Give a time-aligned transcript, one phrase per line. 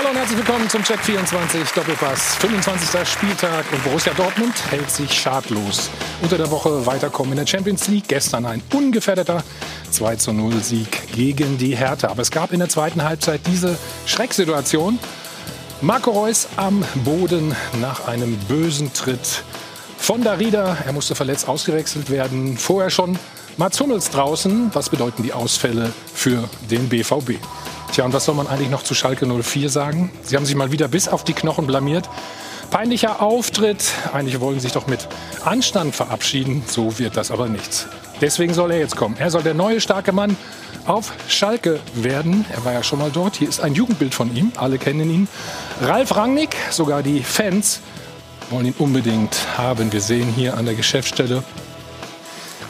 [0.00, 2.36] Hallo und herzlich willkommen zum Check 24 Doppelpass.
[2.36, 3.06] 25.
[3.06, 5.90] Spieltag und Borussia Dortmund hält sich schadlos.
[6.22, 8.08] Unter der Woche weiterkommen in der Champions League.
[8.08, 9.44] Gestern ein ungefährdeter
[9.90, 12.08] 2 zu 0 Sieg gegen die Hertha.
[12.08, 13.76] Aber es gab in der zweiten Halbzeit diese
[14.06, 14.98] Schrecksituation.
[15.82, 19.42] Marco Reus am Boden nach einem bösen Tritt
[19.98, 20.78] von Darida.
[20.86, 22.56] Er musste verletzt ausgewechselt werden.
[22.56, 23.18] Vorher schon
[23.58, 24.70] Mats Hummels draußen.
[24.72, 27.32] Was bedeuten die Ausfälle für den BVB?
[27.92, 30.12] Tja, und was soll man eigentlich noch zu Schalke 04 sagen?
[30.22, 32.08] Sie haben sich mal wieder bis auf die Knochen blamiert.
[32.70, 33.82] Peinlicher Auftritt.
[34.12, 35.08] Eigentlich wollen sie sich doch mit
[35.44, 36.62] Anstand verabschieden.
[36.68, 37.88] So wird das aber nichts.
[38.20, 39.16] Deswegen soll er jetzt kommen.
[39.18, 40.36] Er soll der neue starke Mann
[40.86, 42.44] auf Schalke werden.
[42.52, 43.34] Er war ja schon mal dort.
[43.34, 44.52] Hier ist ein Jugendbild von ihm.
[44.56, 45.28] Alle kennen ihn.
[45.80, 47.80] Ralf Rangnick, sogar die Fans
[48.50, 49.92] wollen ihn unbedingt haben.
[49.92, 51.42] Wir sehen hier an der Geschäftsstelle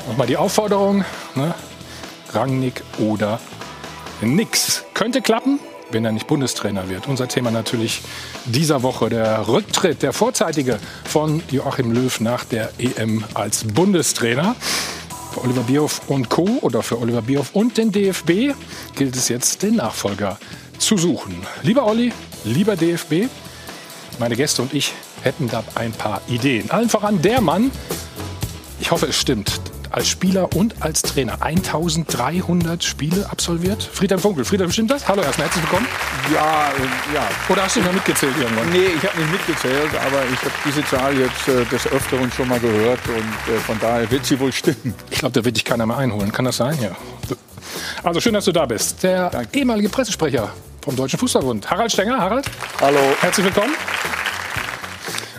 [0.08, 1.04] nochmal die Aufforderung.
[1.34, 1.54] Ne?
[2.32, 3.38] Rangnick oder
[4.22, 4.84] nix.
[4.94, 5.58] Könnte klappen,
[5.90, 7.06] wenn er nicht Bundestrainer wird.
[7.08, 8.02] Unser Thema natürlich
[8.44, 14.56] dieser Woche der Rücktritt, der vorzeitige von Joachim Löw nach der EM als Bundestrainer.
[15.32, 16.58] Für Oliver Bierhoff und Co.
[16.60, 18.54] oder für Oliver Bierhoff und den DFB
[18.96, 20.38] gilt es jetzt, den Nachfolger
[20.78, 21.36] zu suchen.
[21.62, 22.12] Lieber Olli,
[22.44, 23.28] lieber DFB,
[24.18, 26.70] meine Gäste und ich hätten da ein paar Ideen.
[26.70, 27.70] Allen voran der Mann,
[28.80, 29.60] ich hoffe es stimmt,
[29.90, 33.82] als Spieler und als Trainer 1300 Spiele absolviert.
[33.82, 35.08] Friedhelm Funkel, Friedhelm, stimmt das?
[35.08, 35.86] Hallo erstmal, herzlich willkommen.
[36.32, 37.28] Ja, äh, ja.
[37.48, 38.68] Oder hast du noch mitgezählt irgendwann?
[38.70, 42.48] Nee, ich habe nicht mitgezählt, aber ich habe diese Zahl jetzt äh, des Öfteren schon
[42.48, 44.94] mal gehört und äh, von daher wird sie wohl stimmen.
[45.10, 46.30] Ich glaube, da wird dich keiner mehr einholen.
[46.32, 46.78] Kann das sein?
[46.80, 46.90] Ja.
[48.02, 49.02] Also schön, dass du da bist.
[49.02, 49.58] Der Danke.
[49.58, 50.50] ehemalige Pressesprecher
[50.82, 52.18] vom Deutschen Fußballbund, Harald Stenger.
[52.18, 52.46] Harald.
[52.80, 52.98] Hallo.
[53.20, 53.74] Herzlich willkommen.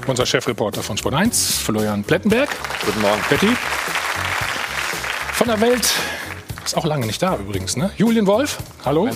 [0.08, 2.50] Unser Chefreporter von Sport 1, Florian Plettenberg.
[2.86, 3.22] Guten Morgen.
[3.30, 3.50] Betty.
[5.42, 5.92] Von der Welt
[6.64, 7.90] ist auch lange nicht da übrigens, ne?
[7.98, 9.10] Julian Wolf, hallo.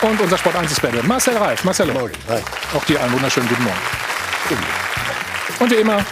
[0.00, 1.64] Und unser Sport 1 Experte Marcel Reif.
[1.64, 1.90] Marcel,
[2.74, 3.76] auch dir einen wunderschönen guten Morgen.
[5.60, 6.02] Und wie immer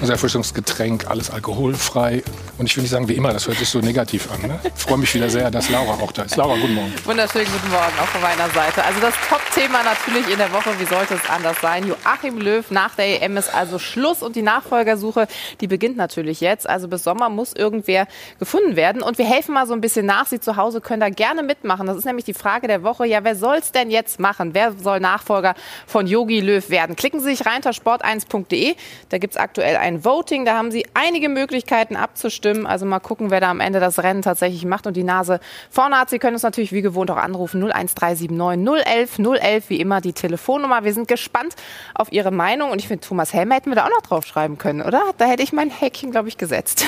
[0.00, 2.22] unser Erfrischungsgetränk, alles alkoholfrei.
[2.58, 4.42] Und ich will nicht sagen wie immer, das hört sich so negativ an.
[4.42, 4.60] Ne?
[4.64, 6.36] Ich freue mich wieder sehr, dass Laura auch da ist.
[6.36, 6.92] Laura, guten Morgen.
[7.04, 8.84] Wunderschönen guten Morgen auch von meiner Seite.
[8.84, 11.86] Also das Top-Thema natürlich in der Woche, wie sollte es anders sein?
[11.86, 15.28] Joachim Löw nach der EM ist also Schluss und die Nachfolgersuche,
[15.60, 16.68] die beginnt natürlich jetzt.
[16.68, 18.06] Also bis Sommer muss irgendwer
[18.38, 19.02] gefunden werden.
[19.02, 20.26] Und wir helfen mal so ein bisschen nach.
[20.26, 21.86] Sie zu Hause können da gerne mitmachen.
[21.86, 23.06] Das ist nämlich die Frage der Woche.
[23.06, 24.54] Ja, wer soll es denn jetzt machen?
[24.54, 25.54] Wer soll Nachfolger
[25.86, 26.96] von Yogi Löw werden?
[26.96, 28.74] Klicken Sie sich rein unter sport1.de.
[29.08, 30.44] Da gibt es aktuell ein ein Voting.
[30.44, 32.47] Da haben Sie einige Möglichkeiten abzustimmen.
[32.66, 35.98] Also mal gucken, wer da am Ende das Rennen tatsächlich macht und die Nase vorne
[35.98, 36.10] hat.
[36.10, 37.62] Sie können uns natürlich wie gewohnt auch anrufen.
[37.62, 38.30] 01379
[38.86, 40.84] 011 011, wie immer die Telefonnummer.
[40.84, 41.54] Wir sind gespannt
[41.94, 42.70] auf Ihre Meinung.
[42.70, 45.02] Und ich finde, Thomas Helmer hätten wir da auch noch draufschreiben können, oder?
[45.18, 46.84] Da hätte ich mein Häkchen, glaube ich, gesetzt.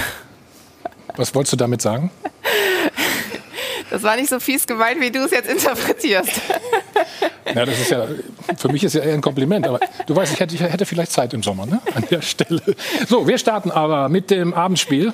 [1.16, 2.10] Was wolltest du damit sagen?
[3.88, 6.40] Das war nicht so fies gemeint, wie du es jetzt interpretierst.
[7.54, 8.06] Ja, das ist ja,
[8.56, 9.66] für mich ist ja eher ein Kompliment.
[9.66, 11.80] Aber du weißt, ich hätte, ich hätte vielleicht Zeit im Sommer ne?
[11.94, 12.62] an der Stelle.
[13.08, 15.12] So, wir starten aber mit dem Abendspiel.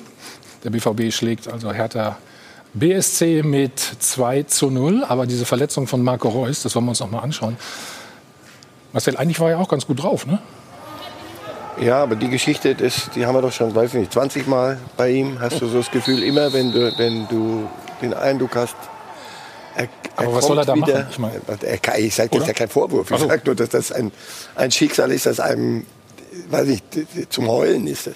[0.63, 2.17] Der BVB schlägt also Hertha
[2.73, 5.03] BSC mit 2 zu 0.
[5.07, 7.57] Aber diese Verletzung von Marco Reus, das wollen wir uns noch mal anschauen.
[8.93, 10.39] Marcel, eigentlich war er auch ganz gut drauf, ne?
[11.79, 15.11] Ja, aber die Geschichte, das, die haben wir doch schon, weiß nicht, 20 Mal bei
[15.11, 15.39] ihm.
[15.39, 17.69] Hast du so das Gefühl, immer wenn du, wenn du
[18.01, 18.75] den Eindruck hast,
[19.75, 21.07] er, aber was soll er da wieder, machen?
[21.11, 21.31] Ich, mein,
[21.61, 23.11] er, ich sage, das ist ja kein Vorwurf.
[23.11, 24.11] Ich sage nur, dass das ein,
[24.55, 25.85] ein Schicksal ist, das einem,
[26.49, 26.81] weiß ich,
[27.29, 28.15] zum Heulen ist das.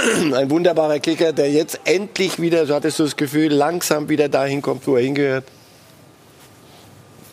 [0.34, 4.62] Ein wunderbarer Kicker, der jetzt endlich wieder, so hattest du das Gefühl, langsam wieder dahin
[4.62, 5.44] kommt, wo er hingehört.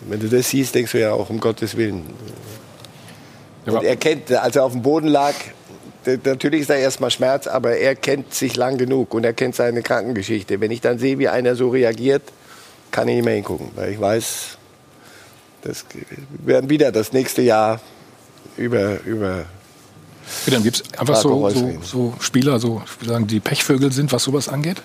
[0.01, 2.05] Wenn du das siehst, denkst du ja auch, um Gottes Willen.
[3.65, 5.33] Und er kennt, als er auf dem Boden lag,
[6.23, 9.81] natürlich ist da erstmal Schmerz, aber er kennt sich lang genug und er kennt seine
[9.81, 10.59] Krankengeschichte.
[10.61, 12.23] Wenn ich dann sehe, wie einer so reagiert,
[12.91, 14.57] kann ich nicht mehr hingucken, weil ich weiß,
[15.61, 15.85] das
[16.45, 17.81] werden wieder das nächste Jahr
[18.55, 19.03] über.
[19.05, 19.45] über
[20.47, 24.81] dann gibt es einfach so, so, so, Spieler, so, die Pechvögel sind, was sowas angeht?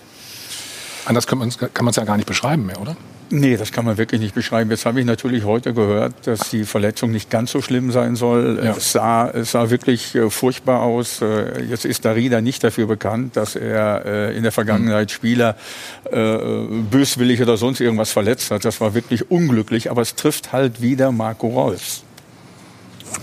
[1.05, 2.97] Anders kann man es ja gar nicht beschreiben mehr, oder?
[3.35, 4.71] Nee, das kann man wirklich nicht beschreiben.
[4.71, 8.61] Jetzt habe ich natürlich heute gehört, dass die Verletzung nicht ganz so schlimm sein soll.
[8.63, 8.73] Ja.
[8.73, 11.23] Es, sah, es sah wirklich äh, furchtbar aus.
[11.23, 15.15] Äh, jetzt ist Darida nicht dafür bekannt, dass er äh, in der Vergangenheit mhm.
[15.15, 15.57] Spieler
[16.11, 18.67] böswillig oder sonst irgendwas verletzt hat.
[18.67, 22.05] Das war wirklich unglücklich, aber es trifft halt wieder Marco Reus.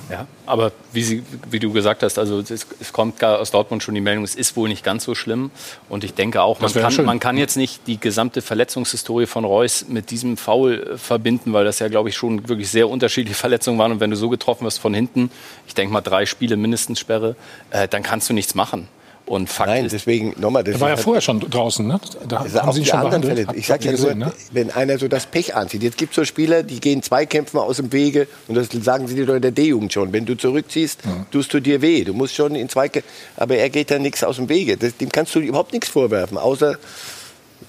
[0.10, 3.84] Ja, aber wie, Sie, wie du gesagt hast, also es, es, kommt gar aus Dortmund
[3.84, 5.52] schon die Meldung, es ist wohl nicht ganz so schlimm.
[5.88, 9.86] Und ich denke auch, man kann, man kann, jetzt nicht die gesamte Verletzungshistorie von Reus
[9.88, 13.78] mit diesem Foul äh, verbinden, weil das ja, glaube ich, schon wirklich sehr unterschiedliche Verletzungen
[13.78, 13.92] waren.
[13.92, 15.30] Und wenn du so getroffen wirst von hinten,
[15.68, 17.36] ich denke mal drei Spiele mindestens Sperre,
[17.70, 18.88] äh, dann kannst du nichts machen.
[19.30, 20.64] Und Fakt Nein, ist, deswegen nochmal.
[20.64, 22.00] Das war ja vorher schon draußen, ne?
[22.28, 23.46] Da haben sie ihn schon behandelt.
[23.46, 23.60] Fälle.
[23.60, 24.34] Ich sage ja gesehen, nur, ne?
[24.52, 25.84] wenn einer so das Pech anzieht.
[25.84, 29.14] Jetzt gibt es so Spieler, die gehen Zweikämpfen aus dem Wege und das sagen sie
[29.14, 30.12] dir doch in der D-Jugend schon.
[30.14, 31.28] Wenn du zurückziehst, ja.
[31.30, 32.04] tust du dir weh.
[32.04, 33.08] Du musst schon in Zweikämpfen.
[33.38, 34.78] Aber er geht da nichts aus dem Wege.
[34.78, 36.80] Das, dem kannst du überhaupt nichts vorwerfen, außer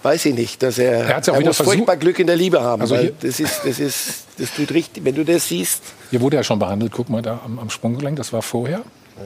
[0.03, 2.81] weiß ich nicht, dass er, er, ja er muss furchtbar Glück in der Liebe haben.
[2.81, 5.05] Also das ist, das ist, das tut richtig.
[5.05, 5.83] Wenn du das siehst.
[6.09, 6.93] Hier wurde er schon behandelt.
[6.93, 8.17] Guck mal da am, am Sprunggelenk.
[8.17, 8.79] Das war vorher.
[8.79, 9.25] Ja.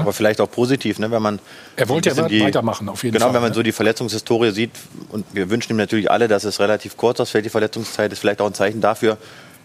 [0.00, 1.10] Aber vielleicht auch positiv, ne?
[1.10, 1.38] wenn man.
[1.76, 3.30] Er wollte ja die, weitermachen, auf jeden genau, Fall.
[3.30, 3.54] Genau, wenn man ne?
[3.54, 4.70] so die Verletzungshistorie sieht,
[5.10, 8.40] und wir wünschen ihm natürlich alle, dass es relativ kurz ausfällt, die Verletzungszeit, ist vielleicht
[8.40, 9.18] auch ein Zeichen dafür,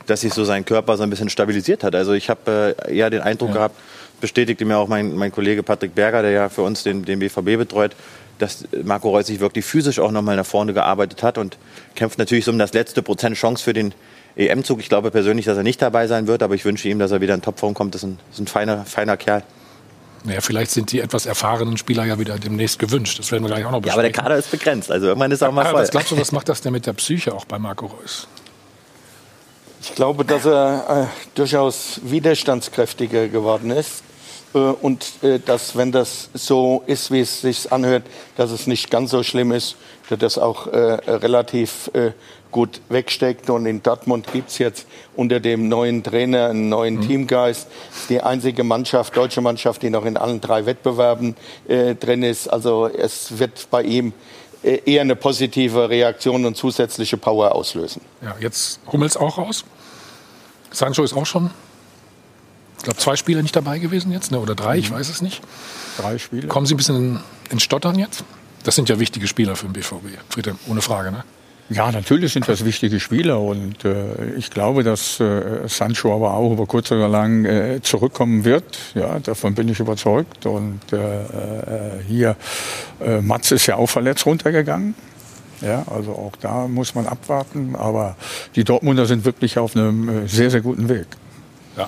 [0.08, 1.96] dass sich so sein Körper so ein bisschen stabilisiert hat.
[1.96, 3.56] Also ich habe äh, eher den Eindruck ja.
[3.56, 3.76] gehabt,
[4.20, 7.58] bestätigte mir auch mein, mein Kollege Patrick Berger, der ja für uns den, den BVB
[7.58, 7.96] betreut,
[8.40, 11.58] dass Marco Reus sich wirklich physisch auch nochmal nach vorne gearbeitet hat und
[11.96, 13.94] kämpft natürlich so um das letzte Prozent Chance für den
[14.36, 14.80] EM-Zug.
[14.80, 17.22] Ich glaube persönlich, dass er nicht dabei sein wird, aber ich wünsche ihm, dass er
[17.22, 17.96] wieder in Topform kommt.
[17.96, 19.44] Das ist ein, das ist ein feiner, feiner Kerl.
[20.24, 23.18] Naja, vielleicht sind die etwas erfahrenen Spieler ja wieder demnächst gewünscht.
[23.18, 23.88] Das werden wir gleich auch noch besprechen.
[23.88, 24.92] Ja, aber der Kader ist begrenzt.
[24.92, 25.82] Also irgendwann ist auch mal voll.
[25.82, 28.28] Was glaubst du, was macht das denn mit der Psyche auch bei Marco Reus?
[29.82, 34.04] Ich glaube, dass er äh, durchaus widerstandskräftiger geworden ist.
[34.54, 38.04] Äh, und äh, dass, wenn das so ist, wie es sich anhört,
[38.38, 39.76] dass es nicht ganz so schlimm ist,
[40.10, 42.12] dass das auch äh, relativ äh,
[42.52, 43.50] gut wegsteckt.
[43.50, 47.08] Und in Dortmund gibt es jetzt unter dem neuen Trainer einen neuen mhm.
[47.08, 47.68] Teamgeist.
[48.10, 51.36] Die einzige Mannschaft, deutsche Mannschaft, die noch in allen drei Wettbewerben
[51.68, 52.48] äh, drin ist.
[52.48, 54.14] Also es wird bei ihm
[54.64, 58.02] äh, eher eine positive Reaktion und zusätzliche Power auslösen.
[58.22, 59.66] Ja, jetzt Hummels auch raus.
[60.72, 61.50] Sancho ist auch schon,
[62.78, 64.40] ich glaube, zwei Spiele nicht dabei gewesen jetzt, ne?
[64.40, 64.96] oder drei, ich mhm.
[64.96, 65.42] weiß es nicht.
[65.98, 66.48] Drei Spiele.
[66.48, 67.20] Kommen Sie ein bisschen in,
[67.50, 68.24] in Stottern jetzt?
[68.64, 71.24] Das sind ja wichtige Spieler für den BVB, Friede, ohne Frage, ne?
[71.72, 76.52] Ja, natürlich sind das wichtige Spieler und äh, ich glaube, dass äh, Sancho aber auch
[76.52, 78.78] über kurz oder lang äh, zurückkommen wird.
[78.94, 80.46] Ja, davon bin ich überzeugt.
[80.46, 82.36] Und äh, äh, hier,
[83.00, 84.96] äh, Mats ist ja auch verletzt runtergegangen.
[85.62, 87.78] Ja, also auch da muss man abwarten.
[87.78, 88.18] Aber
[88.58, 91.08] die Dortmunder sind wirklich auf einem äh, sehr, sehr guten Weg.
[91.78, 91.88] Ja.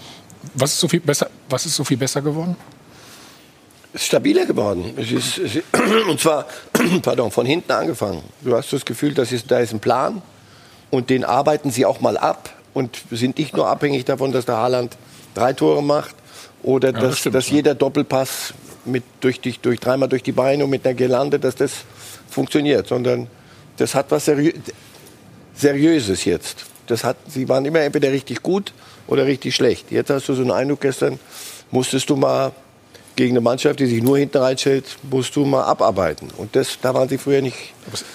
[0.53, 2.55] Was ist so viel besser, was ist so viel besser geworden?
[3.95, 4.93] Stabiler geworden.
[4.97, 5.65] Es ist, es ist,
[6.09, 6.45] und zwar
[7.01, 8.23] pardon, von hinten angefangen.
[8.41, 10.21] Du hast das Gefühl, das ist, da ist ein Plan
[10.89, 14.57] und den arbeiten sie auch mal ab und sind nicht nur abhängig davon, dass der
[14.57, 14.97] Haaland
[15.35, 16.15] drei Tore macht
[16.63, 18.53] oder ja, dass, das dass jeder Doppelpass
[18.85, 21.71] mit durch, die, durch dreimal durch die Beine und mit einer Gelande, dass das
[22.29, 23.27] funktioniert, sondern
[23.77, 24.51] das hat was Seriö
[25.55, 26.65] Seriöses jetzt.
[26.87, 28.73] Das hat, sie waren immer entweder richtig gut
[29.05, 29.91] oder richtig schlecht.
[29.91, 31.19] Jetzt hast du so einen Eindruck, gestern
[31.69, 32.51] musstest du mal
[33.15, 36.29] gegen eine Mannschaft, die sich nur hinten reinstellt, musst du mal abarbeiten.
[36.37, 37.73] Und das, da waren sie früher nicht,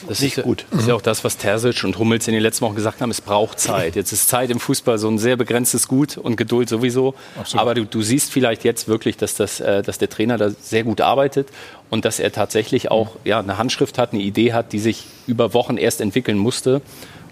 [0.09, 0.65] das nicht ist gut.
[0.71, 3.11] das ist ja auch das, was Terzic und Hummels in den letzten Wochen gesagt haben,
[3.11, 3.97] es braucht Zeit.
[3.97, 7.15] Jetzt ist Zeit im Fußball so ein sehr begrenztes Gut und Geduld sowieso.
[7.39, 7.63] Absolut.
[7.63, 10.85] Aber du, du, siehst vielleicht jetzt wirklich, dass, das, äh, dass der Trainer da sehr
[10.85, 11.49] gut arbeitet
[11.91, 15.55] und dass er tatsächlich auch ja, eine Handschrift hat, eine Idee hat, die sich über
[15.55, 16.83] Wochen erst entwickeln musste.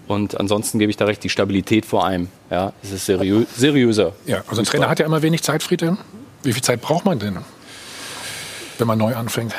[0.07, 2.29] Und ansonsten gebe ich da recht, die Stabilität vor allem.
[2.49, 4.13] Ja, es ist seriö seriöser.
[4.25, 5.97] Ja, also ein Trainer hat ja immer wenig Zeit, Friedhelm.
[6.43, 7.39] Wie viel Zeit braucht man denn?
[8.79, 9.53] Wenn man neu anfängt.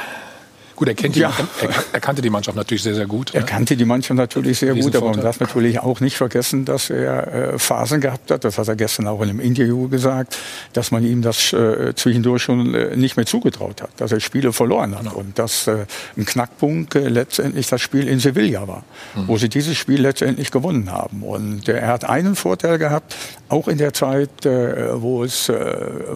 [0.78, 1.32] Gut, er, kennt die, ja.
[1.60, 3.34] er, er, kannte die Mannschaft natürlich sehr, sehr gut.
[3.34, 3.46] Er ne?
[3.46, 7.54] kannte die Mannschaft natürlich sehr gut, aber man darf natürlich auch nicht vergessen, dass er
[7.54, 10.38] äh, Phasen gehabt hat, das hat er gestern auch in einem Interview gesagt,
[10.74, 14.52] dass man ihm das äh, zwischendurch schon äh, nicht mehr zugetraut hat, dass er Spiele
[14.52, 15.02] verloren hat.
[15.02, 15.16] Genau.
[15.16, 15.86] Und dass äh,
[16.16, 18.84] ein Knackpunkt äh, letztendlich das Spiel in Sevilla war,
[19.16, 19.26] mhm.
[19.26, 21.24] wo sie dieses Spiel letztendlich gewonnen haben.
[21.24, 23.16] Und äh, er hat einen Vorteil gehabt,
[23.48, 25.50] auch in der Zeit, wo es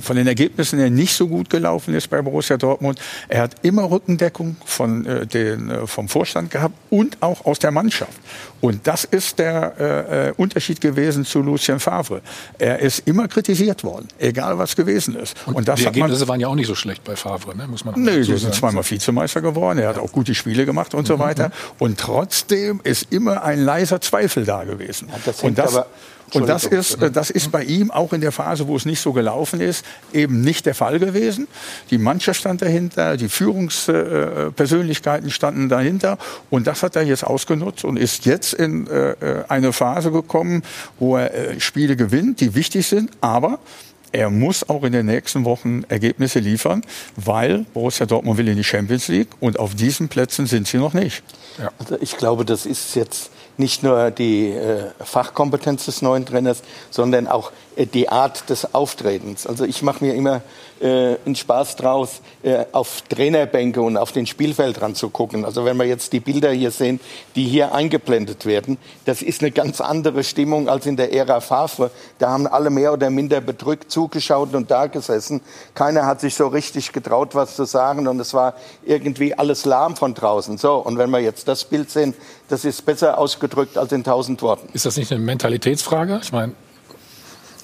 [0.01, 3.01] von den Ergebnissen her nicht so gut gelaufen ist bei Borussia Dortmund.
[3.29, 7.71] Er hat immer Rückendeckung von äh, den, äh, vom Vorstand gehabt und auch aus der
[7.71, 8.19] Mannschaft.
[8.61, 12.23] Und das ist der äh, äh, Unterschied gewesen zu Lucien Favre.
[12.59, 15.37] Er ist immer kritisiert worden, egal was gewesen ist.
[15.47, 17.67] Und, und das die Ergebnisse waren ja auch nicht so schlecht bei Favre, ne?
[17.67, 21.03] muss man Nee, sie sind zweimal Vizemeister geworden, er hat auch gute Spiele gemacht und
[21.03, 21.07] mhm.
[21.07, 21.51] so weiter.
[21.79, 25.09] Und trotzdem ist immer ein leiser Zweifel da gewesen.
[25.09, 25.87] Ja, das und das, aber
[26.33, 29.01] und das ist, äh, das ist bei ihm auch in der Phase, wo es nicht
[29.01, 31.49] so gelaufen ist, eben nicht der Fall gewesen.
[31.91, 36.19] Die Mannschaft stand dahinter, die Führungspersönlichkeiten standen dahinter.
[36.51, 39.15] Und das hat er jetzt ausgenutzt und ist jetzt in äh,
[39.49, 40.63] eine Phase gekommen,
[40.99, 43.59] wo er äh, Spiele gewinnt, die wichtig sind, aber
[44.13, 46.83] er muss auch in den nächsten Wochen Ergebnisse liefern,
[47.17, 50.93] weil Borussia Dortmund will in die Champions League und auf diesen Plätzen sind sie noch
[50.93, 51.23] nicht.
[51.59, 51.73] Ja.
[51.79, 53.31] Also ich glaube, das ist jetzt
[53.63, 59.47] nicht nur die äh, Fachkompetenz des neuen Trainers, sondern auch die Art des Auftretens.
[59.47, 60.43] Also ich mache mir immer
[60.81, 65.45] äh, einen Spaß draus, äh, auf Trainerbänke und auf den Spielfeldrand zu gucken.
[65.45, 67.01] Also wenn wir jetzt die Bilder hier sehen,
[67.37, 71.91] die hier eingeblendet werden, das ist eine ganz andere Stimmung als in der Ära Favre.
[72.19, 75.41] Da haben alle mehr oder minder bedrückt zugeschaut und da gesessen.
[75.75, 79.97] Keiner hat sich so richtig getraut, was zu sagen und es war irgendwie alles lahm
[79.97, 80.59] von draußen.
[80.59, 82.15] So, und wenn wir jetzt das Bild sehen,
[82.49, 84.69] das ist besser ausgedrückt als in tausend Worten.
[84.73, 86.21] Ist das nicht eine Mentalitätsfrage?
[86.23, 86.55] Ich meine,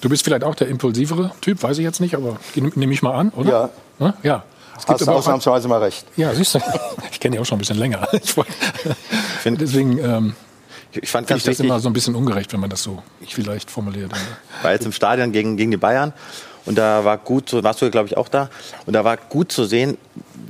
[0.01, 3.15] Du bist vielleicht auch der impulsivere Typ, weiß ich jetzt nicht, aber nehme ich mal
[3.15, 3.71] an, oder?
[3.99, 4.15] Ja.
[4.23, 4.45] Ja.
[4.77, 6.07] Es gibt Hast ausnahmsweise mal recht.
[6.17, 6.61] Ja, siehst du.
[7.11, 8.07] Ich kenne dich auch schon ein bisschen länger.
[8.13, 8.33] Ich
[9.43, 10.35] find, Deswegen ähm,
[10.93, 14.13] ich fand ich das immer so ein bisschen ungerecht, wenn man das so vielleicht formuliert.
[14.63, 16.13] War jetzt im Stadion gegen, gegen die Bayern
[16.69, 18.51] und da war gut, so warst du glaube ich auch da,
[18.87, 19.97] und da war gut zu sehen,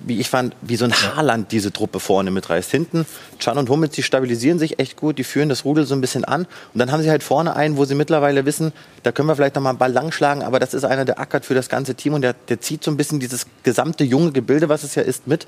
[0.04, 2.70] wie ich fand, wie so ein Haarland diese Truppe vorne mitreißt.
[2.70, 3.06] Hinten,
[3.38, 6.24] Chan und Hummels, die stabilisieren sich echt gut, die führen das Rudel so ein bisschen
[6.24, 6.46] an.
[6.72, 8.72] Und dann haben sie halt vorne einen, wo sie mittlerweile wissen,
[9.02, 11.44] da können wir vielleicht noch mal einen Ball langschlagen, aber das ist einer, der ackert
[11.44, 14.68] für das ganze Team und der, der zieht so ein bisschen dieses gesamte junge Gebilde,
[14.68, 15.46] was es ja ist, mit.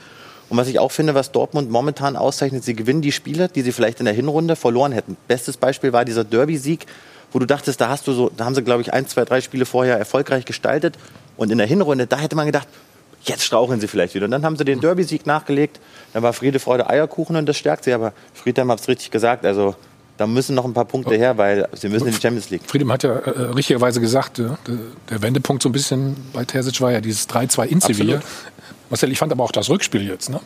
[0.50, 3.72] Und was ich auch finde, was Dortmund momentan auszeichnet, sie gewinnen die Spiele, die sie
[3.72, 5.16] vielleicht in der Hinrunde verloren hätten.
[5.28, 6.86] Bestes Beispiel war dieser Derby-Sieg,
[7.32, 9.40] wo du dachtest, da hast du so, da haben sie, glaube ich, ein, zwei, drei
[9.40, 10.98] Spiele vorher erfolgreich gestaltet.
[11.36, 12.68] Und in der Hinrunde, da hätte man gedacht,
[13.22, 14.24] jetzt straucheln sie vielleicht wieder.
[14.24, 15.80] Und dann haben sie den Derby-Sieg nachgelegt.
[16.12, 17.92] Dann war Friede, Freude, Eierkuchen und das stärkt sie.
[17.92, 19.44] Aber Friedhelm hat es richtig gesagt.
[19.44, 19.74] Also
[20.16, 22.62] da müssen noch ein paar Punkte her, weil sie müssen in die Champions League.
[22.66, 24.48] Friedhelm hat ja äh, richtigerweise gesagt, äh,
[25.08, 28.20] der Wendepunkt so ein bisschen bei Terzic war ja dieses 3-2 in Sevilla.
[28.90, 30.40] Marcel, ich fand aber auch das Rückspiel jetzt, ne?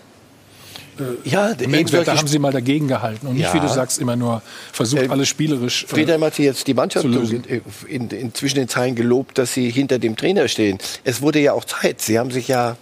[0.98, 3.54] Äh, ja, da haben sie mal dagegen gehalten und nicht, ja.
[3.54, 7.04] wie du sagst, immer nur versucht, äh, alles spielerisch äh, Friedhelm hat jetzt die Mannschaft
[7.04, 7.44] in,
[7.88, 10.78] in, in, zwischen den Zeilen gelobt, dass sie hinter dem Trainer stehen.
[11.02, 12.00] Es wurde ja auch Zeit.
[12.00, 12.76] Sie haben sich ja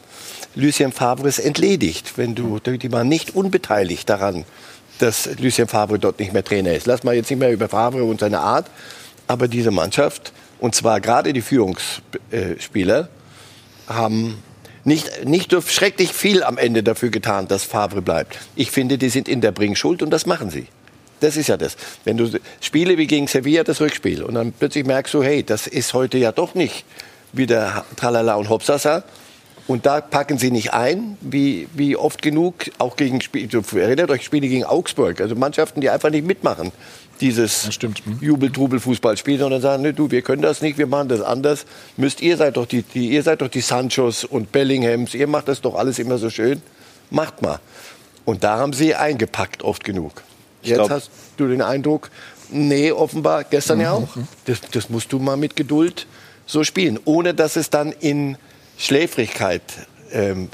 [0.55, 2.13] Lucien Favres entledigt.
[2.17, 4.45] Wenn du, die waren nicht unbeteiligt daran,
[4.99, 6.87] dass Lucien Favre dort nicht mehr Trainer ist.
[6.87, 8.67] Lass mal jetzt nicht mehr über Favre und seine Art,
[9.27, 13.09] aber diese Mannschaft, und zwar gerade die Führungsspieler,
[13.89, 14.43] haben
[14.85, 18.39] nicht, nicht schrecklich viel am Ende dafür getan, dass Favre bleibt.
[18.57, 20.67] Ich finde, die sind in der Bringschuld und das machen sie.
[21.21, 21.77] Das ist ja das.
[22.05, 22.29] Wenn du
[22.61, 26.19] Spiele wie gegen Sevilla das Rückspiel und dann plötzlich merkst du, hey, das ist heute
[26.19, 26.85] ja doch nicht
[27.33, 29.05] wieder Tralala und Hopsasa.
[29.69, 34.25] Und da packen sie nicht ein, wie, wie oft genug, auch gegen Spiele, erinnert euch
[34.25, 36.73] Spiele gegen Augsburg, also Mannschaften, die einfach nicht mitmachen
[37.21, 37.95] dieses hm.
[38.21, 41.67] Jubel-Trubel-Fußball spielen, sondern sagen, ne, du, wir können das nicht, wir machen das anders.
[41.97, 45.49] Müsst ihr seid doch die, die, ihr seid doch die Sanchos und Bellinghams, ihr macht
[45.49, 46.63] das doch alles immer so schön.
[47.11, 47.61] Macht mal.
[48.25, 50.23] Und da haben sie eingepackt oft genug.
[50.63, 52.11] Jetzt glaub, hast du den Eindruck,
[52.51, 53.83] nee, offenbar gestern mhm.
[53.83, 54.17] ja auch.
[54.45, 56.07] Das, das musst du mal mit Geduld
[56.47, 58.37] so spielen, ohne dass es dann in
[58.79, 59.63] Schläfrigkeit
[60.13, 60.49] ähm,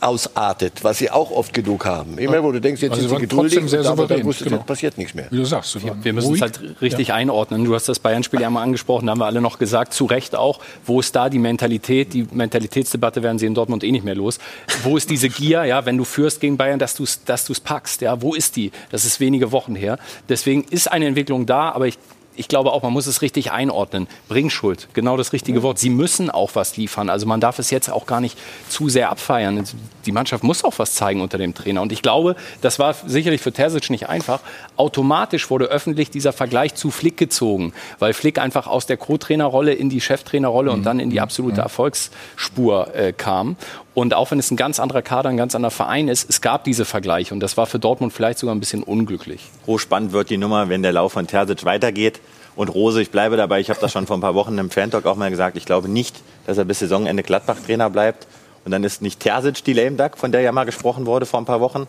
[0.00, 2.18] ausartet, was sie auch oft genug haben.
[2.18, 4.62] Immer, wo du denkst, jetzt also sind sie geduldig, sehr aber dann wusstest, genau.
[4.62, 5.26] passiert nichts mehr.
[5.30, 5.82] Wie du sagst.
[5.82, 7.14] Wir, wir müssen es halt richtig ja.
[7.14, 7.64] einordnen.
[7.64, 10.36] Du hast das Bayern-Spiel ja mal angesprochen, da haben wir alle noch gesagt, zu Recht
[10.36, 12.12] auch, wo ist da die Mentalität?
[12.12, 14.38] Die Mentalitätsdebatte werden sie in Dortmund eh nicht mehr los.
[14.82, 18.00] Wo ist diese Gier, ja, wenn du führst gegen Bayern, dass du es dass packst?
[18.00, 18.70] Ja, wo ist die?
[18.90, 19.98] Das ist wenige Wochen her.
[20.28, 21.98] Deswegen ist eine Entwicklung da, aber ich
[22.38, 24.06] ich glaube auch, man muss es richtig einordnen.
[24.28, 25.78] Bringschuld, genau das richtige Wort.
[25.78, 27.10] Sie müssen auch was liefern.
[27.10, 29.64] Also man darf es jetzt auch gar nicht zu sehr abfeiern.
[30.06, 31.82] Die Mannschaft muss auch was zeigen unter dem Trainer.
[31.82, 34.40] Und ich glaube, das war sicherlich für Terzic nicht einfach.
[34.76, 39.90] Automatisch wurde öffentlich dieser Vergleich zu Flick gezogen, weil Flick einfach aus der Co-Trainerrolle in
[39.90, 40.84] die Cheftrainerrolle und mhm.
[40.84, 41.64] dann in die absolute mhm.
[41.64, 43.56] Erfolgsspur äh, kam.
[43.94, 46.64] Und auch wenn es ein ganz anderer Kader, ein ganz anderer Verein ist, es gab
[46.64, 47.34] diese Vergleiche.
[47.34, 49.42] Und das war für Dortmund vielleicht sogar ein bisschen unglücklich.
[49.66, 52.20] Hochspannend wird die Nummer, wenn der Lauf von Terzic weitergeht.
[52.54, 55.06] Und Rose, ich bleibe dabei, ich habe das schon vor ein paar Wochen im Fan-Talk
[55.06, 56.16] auch mal gesagt, ich glaube nicht,
[56.46, 58.26] dass er bis Saisonende Gladbach-Trainer bleibt.
[58.64, 61.40] Und dann ist nicht Terzic die Lame Duck, von der ja mal gesprochen wurde vor
[61.40, 61.86] ein paar Wochen.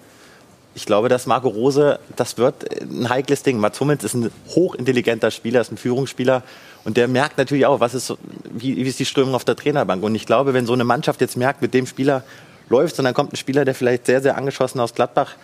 [0.76, 3.58] Ich glaube, dass Marco Rose, das wird ein heikles Ding.
[3.58, 6.44] Mats Hummels ist ein hochintelligenter Spieler, ist ein Führungsspieler.
[6.90, 8.16] Und der merkt natürlich auch, was ist,
[8.52, 10.02] wie, wie ist die Strömung auf der Trainerbank.
[10.02, 12.24] Und ich glaube, wenn so eine Mannschaft jetzt merkt, mit dem Spieler
[12.68, 15.36] läuft, und dann kommt ein Spieler, der vielleicht sehr, sehr angeschossen aus Gladbach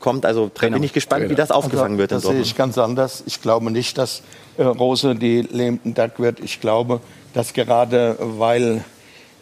[0.00, 0.24] kommt.
[0.24, 0.76] Also Trainer.
[0.76, 1.30] bin ich gespannt, Trainer.
[1.30, 2.10] wie das aufgefangen wird.
[2.10, 3.22] Das sehe ich ganz anders.
[3.26, 4.22] Ich glaube nicht, dass
[4.56, 6.40] äh, Rose die lebenden Duck wird.
[6.40, 7.00] Ich glaube,
[7.34, 8.82] dass gerade weil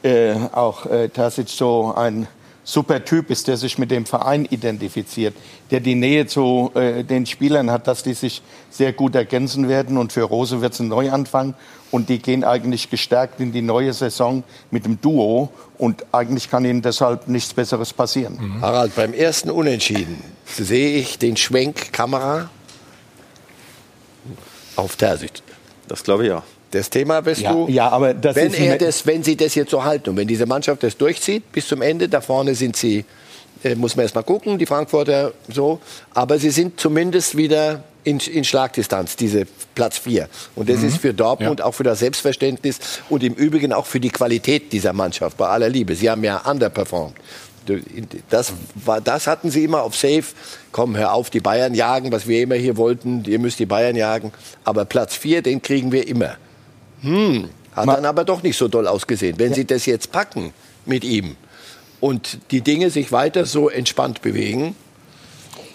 [0.03, 2.27] äh, auch äh, Tasic so ein
[2.65, 5.35] super Typ ist, der sich mit dem Verein identifiziert,
[5.71, 9.99] der die Nähe zu äh, den Spielern hat, dass die sich sehr gut ergänzen werden.
[9.99, 11.55] Und für Rose wird es ein Neuanfang.
[11.91, 15.51] Und die gehen eigentlich gestärkt in die neue Saison mit dem Duo.
[15.77, 18.39] Und eigentlich kann ihnen deshalb nichts Besseres passieren.
[18.41, 18.61] Mhm.
[18.61, 22.49] Harald, beim ersten Unentschieden sehe ich den Schwenk Kamera
[24.77, 25.43] auf der Sicht.
[25.89, 26.45] Das glaube ich auch.
[26.73, 27.69] Das Thema bist ja, du.
[27.69, 30.47] Ja, aber das wenn, er das, wenn sie das jetzt so halten und wenn diese
[30.47, 33.05] Mannschaft das durchzieht bis zum Ende, da vorne sind sie
[33.65, 35.81] Äh, muss man erst mal gucken, die Frankfurter so.
[36.15, 40.29] Aber sie sind zumindest wieder in, in Schlagdistanz, diese Platz 4.
[40.57, 40.89] Und das mhm.
[40.89, 41.67] ist für Dortmund ja.
[41.67, 45.69] auch für das Selbstverständnis und im Übrigen auch für die Qualität dieser Mannschaft, bei aller
[45.69, 45.95] Liebe.
[45.95, 47.15] Sie haben ja underperformed.
[48.29, 50.25] Das, war, das hatten sie immer auf Safe.
[50.73, 53.23] Komm, hör auf, die Bayern jagen, was wir immer hier wollten.
[53.25, 54.33] Ihr müsst die Bayern jagen.
[54.65, 56.37] Aber Platz 4, den kriegen wir immer.
[57.03, 59.39] Hm, hat dann aber doch nicht so doll ausgesehen.
[59.39, 59.57] Wenn ja.
[59.57, 60.53] sie das jetzt packen
[60.87, 61.37] mit ihm
[62.01, 64.75] und die Dinge sich weiter so entspannt bewegen,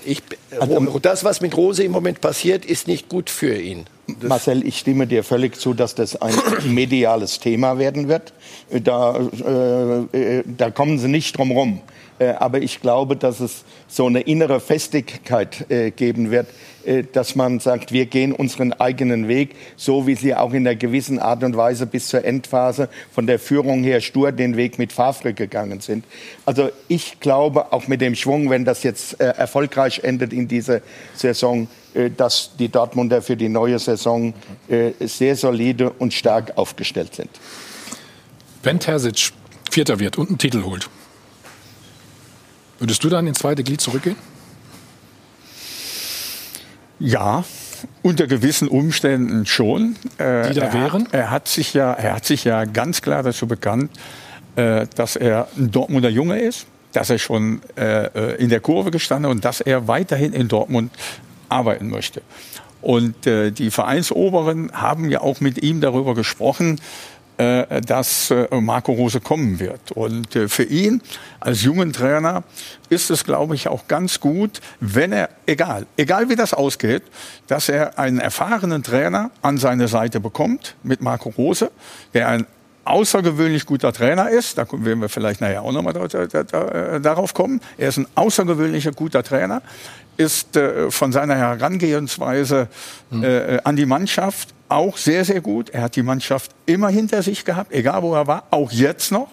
[0.06, 0.24] ich,
[0.58, 3.88] also, und das, was mit Rose im Moment passiert, ist nicht gut für ihn.
[4.08, 6.34] Das Marcel, ich stimme dir völlig zu, dass das ein
[6.74, 8.32] mediales Thema werden wird.
[8.72, 11.82] Da, äh, äh, da kommen sie nicht drum rum.
[12.20, 16.77] Äh, aber ich glaube, dass es so eine innere Festigkeit äh, geben wird, äh,
[17.12, 21.20] dass man sagt, wir gehen unseren eigenen Weg, so wie sie auch in einer gewissen
[21.20, 25.34] Art und Weise bis zur Endphase von der Führung her stur den Weg mit Favre
[25.34, 26.06] gegangen sind.
[26.46, 30.82] Also ich glaube, auch mit dem Schwung, wenn das jetzt erfolgreich endet in dieser
[31.16, 31.68] Saison,
[32.16, 34.34] dass die Dortmunder für die neue Saison
[35.00, 37.30] sehr solide und stark aufgestellt sind.
[38.64, 39.32] Wenn Terzic
[39.72, 40.90] Vierter wird und einen Titel holt,
[42.80, 44.16] Würdest du dann ins zweite Glied zurückgehen?
[47.00, 47.44] Ja,
[48.02, 49.96] unter gewissen Umständen schon.
[50.18, 51.06] Äh, Die da wären?
[51.06, 53.92] Hat, er, hat sich ja, er hat sich ja ganz klar dazu bekannt,
[54.56, 59.30] äh, dass er ein Dortmunder Junge ist, dass er schon äh, in der Kurve gestanden
[59.30, 60.92] und dass er weiterhin in Dortmund
[61.50, 62.22] arbeiten möchte.
[62.80, 66.82] Und die Vereinsoberen haben ja auch mit ihm darüber gesprochen, äh,
[67.38, 69.92] dass äh, Marco Rose kommen wird.
[69.92, 71.02] Und äh, für ihn
[71.40, 72.44] als jungen Trainer
[72.90, 77.04] ist es, glaube ich, auch ganz gut, wenn er, egal, egal wie das ausgeht,
[77.48, 81.72] dass er einen erfahrenen Trainer an seine Seite bekommt mit Marco Rose,
[82.14, 82.48] der ein
[82.86, 84.58] außergewöhnlich guter Trainer ist.
[84.58, 87.62] Da werden wir vielleicht nachher auch nochmal darauf kommen.
[87.78, 89.62] Er ist ein außergewöhnlicher guter Trainer,
[90.18, 92.68] ist äh, von seiner Herangehensweise
[93.12, 95.70] äh, an die Mannschaft auch sehr, sehr gut.
[95.70, 99.30] Er hat die Mannschaft immer hinter sich gehabt, egal wo er war, auch jetzt noch.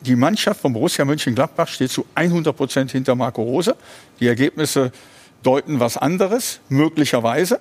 [0.00, 3.74] Die Mannschaft von Borussia Mönchengladbach steht zu 100 Prozent hinter Marco Rose.
[4.20, 4.92] Die Ergebnisse
[5.42, 7.60] deuten was anderes, möglicherweise.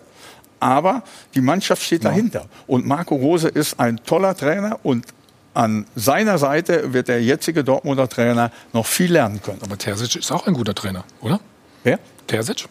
[0.59, 1.03] Aber
[1.33, 2.09] die Mannschaft steht ja.
[2.09, 2.45] dahinter.
[2.67, 5.05] Und Marco Rose ist ein toller Trainer und
[5.53, 9.59] an seiner Seite wird der jetzige Dortmunder Trainer noch viel lernen können.
[9.63, 11.39] Aber Terzic ist auch ein guter Trainer, oder?
[11.83, 11.99] Wer?
[12.27, 12.67] Terzic?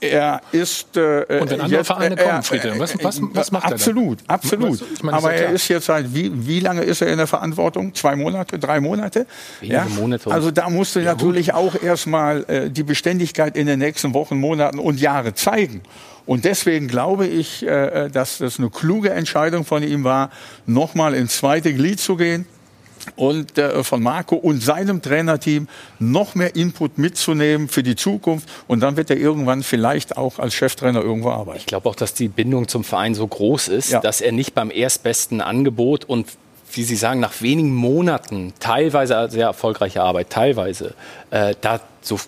[0.00, 0.96] Er ist.
[0.96, 4.34] Äh, und wenn andere jetzt, Vereine äh, kommen, Friedhelm, was, was, was macht absolut, er
[4.34, 5.02] Absolut, absolut.
[5.02, 7.94] Meine, Aber er ist jetzt seit, wie, wie lange ist er in der Verantwortung?
[7.94, 9.26] Zwei Monate, drei Monate?
[9.60, 9.86] Wenige ja?
[9.96, 10.30] Monate.
[10.30, 11.56] Also da musst du ja, natürlich gut.
[11.56, 15.82] auch erstmal äh, die Beständigkeit in den nächsten Wochen, Monaten und Jahre zeigen.
[16.26, 20.30] Und deswegen glaube ich, äh, äh dass das eine kluge Entscheidung von ihm war,
[20.66, 22.46] nochmal ins zweite Glied zu gehen
[23.16, 28.48] und äh, von Marco und seinem Trainerteam noch mehr Input mitzunehmen für die Zukunft.
[28.66, 31.58] Und dann wird er irgendwann vielleicht auch als Cheftrainer irgendwo arbeiten.
[31.58, 34.00] Ich glaube auch, dass die Bindung zum Verein so groß ist, ja.
[34.00, 36.26] dass er nicht beim erstbesten Angebot und
[36.72, 40.94] wie Sie sagen, nach wenigen Monaten, teilweise sehr erfolgreiche Arbeit, teilweise,
[41.30, 42.18] äh, da so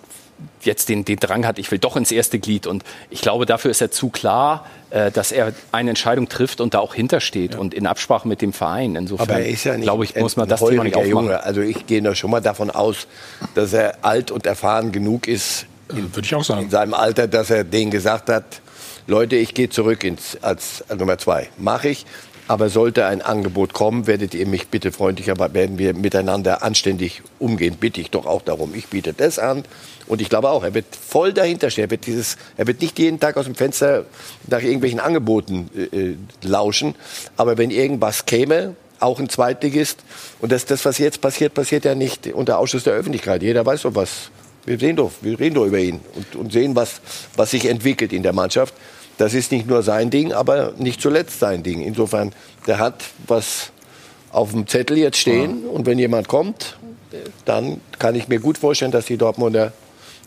[0.63, 2.67] jetzt den, den Drang hat, ich will doch ins erste Glied.
[2.67, 4.65] Und ich glaube, dafür ist er zu klar,
[5.13, 7.59] dass er eine Entscheidung trifft und da auch hintersteht ja.
[7.59, 8.95] und in Absprache mit dem Verein.
[8.95, 11.09] Insofern, Aber er ist ja nicht glaube ich, muss man das Thema nicht aufmachen.
[11.09, 11.43] Junge.
[11.43, 13.07] Also ich gehe da schon mal davon aus,
[13.55, 16.63] dass er alt und erfahren genug ist, in, Würde ich auch sagen.
[16.63, 18.61] in seinem Alter, dass er denen gesagt hat,
[19.07, 21.49] Leute, ich gehe zurück ins, als, als Nummer zwei.
[21.57, 22.05] Mache ich.
[22.47, 27.21] Aber sollte ein Angebot kommen, werdet ihr mich bitte freundlich, aber werden wir miteinander anständig
[27.39, 27.77] umgehen.
[27.79, 28.73] Bitte ich doch auch darum.
[28.75, 29.63] Ich biete das an.
[30.07, 31.85] Und ich glaube auch, er wird voll dahinter stehen.
[31.85, 34.05] Er wird, dieses, er wird nicht jeden Tag aus dem Fenster
[34.47, 36.95] nach irgendwelchen Angeboten äh, äh lauschen.
[37.37, 40.03] Aber wenn irgendwas käme, auch ein Zweitligist,
[40.39, 43.41] und das, das, was jetzt passiert, passiert ja nicht unter Ausschuss der Öffentlichkeit.
[43.41, 44.31] Jeder weiß doch was.
[44.65, 47.01] Wir sehen doch, wir reden doch über ihn und, und sehen, was,
[47.35, 48.75] was sich entwickelt in der Mannschaft.
[49.21, 51.81] Das ist nicht nur sein Ding, aber nicht zuletzt sein Ding.
[51.83, 52.33] Insofern,
[52.65, 53.71] der hat was
[54.31, 55.61] auf dem Zettel jetzt stehen.
[55.63, 55.69] Ja.
[55.69, 56.79] Und wenn jemand kommt,
[57.45, 59.73] dann kann ich mir gut vorstellen, dass die Dortmunder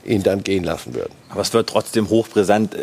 [0.05, 1.13] ihn dann gehen lassen würden.
[1.29, 2.77] Aber es wird trotzdem hochbrisant.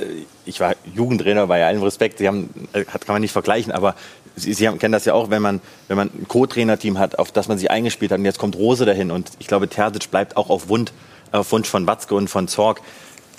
[0.45, 2.17] Ich war Jugendtrainer, bei allem Respekt.
[2.17, 3.95] Sie haben, äh, kann man nicht vergleichen, aber
[4.35, 7.31] Sie, Sie haben, kennen das ja auch, wenn man, wenn man ein Co-Trainerteam hat, auf
[7.31, 8.19] das man sich eingespielt hat.
[8.19, 9.11] Und jetzt kommt Rose dahin.
[9.11, 10.91] Und ich glaube, Terzic bleibt auch auf, Wund,
[11.31, 12.81] auf Wunsch von Watzke und von Zorg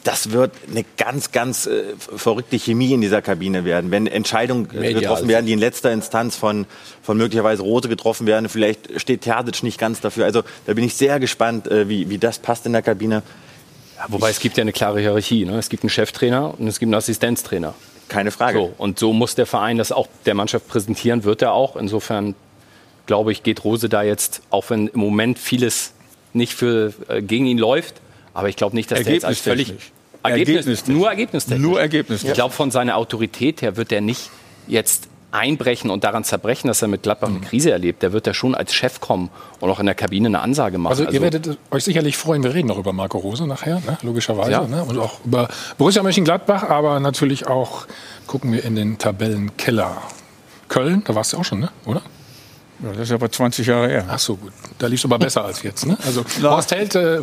[0.05, 3.91] das wird eine ganz, ganz äh, verrückte Chemie in dieser Kabine werden.
[3.91, 6.67] Wenn Entscheidungen äh, getroffen werden, die in letzter Instanz von,
[7.03, 10.25] von möglicherweise Rote getroffen werden, vielleicht steht Terzic nicht ganz dafür.
[10.25, 13.23] Also da bin ich sehr gespannt, äh, wie, wie das passt in der Kabine.
[13.97, 15.45] Ja, wobei ich, es gibt ja eine klare Hierarchie.
[15.45, 15.59] Ne?
[15.59, 17.75] Es gibt einen Cheftrainer und es gibt einen Assistenztrainer.
[18.09, 18.59] Keine Frage.
[18.59, 21.77] So, und so muss der Verein das auch der Mannschaft präsentieren, wird er auch.
[21.77, 22.35] Insofern
[23.07, 25.93] glaube ich, geht Rose da jetzt, auch wenn im Moment vieles
[26.33, 28.01] nicht für, äh, gegen ihn läuft,
[28.35, 29.75] Aber ich glaube nicht, dass der jetzt als völlig
[30.23, 31.62] Ergebnis, Ergebnis nur Ergebnistechnisch.
[31.62, 32.25] Nur Ergebnis.
[32.25, 34.31] Ich glaube, von seiner Autorität her wird er nicht
[34.66, 37.45] jetzt einbrechen und daran zerbrechen, dass er mit Gladbach eine mhm.
[37.45, 38.03] Krise erlebt.
[38.03, 40.92] Der wird ja schon als Chef kommen und auch in der Kabine eine Ansage machen.
[40.92, 43.99] Also, also ihr werdet euch sicherlich freuen, wir reden noch über Marco Rose nachher, ne?
[44.03, 44.51] logischerweise.
[44.51, 44.66] Ja.
[44.66, 44.85] Ne?
[44.85, 47.87] Und auch über Borussia Mönchengladbach, aber natürlich auch
[48.27, 50.03] gucken wir in den Tabellenkeller.
[50.68, 51.71] Köln, da warst du auch schon, ne?
[51.87, 52.03] oder?
[52.83, 54.05] Ja, das ist aber 20 Jahre her.
[54.09, 54.53] Ach so, gut.
[54.79, 55.87] Da lief es aber besser als jetzt.
[55.87, 55.97] Ne?
[56.05, 57.21] Also Horst Held äh,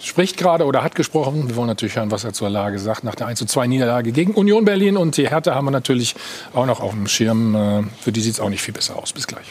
[0.00, 1.48] spricht gerade oder hat gesprochen.
[1.48, 3.04] Wir wollen natürlich hören, was er zur Lage sagt.
[3.04, 6.16] Nach der 1 zu 2 Niederlage gegen Union Berlin und die Härte haben wir natürlich
[6.54, 7.54] auch noch auf dem Schirm.
[7.54, 9.12] Äh, für die sieht es auch nicht viel besser aus.
[9.12, 9.46] Bis gleich.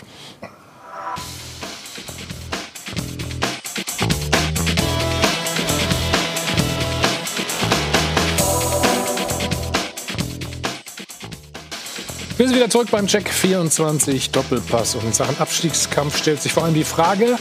[12.37, 14.95] Wir sind wieder zurück beim Check 24 Doppelpass.
[14.95, 17.37] Und in Sachen Abstiegskampf stellt sich vor allem die Frage,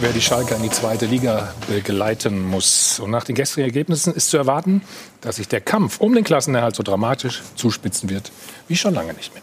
[0.00, 3.00] wer die Schalke in die zweite Liga begleiten muss.
[3.00, 4.82] Und nach den gestrigen Ergebnissen ist zu erwarten,
[5.22, 8.30] dass sich der Kampf um den Klassenerhalt so dramatisch zuspitzen wird
[8.68, 9.42] wie schon lange nicht mehr.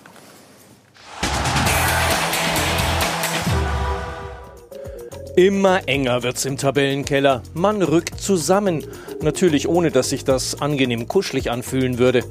[5.36, 7.44] Immer enger wird's im Tabellenkeller.
[7.54, 8.86] Man rückt zusammen.
[9.22, 12.24] Natürlich ohne, dass sich das angenehm kuschelig anfühlen würde.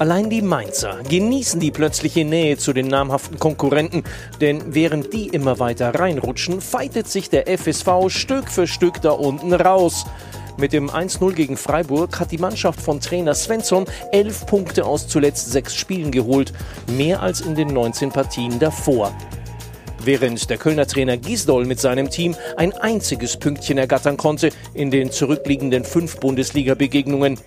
[0.00, 4.02] Allein die Mainzer genießen die plötzliche Nähe zu den namhaften Konkurrenten,
[4.40, 9.52] denn während die immer weiter reinrutschen, fightet sich der FSV Stück für Stück da unten
[9.52, 10.06] raus.
[10.56, 15.52] Mit dem 1-0 gegen Freiburg hat die Mannschaft von Trainer Svensson elf Punkte aus zuletzt
[15.52, 16.54] sechs Spielen geholt,
[16.96, 19.14] mehr als in den 19 Partien davor.
[20.02, 25.10] Während der Kölner Trainer Gisdol mit seinem Team ein einziges Pünktchen ergattern konnte in den
[25.10, 27.38] zurückliegenden fünf Bundesliga-Begegnungen.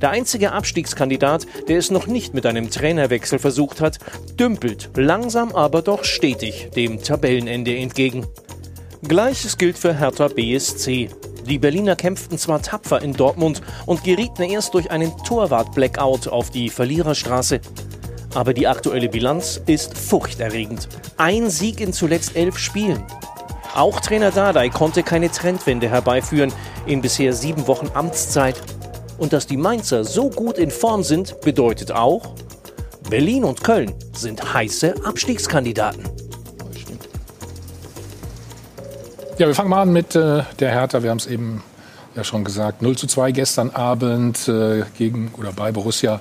[0.00, 3.98] Der einzige Abstiegskandidat, der es noch nicht mit einem Trainerwechsel versucht hat,
[4.38, 8.26] dümpelt langsam aber doch stetig dem Tabellenende entgegen.
[9.02, 11.08] Gleiches gilt für Hertha BSC.
[11.48, 16.70] Die Berliner kämpften zwar tapfer in Dortmund und gerieten erst durch einen Torwart-Blackout auf die
[16.70, 17.60] Verliererstraße.
[18.34, 20.88] Aber die aktuelle Bilanz ist furchterregend.
[21.16, 23.02] Ein Sieg in zuletzt elf Spielen.
[23.74, 26.52] Auch Trainer Dardai konnte keine Trendwende herbeiführen
[26.86, 28.56] in bisher sieben Wochen Amtszeit.
[29.18, 32.34] Und dass die Mainzer so gut in Form sind, bedeutet auch,
[33.08, 36.02] Berlin und Köln sind heiße Abstiegskandidaten.
[39.38, 41.02] Ja, wir fangen mal an mit äh, der Hertha.
[41.02, 41.62] Wir haben es eben
[42.14, 42.82] ja schon gesagt.
[42.82, 46.20] 0 zu 2 gestern Abend äh, gegen oder bei Borussia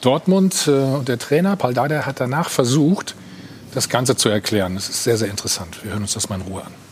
[0.00, 0.66] Dortmund.
[0.66, 3.14] Äh, und der Trainer Paul Dardai hat danach versucht,
[3.72, 4.74] das Ganze zu erklären.
[4.74, 5.82] Das ist sehr, sehr interessant.
[5.84, 6.85] Wir hören uns das mal in Ruhe an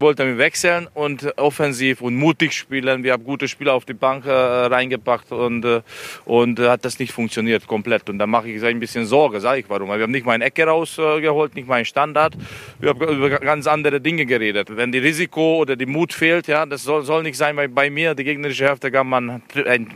[0.00, 3.04] wollten wir wechseln und offensiv und mutig spielen.
[3.04, 5.82] Wir haben gute Spieler auf die Bank äh, reingepackt und, äh,
[6.24, 8.08] und äh, hat das nicht funktioniert komplett.
[8.08, 9.88] Und da mache ich ein bisschen Sorge, sage ich warum.
[9.88, 12.34] Wir haben nicht mal eine Ecke rausgeholt, nicht mal einen Standard.
[12.78, 14.74] Wir haben über ganz andere Dinge geredet.
[14.74, 17.90] Wenn die Risiko oder die Mut fehlt, ja, das soll, soll nicht sein, weil bei
[17.90, 19.42] mir, die gegnerische Hälfte, kann man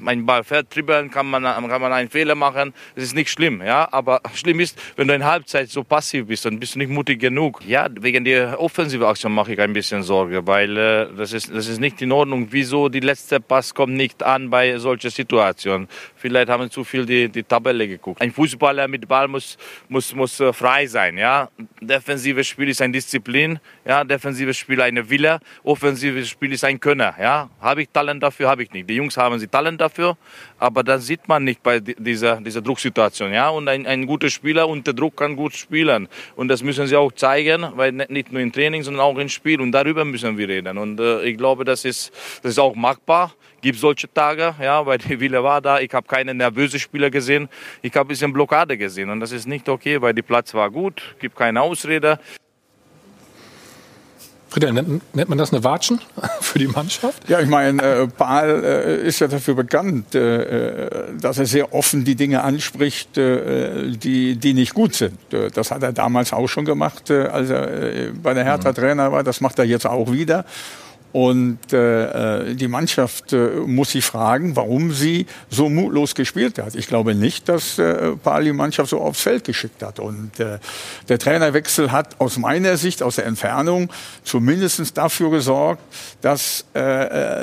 [0.05, 2.75] einen Ball vertribbeln, kann man, kann man einen Fehler machen.
[2.95, 3.89] Das ist nicht schlimm, ja.
[3.91, 7.21] Aber schlimm ist, wenn du in Halbzeit so passiv bist, dann bist du nicht mutig
[7.21, 7.63] genug.
[7.67, 11.55] Ja, wegen der offensive Aktion mache ich ein bisschen bisschen Sorge, weil äh, das, ist,
[11.55, 12.49] das ist nicht in Ordnung.
[12.51, 15.89] Wieso die letzte Pass kommt nicht an bei solchen Situationen?
[16.25, 18.23] Vielleicht haben zu viel die, die Tabelle geguckt.
[18.23, 19.59] Ein Fußballer mit Ball muss,
[19.91, 21.19] muss, muss äh, frei sein.
[21.19, 21.51] Ja?
[21.83, 24.05] Defensives Spiel ist eine Disziplin, ja?
[24.05, 27.15] defensives Spiel eine Wille, offensives Spiel ist ein Könner.
[27.21, 27.51] Ja?
[27.61, 28.49] Habe ich Talent dafür?
[28.49, 28.89] Habe ich nicht.
[28.89, 30.17] Die Jungs haben sie Talent dafür,
[30.59, 33.31] aber das sieht man nicht bei dieser, dieser Drucksituation.
[33.31, 33.51] Ja?
[33.51, 36.09] Und ein, ein guter Spieler unter Druck kann gut spielen.
[36.37, 39.61] Und das müssen sie auch zeigen, weil nicht nur im Training, sondern auch im Spiel.
[39.61, 40.79] Und darüber müssen wir reden.
[40.79, 43.35] Und äh, ich glaube, das ist, das ist auch machbar.
[43.65, 45.81] Gibt solche Tage, ja, weil die Wille war da.
[45.81, 47.49] Ich habe keine nervöse Spieler gesehen.
[47.81, 49.09] Ich habe ein bisschen Blockade gesehen.
[49.09, 51.01] Und das ist nicht okay, weil die Platz war gut.
[51.19, 52.19] Gibt keine Ausrede.
[54.51, 55.99] Friedel, nennt, nennt, man das eine Watschen
[56.43, 57.27] für die Mannschaft?
[57.27, 62.05] Ja, ich meine, äh, Paul äh, ist ja dafür bekannt, äh, dass er sehr offen
[62.05, 65.33] die Dinge anspricht, äh, die, die nicht gut sind.
[65.33, 68.75] Äh, das hat er damals auch schon gemacht, äh, als er bei der Hertha mhm.
[68.75, 69.25] Trainer war.
[69.25, 70.45] Das macht er jetzt auch wieder.
[71.15, 76.75] Und äh, äh, die Mannschaft äh, muss sich fragen, warum sie so mutlos gespielt hat.
[76.75, 80.01] Ich glaube nicht, dass äh, Paul die Mannschaft so aufs Feld geschickt hat.
[80.01, 80.59] Und äh,
[81.09, 83.93] der Trainerwechsel hat aus meiner Sicht, aus der Entfernung,
[84.25, 85.83] zumindest dafür gesorgt,
[86.21, 86.81] dass äh,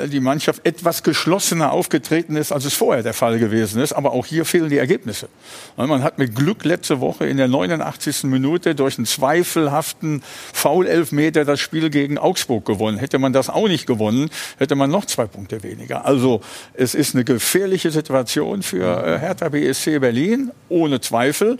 [0.02, 3.94] äh, die Mannschaft etwas geschlossener aufgetreten ist, als es vorher der Fall gewesen ist.
[3.94, 5.30] Aber auch hier fehlen die Ergebnisse.
[5.78, 8.24] Man hat mit Glück letzte Woche in der 89.
[8.24, 12.98] Minute durch einen zweifelhaften Foul-Elfmeter das Spiel gegen Augsburg gewonnen.
[12.98, 16.04] Hätte man das auch auch nicht gewonnen, hätte man noch zwei Punkte weniger.
[16.04, 16.40] Also
[16.74, 21.58] es ist eine gefährliche Situation für äh, Hertha BSC Berlin, ohne Zweifel.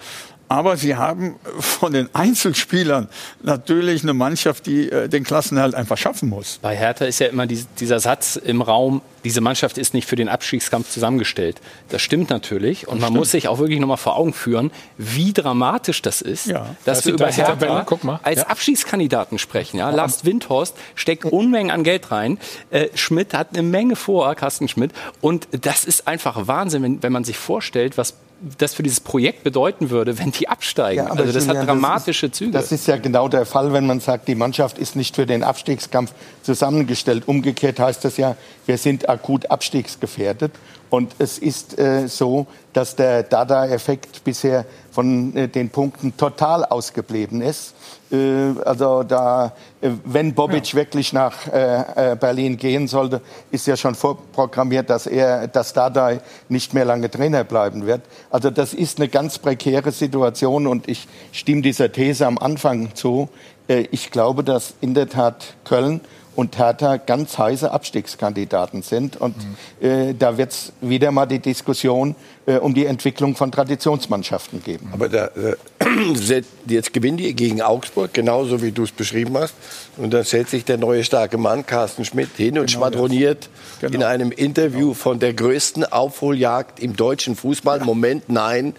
[0.52, 3.08] Aber sie haben von den Einzelspielern
[3.42, 6.58] natürlich eine Mannschaft, die äh, den Klassenhalt einfach schaffen muss.
[6.60, 10.16] Bei Hertha ist ja immer die, dieser Satz im Raum, diese Mannschaft ist nicht für
[10.16, 11.58] den Abstiegskampf zusammengestellt.
[11.88, 12.86] Das stimmt natürlich.
[12.86, 13.16] Und man stimmt.
[13.16, 16.76] muss sich auch wirklich nochmal vor Augen führen, wie dramatisch das ist, ja.
[16.84, 18.46] dass das wir über Hertha als ja.
[18.48, 19.78] Abstiegskandidaten sprechen.
[19.78, 19.88] Ja?
[19.88, 22.36] Lars Windhorst steckt Unmengen an Geld rein.
[22.70, 24.90] Äh, Schmidt hat eine Menge vor, Carsten Schmidt.
[25.22, 28.14] Und das ist einfach Wahnsinn, wenn, wenn man sich vorstellt, was
[28.59, 31.07] das für dieses Projekt bedeuten würde, wenn die absteigen.
[31.07, 32.50] Ja, also das hat dramatische das ist, Züge.
[32.50, 35.44] Das ist ja genau der Fall, wenn man sagt, die Mannschaft ist nicht für den
[35.44, 37.24] Abstiegskampf zusammengestellt.
[37.26, 40.52] Umgekehrt heißt das ja, wir sind akut abstiegsgefährdet.
[40.92, 47.40] Und es ist äh, so, dass der Dada-Effekt bisher von äh, den Punkten total ausgeblieben
[47.40, 47.72] ist.
[48.11, 50.74] Äh, also da, äh, wenn Bobic ja.
[50.74, 56.18] wirklich nach äh, Berlin gehen sollte, ist ja schon vorprogrammiert, dass er, dass Dada
[56.50, 58.02] nicht mehr lange Trainer bleiben wird.
[58.28, 63.31] Also das ist eine ganz prekäre Situation und ich stimme dieser These am Anfang zu.
[63.66, 66.02] Ich glaube, dass in der Tat Köln
[66.34, 69.16] und Hertha ganz heiße Abstiegskandidaten sind.
[69.16, 69.86] Und mhm.
[69.86, 72.14] äh, da wird es wieder mal die Diskussion
[72.46, 74.90] äh, um die Entwicklung von Traditionsmannschaften geben.
[74.92, 75.56] Aber da, äh,
[76.66, 79.54] jetzt gewinnen die gegen Augsburg, genauso wie du es beschrieben hast.
[79.96, 83.94] Und dann stellt sich der neue starke Mann, Carsten Schmidt, hin und genau schwadroniert genau.
[83.94, 87.78] in einem Interview von der größten Aufholjagd im deutschen Fußball.
[87.78, 87.84] Ja.
[87.84, 88.74] Moment, nein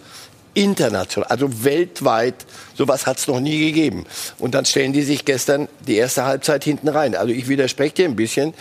[0.54, 2.36] international, also weltweit,
[2.76, 4.06] sowas hat es noch nie gegeben.
[4.40, 7.16] Und dann stellen die sich gestern die erste Halbzeit hinten rein.
[7.16, 8.54] Also ich widerspreche dir ein bisschen.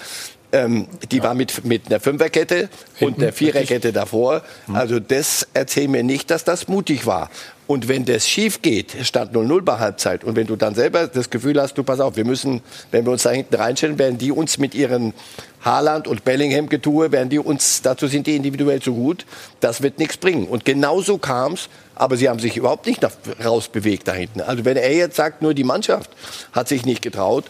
[0.54, 1.22] Ähm, die ja.
[1.22, 4.42] war mit, mit einer Fünferkette Hinten, und einer Viererkette davor.
[4.66, 4.76] Hm.
[4.76, 7.30] Also das erzähl mir nicht, dass das mutig war.
[7.72, 11.30] Und wenn das schief geht, stand 0-0 bei Halbzeit, und wenn du dann selber das
[11.30, 14.30] Gefühl hast, du pass auf, wir müssen, wenn wir uns da hinten reinstellen, werden die
[14.30, 15.14] uns mit ihren
[15.62, 19.24] Haaland und Bellingham getue, werden die uns, dazu sind die individuell zu gut,
[19.60, 20.48] das wird nichts bringen.
[20.48, 23.00] Und genauso kam es, aber sie haben sich überhaupt nicht
[23.44, 24.40] rausbewegt da hinten.
[24.40, 26.10] Also wenn er jetzt sagt, nur die Mannschaft
[26.52, 27.44] hat sich nicht getraut,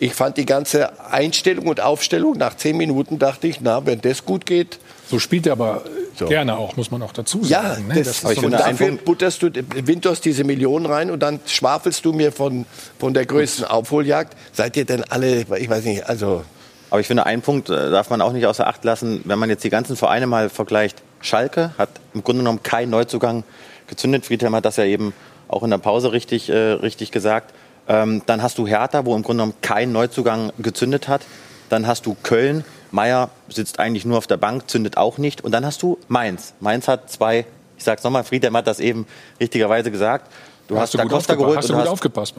[0.00, 4.24] ich fand die ganze Einstellung und Aufstellung nach zehn Minuten dachte ich, na, wenn das
[4.24, 4.78] gut geht.
[5.10, 5.82] So spielt er aber
[6.14, 6.26] so.
[6.26, 7.86] gerne auch, muss man auch dazu sagen.
[7.88, 8.02] Ja, ne?
[8.02, 12.04] das, das ist so und dafür butterst du Winters diese Millionen rein und dann schwafelst
[12.04, 12.66] du mir von,
[12.98, 14.36] von der größten Aufholjagd.
[14.52, 16.44] Seid ihr denn alle, ich weiß nicht, also.
[16.90, 19.50] Aber ich finde, einen Punkt äh, darf man auch nicht außer Acht lassen, wenn man
[19.50, 21.02] jetzt die ganzen Vereine mal vergleicht.
[21.20, 23.44] Schalke hat im Grunde genommen keinen Neuzugang
[23.88, 24.26] gezündet.
[24.26, 25.12] Friedhelm hat das ja eben
[25.48, 27.54] auch in der Pause richtig, äh, richtig gesagt.
[27.88, 31.22] Ähm, dann hast du Hertha, wo im Grunde genommen kein Neuzugang gezündet hat.
[31.68, 32.64] Dann hast du Köln.
[32.90, 35.42] Meier sitzt eigentlich nur auf der Bank, zündet auch nicht.
[35.42, 36.54] Und dann hast du Mainz.
[36.60, 37.46] Mainz hat zwei,
[37.76, 39.06] ich sag's nochmal, Friedhelm hat das eben
[39.40, 40.30] richtigerweise gesagt.
[40.68, 41.56] Du hast, hast du Da Costa geholt.
[41.56, 42.34] Hast du gut hast, aufgepasst?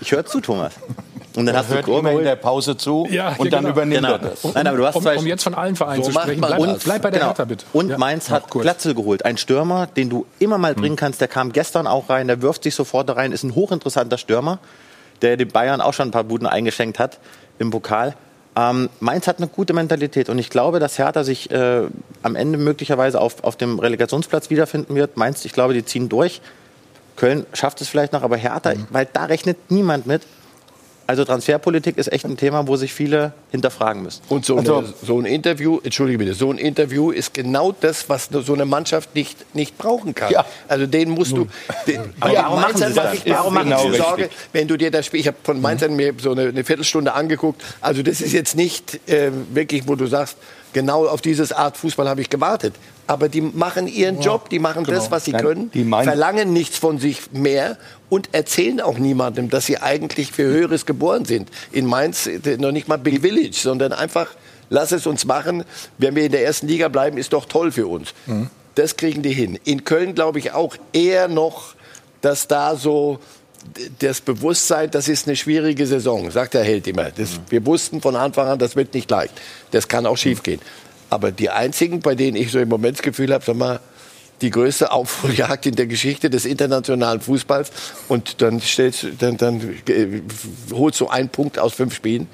[0.00, 0.74] Ich höre zu, Thomas.
[1.36, 3.72] Und dann hast hört du immer in der Pause zu ja, und dann genau.
[3.72, 4.12] übernimmt genau.
[4.14, 4.44] er das.
[4.52, 6.84] Nein, aber du hast um, um jetzt von allen Vereinen so zu sprechen, bleib, und,
[6.84, 7.30] bleib bei der genau.
[7.30, 7.64] Hertha bitte.
[7.72, 7.98] Und ja.
[7.98, 9.24] Mainz hat Glatzel geholt.
[9.24, 10.96] Ein Stürmer, den du immer mal bringen hm.
[10.96, 11.20] kannst.
[11.20, 13.30] Der kam gestern auch rein, der wirft sich sofort da rein.
[13.30, 14.58] Ist ein hochinteressanter Stürmer,
[15.22, 17.18] der den Bayern auch schon ein paar Buden eingeschenkt hat
[17.58, 18.14] im Pokal.
[18.54, 21.84] Ähm, Mainz hat eine gute Mentalität und ich glaube, dass Hertha sich äh,
[22.22, 25.16] am Ende möglicherweise auf, auf dem Relegationsplatz wiederfinden wird.
[25.16, 26.42] Mainz, ich glaube, die ziehen durch.
[27.16, 28.86] Köln schafft es vielleicht noch, aber Hertha, mhm.
[28.90, 30.22] weil da rechnet niemand mit.
[31.06, 34.22] Also Transferpolitik ist echt ein Thema, wo sich viele hinterfragen müssen.
[34.28, 38.08] Und so, also, eine, so ein Interview, entschuldige bitte, so ein Interview ist genau das,
[38.08, 40.32] was so eine Mannschaft nicht, nicht brauchen kann.
[40.32, 40.46] Ja.
[40.68, 41.48] Also den musst du.
[41.86, 43.14] Den, aber ja, warum machen Sie das?
[43.14, 45.96] Ich, warum machen genau Sorge, wenn du dir das Spiel, ich habe von Mainz mhm.
[45.96, 47.60] mir so eine, eine, Viertelstunde angeguckt.
[47.80, 50.36] Also das ist jetzt nicht äh, wirklich, wo du sagst,
[50.72, 52.74] genau auf diese Art Fußball habe ich gewartet.
[53.06, 54.96] Aber die machen ihren Job, die machen genau.
[54.96, 55.70] das, was sie Nein, können,
[56.04, 57.76] verlangen nichts von sich mehr
[58.08, 61.50] und erzählen auch niemandem, dass sie eigentlich für Höheres geboren sind.
[61.72, 64.28] In Mainz äh, noch nicht mal Big Village, sondern einfach,
[64.70, 65.64] lass es uns machen.
[65.98, 68.14] Wenn wir in der ersten Liga bleiben, ist doch toll für uns.
[68.26, 68.50] Mhm.
[68.74, 69.58] Das kriegen die hin.
[69.64, 71.74] In Köln glaube ich auch eher noch,
[72.22, 73.18] dass da so
[73.98, 77.10] das Bewusstsein, das ist eine schwierige Saison, sagt der Held immer.
[77.10, 79.32] Das, wir wussten von Anfang an, das wird nicht leicht.
[79.70, 80.60] Das kann auch schiefgehen.
[81.10, 83.80] Aber die einzigen, bei denen ich so im Moment das Gefühl habe, sag mal,
[84.42, 87.70] die größte Aufholjagd in der Geschichte des internationalen Fußballs.
[88.08, 90.20] Und dann, stellst, dann, dann äh,
[90.72, 92.28] holst du einen Punkt aus fünf Spielen.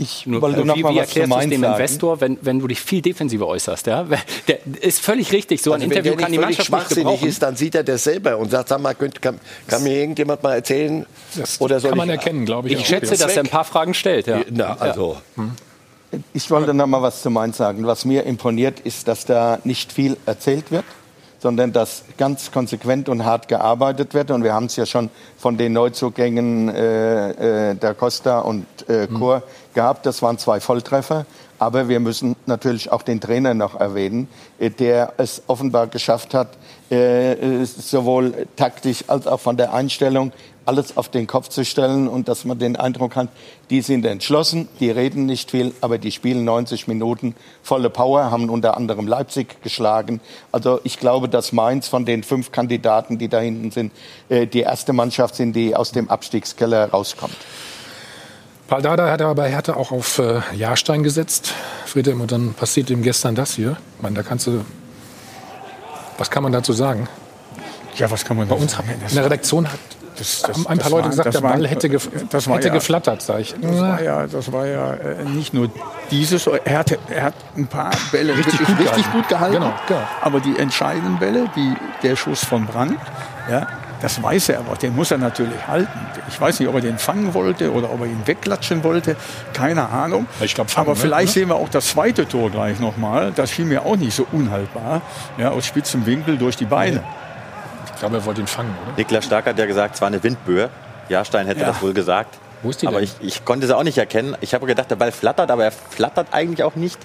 [0.00, 1.74] Ich Nur, wollte noch wie, mal wie erklärst du es dem sagen?
[1.74, 3.86] Investor, wenn, wenn du dich viel defensiver äußerst?
[3.86, 4.06] Ja?
[4.48, 5.60] Der ist völlig richtig.
[5.60, 7.28] So ein also Interview kann die Mannschaft nicht gebrauchen.
[7.28, 10.42] ist, dann sieht er das selber und sagt, sag mal, könnt, kann, kann, mir irgendjemand
[10.42, 11.04] mal erzählen?
[11.36, 12.74] Das oder soll kann man ich, erkennen, glaube ich.
[12.74, 12.86] Ich auch.
[12.86, 14.26] schätze, dass er ein paar Fragen stellt.
[14.26, 14.40] Ja.
[14.48, 15.18] Na, also.
[15.36, 15.42] Ja.
[15.42, 15.52] Hm.
[16.32, 17.86] Ich wollte noch mal was zu Mainz sagen.
[17.86, 20.84] Was mir imponiert, ist, dass da nicht viel erzählt wird
[21.40, 24.30] sondern dass ganz konsequent und hart gearbeitet wird.
[24.30, 29.06] Und wir haben es ja schon von den Neuzugängen äh, äh, der Costa und äh,
[29.06, 29.74] Chor mhm.
[29.74, 30.06] gehabt.
[30.06, 31.26] Das waren zwei Volltreffer.
[31.58, 36.48] Aber wir müssen natürlich auch den Trainer noch erwähnen, äh, der es offenbar geschafft hat,
[36.90, 40.32] äh, sowohl taktisch als auch von der Einstellung
[40.66, 43.28] alles auf den Kopf zu stellen und dass man den Eindruck hat,
[43.70, 48.48] die sind entschlossen, die reden nicht viel, aber die spielen 90 Minuten volle Power, haben
[48.50, 50.20] unter anderem Leipzig geschlagen.
[50.52, 53.92] Also ich glaube, dass Mainz von den fünf Kandidaten, die da hinten sind,
[54.28, 57.36] äh, die erste Mannschaft sind, die aus dem Abstiegskeller rauskommt.
[58.68, 61.54] Paul Dada hat aber bei Hertha auch auf äh, Jahrstein gesetzt,
[61.86, 63.76] Friedhelm, und dann passiert ihm gestern das hier.
[63.96, 64.64] Ich meine, da kannst du,
[66.20, 67.08] was kann man dazu sagen?
[67.96, 68.90] Ja, was kann man Bei uns sagen?
[69.08, 69.80] in der Redaktion hat
[70.16, 73.22] das, das, haben ein paar Leute war, gesagt, der Ball hätte, gef hätte ja, geflattert,
[73.22, 73.54] sag ich.
[73.58, 75.70] Das war ja, das war ja äh, nicht nur
[76.10, 79.54] dieses, er hat, er hat ein paar Bälle richtig, gut, richtig gut gehalten.
[79.54, 80.02] Genau, genau.
[80.20, 82.98] Aber die entscheidenden Bälle, wie der Schuss von Brand,
[83.50, 83.66] ja,
[84.00, 85.98] das weiß er aber, den muss er natürlich halten.
[86.28, 89.16] Ich weiß nicht, ob er den fangen wollte oder ob er ihn wegklatschen wollte.
[89.52, 90.26] Keine Ahnung.
[90.40, 91.32] Ich glaub, aber vielleicht ne?
[91.32, 93.32] sehen wir auch das zweite Tor gleich nochmal.
[93.34, 95.02] Das schien mir auch nicht so unhaltbar.
[95.38, 97.02] Ja, aus spitzem Winkel durch die Beine.
[97.92, 98.96] Ich glaube, er wollte ihn fangen, oder?
[98.96, 100.70] Niklas Stark hat ja gesagt, es war eine Windböe.
[101.10, 101.66] Jahrstein hätte ja.
[101.66, 102.38] das wohl gesagt.
[102.62, 104.36] Wo ist die aber ich, ich, konnte es auch nicht erkennen.
[104.40, 106.98] Ich habe gedacht, der Ball flattert, aber er flattert eigentlich auch nicht.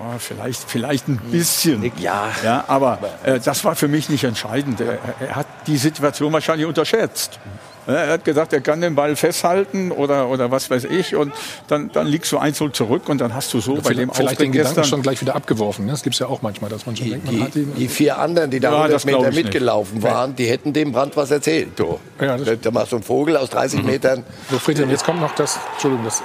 [0.00, 1.90] Ja, vielleicht, vielleicht ein bisschen.
[1.98, 2.30] Ja.
[2.42, 4.80] ja aber äh, das war für mich nicht entscheidend.
[4.80, 7.38] Er, er hat die Situation wahrscheinlich unterschätzt.
[7.86, 11.14] Er hat gesagt, er kann den Ball festhalten oder, oder was weiß ich.
[11.14, 11.32] Und
[11.68, 14.40] dann, dann liegst du einzeln zurück und dann hast du so ja, bei dem Vielleicht
[14.40, 15.86] den Gedanken schon gleich wieder abgeworfen.
[15.86, 15.92] Ne?
[15.92, 17.72] Das gibt es ja auch manchmal, dass man schon die, denkt, man hat ihn.
[17.76, 20.04] Die vier anderen, die da ja, 100 Meter mitgelaufen nicht.
[20.04, 21.78] waren, die hätten dem Brand was erzählt.
[21.78, 22.00] Du.
[22.20, 23.86] Ja, da machst du einen Vogel aus 30 mhm.
[23.86, 24.24] Metern.
[24.50, 26.22] So, Friedhelm, jetzt kommt noch das, Entschuldigung, das,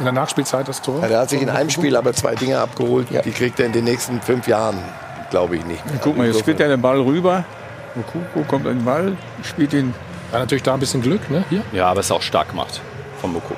[0.00, 1.00] in der Nachspielzeit das Tor.
[1.02, 3.10] Ja, der hat sich in einem Spiel aber zwei Dinge abgeholt.
[3.10, 3.22] Ja.
[3.22, 4.78] Die kriegt er in den nächsten fünf Jahren,
[5.30, 5.82] glaube ich, nicht.
[6.02, 7.44] Guck mal, jetzt spielt er den Ball rüber.
[7.96, 9.94] Okuko kommt in den Ball, spielt ihn
[10.32, 11.44] war natürlich da ein bisschen Glück, ne?
[11.50, 11.62] Hier.
[11.72, 12.80] Ja, aber es ist auch stark gemacht
[13.20, 13.54] von Mokoko.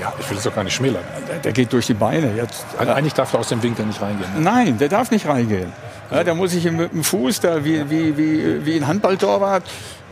[0.00, 1.02] Ja, ich will es doch gar nicht schmälern.
[1.28, 2.32] Der, der geht durch die Beine.
[2.34, 4.32] Jetzt, also eigentlich darf er aus dem Winkel nicht reingehen.
[4.34, 4.40] Ne?
[4.40, 5.72] Nein, der darf nicht reingehen.
[6.10, 9.62] Ja, da muss ich mit dem Fuß, da wie, wie, wie, wie ein Handballtorwart.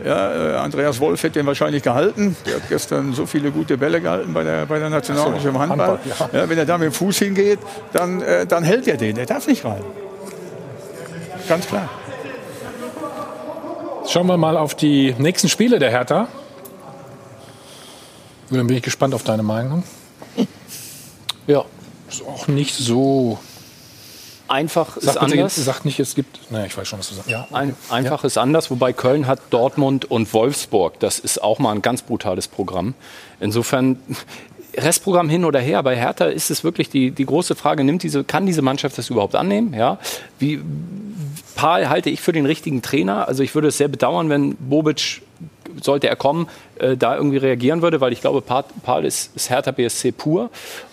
[0.05, 2.37] Ja, äh, Andreas Wolf hätte den wahrscheinlich gehalten.
[2.45, 5.59] Der hat gestern so viele gute Bälle gehalten bei der, bei der Nationalmannschaft so, im
[5.59, 5.99] Handball.
[6.05, 6.39] Handball ja.
[6.41, 7.59] Ja, wenn er da mit dem Fuß hingeht,
[7.91, 9.15] dann, äh, dann hält er den.
[9.15, 9.81] Der darf nicht rein.
[11.49, 11.89] Ganz klar.
[14.09, 16.27] Schauen wir mal auf die nächsten Spiele der Hertha.
[18.49, 19.83] Dann bin ich gespannt auf deine Meinung.
[21.47, 21.65] Ja,
[22.07, 23.39] ist auch nicht so
[24.47, 25.55] einfach ist sag anders.
[25.55, 26.51] Sagt nicht, es gibt.
[26.51, 27.27] Naja, ich weiß schon, was du sagst.
[27.27, 28.27] Ja, Ein, einfach ja.
[28.27, 30.99] ist anders, wobei Köln hat Dortmund und Wolfsburg.
[30.99, 32.93] Das ist auch mal ein ganz brutales Programm.
[33.39, 33.99] Insofern.
[34.77, 35.81] Restprogramm hin oder her.
[35.83, 39.09] Bei Hertha ist es wirklich die, die große Frage, nimmt diese, kann diese Mannschaft das
[39.09, 39.73] überhaupt annehmen?
[39.73, 39.99] Ja?
[40.37, 40.61] Wie,
[41.55, 43.27] Paul halte ich für den richtigen Trainer.
[43.27, 45.21] Also ich würde es sehr bedauern, wenn Bobic,
[45.81, 46.47] sollte er kommen,
[46.79, 50.49] äh, da irgendwie reagieren würde, weil ich glaube, Paul ist, ist Hertha BSC pur.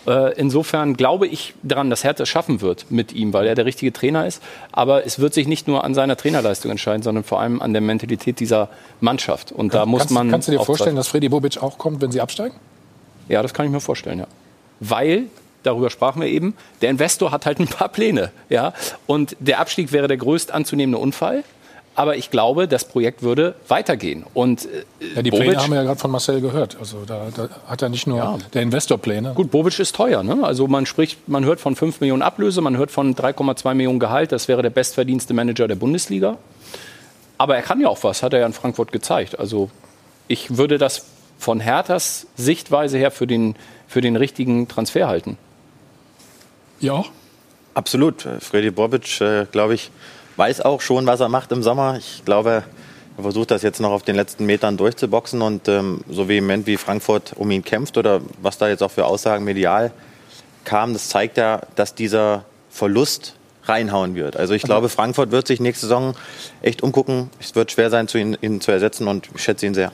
[0.07, 3.65] Äh, insofern glaube ich daran, dass Hertha es schaffen wird mit ihm, weil er der
[3.65, 4.43] richtige Trainer ist.
[4.73, 7.83] Aber es wird sich nicht nur an seiner Trainerleistung entscheiden, sondern vor allem an der
[7.83, 8.69] Mentalität dieser
[9.01, 9.53] Mannschaft.
[9.53, 10.31] Und da muss kannst, man.
[10.31, 12.57] Kannst du dir vorstellen, dass Freddy Bobic auch kommt, wenn sie absteigen?
[13.29, 14.27] Ja, das kann ich mir vorstellen, ja.
[14.81, 15.25] Weil
[15.67, 18.31] darüber sprachen wir eben, der Investor hat halt ein paar Pläne.
[18.49, 18.73] Ja?
[19.07, 21.45] Und der Abstieg wäre der größt anzunehmende Unfall.
[21.97, 24.27] Aber ich glaube, das Projekt würde weitergehen.
[24.35, 26.77] Und, äh, ja, die Bobic, Pläne haben wir ja gerade von Marcel gehört.
[26.79, 28.39] Also da, da hat er nicht nur ja.
[28.53, 29.33] der Investor Pläne.
[29.35, 30.23] Gut, Bobic ist teuer.
[30.23, 30.41] Ne?
[30.43, 34.31] Also man spricht, man hört von 5 Millionen Ablöse, man hört von 3,2 Millionen Gehalt.
[34.31, 36.37] Das wäre der bestverdienste Manager der Bundesliga.
[37.39, 39.39] Aber er kann ja auch was, hat er ja in Frankfurt gezeigt.
[39.39, 39.71] Also
[40.29, 41.07] ich würde das
[41.39, 45.39] von Herthas Sichtweise her für den, für den richtigen Transfer halten.
[46.81, 47.05] Ja.
[47.75, 48.27] Absolut.
[48.41, 49.91] Freddy Bobic, äh, glaube ich,
[50.37, 51.97] weiß auch schon, was er macht im Sommer.
[51.99, 52.65] Ich glaube,
[53.17, 56.77] er versucht das jetzt noch auf den letzten Metern durchzuboxen und ähm, so vehement wie
[56.77, 59.93] Frankfurt um ihn kämpft oder was da jetzt auch für Aussagen medial
[60.65, 64.37] kam, das zeigt ja, dass dieser Verlust reinhauen wird.
[64.37, 66.15] Also ich glaube, Frankfurt wird sich nächste Saison
[66.63, 67.31] echt umgucken.
[67.41, 69.93] Es wird schwer sein, ihn, ihn zu ersetzen und ich schätze ihn sehr.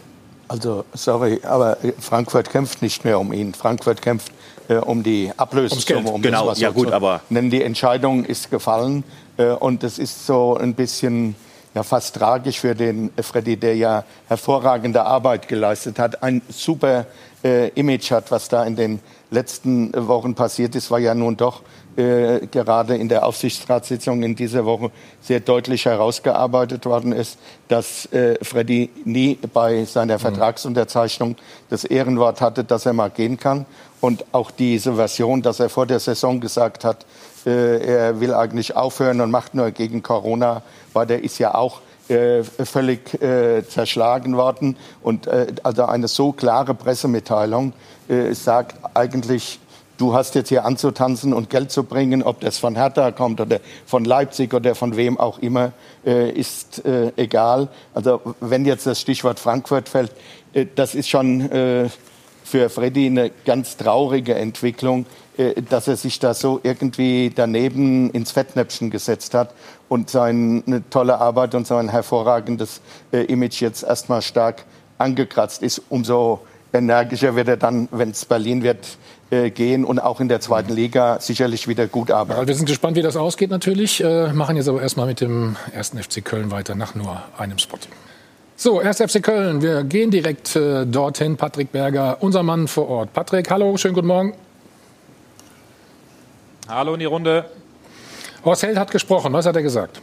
[0.53, 3.55] Also, sorry, aber Frankfurt kämpft nicht mehr um ihn.
[3.55, 4.31] Frankfurt kämpft
[4.69, 6.11] äh, um die Ablösesumme.
[6.11, 7.23] Um genau, das, ja gut, so aber...
[7.31, 9.03] Denn die Entscheidung ist gefallen
[9.39, 11.37] äh, und es ist so ein bisschen
[11.75, 17.07] ja, fast tragisch für den Freddy, der ja hervorragende Arbeit geleistet hat, ein super
[17.43, 21.63] äh, Image hat, was da in den letzten Wochen passiert ist, war ja nun doch
[21.97, 28.37] äh, gerade in der Aufsichtsratssitzung in dieser Woche sehr deutlich herausgearbeitet worden ist, dass äh,
[28.43, 30.21] Freddy nie bei seiner mhm.
[30.21, 31.37] Vertragsunterzeichnung
[31.71, 33.67] das Ehrenwort hatte, dass er mal gehen kann.
[34.01, 37.07] Und auch diese Version, dass er vor der Saison gesagt hat,
[37.47, 41.81] äh, er will eigentlich aufhören und macht nur gegen Corona, weil der ist ja auch
[42.09, 44.77] äh, völlig äh, zerschlagen worden.
[45.03, 47.73] Und äh, also eine so klare Pressemitteilung
[48.09, 49.61] äh, sagt eigentlich
[50.03, 53.61] du hast jetzt hier anzutanzen und Geld zu bringen, ob das von Hertha kommt oder
[53.87, 55.71] von Leipzig oder von wem auch immer,
[56.05, 57.69] äh, ist äh, egal.
[57.95, 60.11] Also wenn jetzt das Stichwort Frankfurt fällt,
[60.55, 61.89] äh, das ist schon äh,
[62.43, 65.07] für Freddy eine ganz traurige Entwicklung,
[65.37, 69.55] äh, dass er sich da so irgendwie daneben ins Fettnäpfchen gesetzt hat
[69.89, 72.81] und seine tolle Arbeit und sein hervorragendes
[73.13, 74.65] äh, Image jetzt erstmal stark
[74.99, 75.81] angekratzt ist.
[75.91, 76.41] Umso
[76.73, 78.99] energischer wird er dann, wenn es Berlin wird,
[79.33, 82.39] äh, gehen und auch in der zweiten Liga sicherlich wieder gut arbeiten.
[82.39, 84.05] Ja, wir sind gespannt, wie das ausgeht natürlich.
[84.05, 87.79] Äh, machen jetzt aber erstmal mit dem ersten FC Köln weiter nach nur einem Spot.
[88.57, 89.63] So, erst FC Köln.
[89.63, 91.39] Wir gehen direkt äh, dorthin.
[91.39, 93.15] Patrick Berger, unser Mann vor Ort.
[93.15, 94.35] Patrick, hallo, schönen guten Morgen.
[96.69, 97.47] Hallo in die Runde.
[98.45, 99.33] Horst Held hat gesprochen.
[99.33, 100.03] Was hat er gesagt?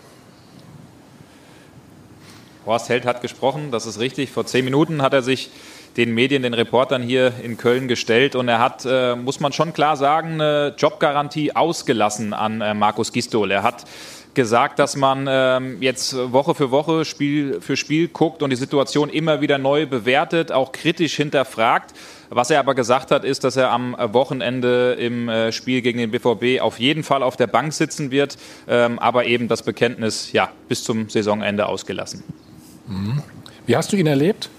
[2.65, 4.32] Horst Held hat gesprochen, das ist richtig.
[4.32, 5.51] Vor zehn Minuten hat er sich
[5.99, 9.73] den Medien, den Reportern hier in Köln gestellt und er hat, äh, muss man schon
[9.73, 13.51] klar sagen, eine Jobgarantie ausgelassen an äh, Markus Gistol.
[13.51, 13.83] Er hat
[14.33, 19.09] gesagt, dass man ähm, jetzt Woche für Woche, Spiel für Spiel guckt und die Situation
[19.09, 21.93] immer wieder neu bewertet, auch kritisch hinterfragt.
[22.29, 26.11] Was er aber gesagt hat, ist, dass er am Wochenende im äh, Spiel gegen den
[26.11, 28.37] BVB auf jeden Fall auf der Bank sitzen wird,
[28.69, 32.23] ähm, aber eben das Bekenntnis ja bis zum Saisonende ausgelassen.
[33.65, 34.49] Wie hast du ihn erlebt?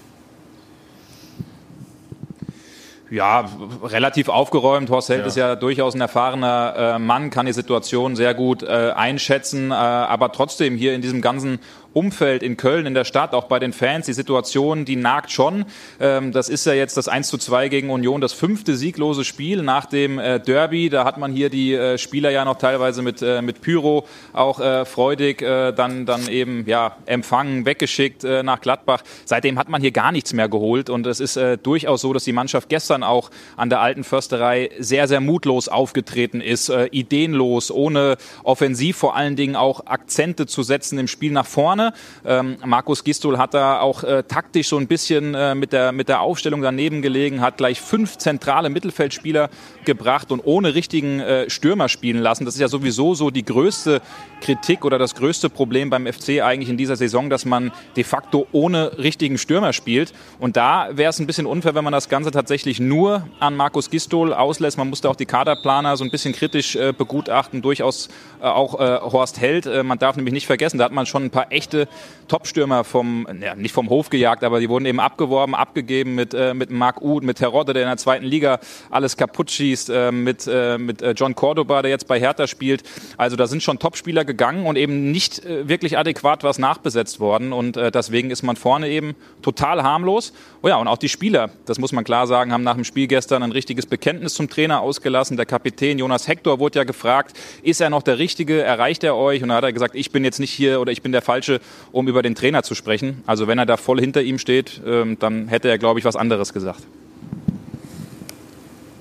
[3.11, 3.43] Ja,
[3.83, 4.89] relativ aufgeräumt.
[4.89, 5.27] Horst Held ja.
[5.27, 9.73] ist ja durchaus ein erfahrener äh, Mann, kann die Situation sehr gut äh, einschätzen, äh,
[9.73, 11.59] aber trotzdem hier in diesem ganzen
[11.93, 15.65] Umfeld in Köln, in der Stadt, auch bei den Fans, die Situation, die nagt schon.
[15.99, 19.61] Ähm, das ist ja jetzt das 1 zu 2 gegen Union, das fünfte sieglose Spiel
[19.61, 20.89] nach dem äh, Derby.
[20.89, 24.61] Da hat man hier die äh, Spieler ja noch teilweise mit, äh, mit Pyro auch
[24.85, 29.01] freudig dann, dann eben ja, empfangen, weggeschickt nach Gladbach.
[29.25, 32.31] Seitdem hat man hier gar nichts mehr geholt und es ist durchaus so, dass die
[32.31, 38.97] Mannschaft gestern auch an der alten Försterei sehr, sehr mutlos aufgetreten ist, ideenlos, ohne offensiv
[38.97, 41.93] vor allen Dingen auch Akzente zu setzen im Spiel nach vorne vorne.
[42.25, 46.09] Ähm, Markus Gistol hat da auch äh, taktisch so ein bisschen äh, mit, der, mit
[46.09, 49.49] der Aufstellung daneben gelegen, hat gleich fünf zentrale Mittelfeldspieler
[49.85, 52.45] gebracht und ohne richtigen äh, Stürmer spielen lassen.
[52.45, 54.01] Das ist ja sowieso so die größte
[54.41, 58.47] Kritik oder das größte Problem beim FC eigentlich in dieser Saison, dass man de facto
[58.51, 60.13] ohne richtigen Stürmer spielt.
[60.39, 63.89] Und da wäre es ein bisschen unfair, wenn man das Ganze tatsächlich nur an Markus
[63.89, 64.77] Gistol auslässt.
[64.77, 68.09] Man musste auch die Kaderplaner so ein bisschen kritisch äh, begutachten, durchaus
[68.41, 69.61] äh, auch äh, Horst Held.
[69.83, 71.87] Man darf nämlich nicht vergessen, da hat man schon ein paar echte
[72.27, 76.53] Topstürmer vom, ja, nicht vom Hof gejagt, aber die wurden eben abgeworben, abgegeben mit, äh,
[76.53, 78.59] mit Marc Uth, mit Terodde, der in der zweiten Liga
[78.89, 80.47] alles kaputt schießt, äh, mit,
[80.77, 82.83] mit John Cordoba, der jetzt bei Hertha spielt.
[83.17, 87.51] Also da sind schon Topspieler gegangen und eben nicht äh, wirklich adäquat was nachbesetzt worden.
[87.51, 90.31] Und äh, deswegen ist man vorne eben total harmlos.
[90.61, 93.07] Oh ja, und auch die Spieler, das muss man klar sagen, haben nach dem Spiel
[93.07, 95.37] gestern ein richtiges Bekenntnis zum Trainer ausgelassen.
[95.37, 99.43] Der Kapitän Jonas Hector wurde ja gefragt, ist er noch der Richtige, erreicht er euch?
[99.43, 101.59] Und da hat er gesagt, ich bin jetzt nicht hier oder ich bin der Falsche,
[101.91, 103.23] um über den Trainer zu sprechen.
[103.25, 106.15] Also wenn er da voll hinter ihm steht, ähm, dann hätte er, glaube ich, was
[106.15, 106.83] anderes gesagt.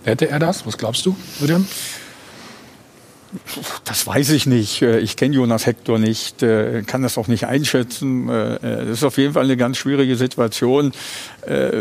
[0.04, 0.66] Hätte er das?
[0.66, 1.66] Was glaubst du, William?
[3.84, 4.82] Das weiß ich nicht.
[4.82, 8.28] Äh, ich kenne Jonas Hector nicht, äh, kann das auch nicht einschätzen.
[8.28, 10.92] Äh, das ist auf jeden Fall eine ganz schwierige Situation,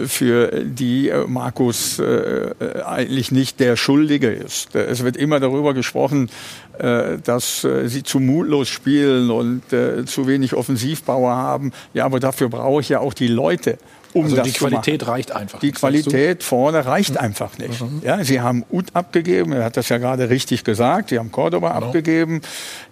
[0.06, 4.74] für die Markus eigentlich nicht der Schuldige ist.
[4.74, 6.30] Es wird immer darüber gesprochen,
[6.78, 9.64] dass sie zu mutlos spielen und
[10.06, 11.74] zu wenig Offensivbauer haben.
[11.93, 13.78] Ja, aber dafür brauche ich ja auch die Leute
[14.14, 15.60] um also die Qualität reicht einfach.
[15.60, 17.80] Die Qualität vorne reicht einfach nicht.
[17.80, 18.01] Mhm.
[18.03, 21.10] Ja, sie haben Ut abgegeben, er hat das ja gerade richtig gesagt.
[21.10, 21.88] Sie haben Cordoba genau.
[21.88, 22.41] abgegeben.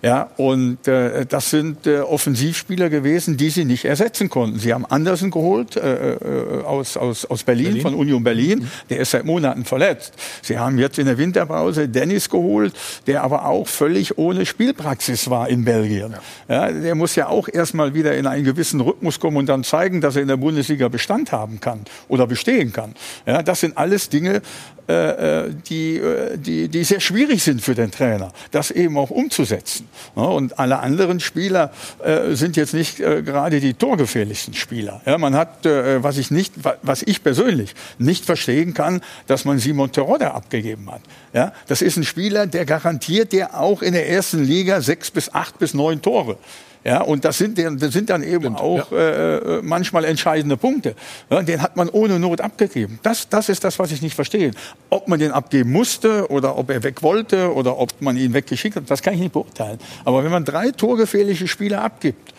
[0.04, 4.60] Ja, und äh, das sind äh, Offensivspieler gewesen, die sie nicht ersetzen konnten.
[4.60, 8.60] Sie haben Andersen geholt äh, äh aus, aus, aus Berlin, Berlin, von Union Berlin.
[8.60, 8.68] Mhm.
[8.90, 10.14] Der ist seit Monaten verletzt.
[10.44, 12.74] Sie haben jetzt in der Winterpause Dennis geholt,
[13.08, 16.14] der aber auch völlig ohne Spielpraxis war in Belgien.
[16.48, 16.68] Ja.
[16.68, 20.00] ja der muss ja auch erstmal wieder in einen gewissen Rhythmus kommen und dann zeigen,
[20.02, 22.94] dass er in der Bundesliga besteht Bestand haben kann oder bestehen kann.
[23.26, 24.42] Ja, das sind alles Dinge,
[24.88, 29.10] äh, äh, die, äh, die, die sehr schwierig sind für den Trainer, das eben auch
[29.10, 29.88] umzusetzen.
[30.16, 31.72] Ja, und alle anderen Spieler
[32.04, 35.02] äh, sind jetzt nicht äh, gerade die torgefährlichsten Spieler.
[35.06, 36.54] Ja, man hat, äh, was ich nicht,
[36.84, 41.02] was ich persönlich nicht verstehen kann, dass man Simon Terodde abgegeben hat.
[41.34, 45.34] Ja, das ist ein Spieler, der garantiert dir auch in der ersten Liga sechs bis
[45.34, 46.38] acht bis neun Tore.
[46.88, 48.98] Ja, und das sind, das sind dann eben Stimmt, auch ja.
[48.98, 50.96] äh, äh manchmal entscheidende Punkte.
[51.30, 52.98] Ja, den hat man ohne Not abgegeben.
[53.04, 54.52] Das, das ist das, was ich nicht verstehe.
[54.90, 58.78] Ob man den abgeben musste oder ob er weg wollte oder ob man ihn weggeschickt
[58.78, 59.80] hat, das kann ich nicht beurteilen.
[60.06, 62.34] Aber wenn man drei torgefährliche Spieler abgibt,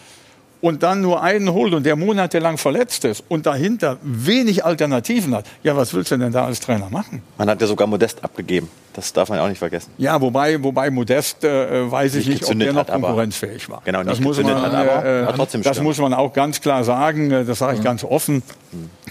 [0.60, 5.46] und dann nur einen holt und der monatelang verletzt ist und dahinter wenig Alternativen hat,
[5.62, 7.22] ja, was willst du denn da als Trainer machen?
[7.36, 8.68] Man hat ja sogar Modest abgegeben.
[8.94, 9.92] Das darf man auch nicht vergessen.
[9.96, 13.80] Ja, wobei, wobei Modest äh, weiß ich nicht, ob der noch hat, konkurrenzfähig war.
[13.84, 17.30] Genau, das muss man, hat, aber, äh, trotzdem das muss man auch ganz klar sagen.
[17.30, 17.84] Äh, das sage ich mhm.
[17.84, 18.42] ganz offen.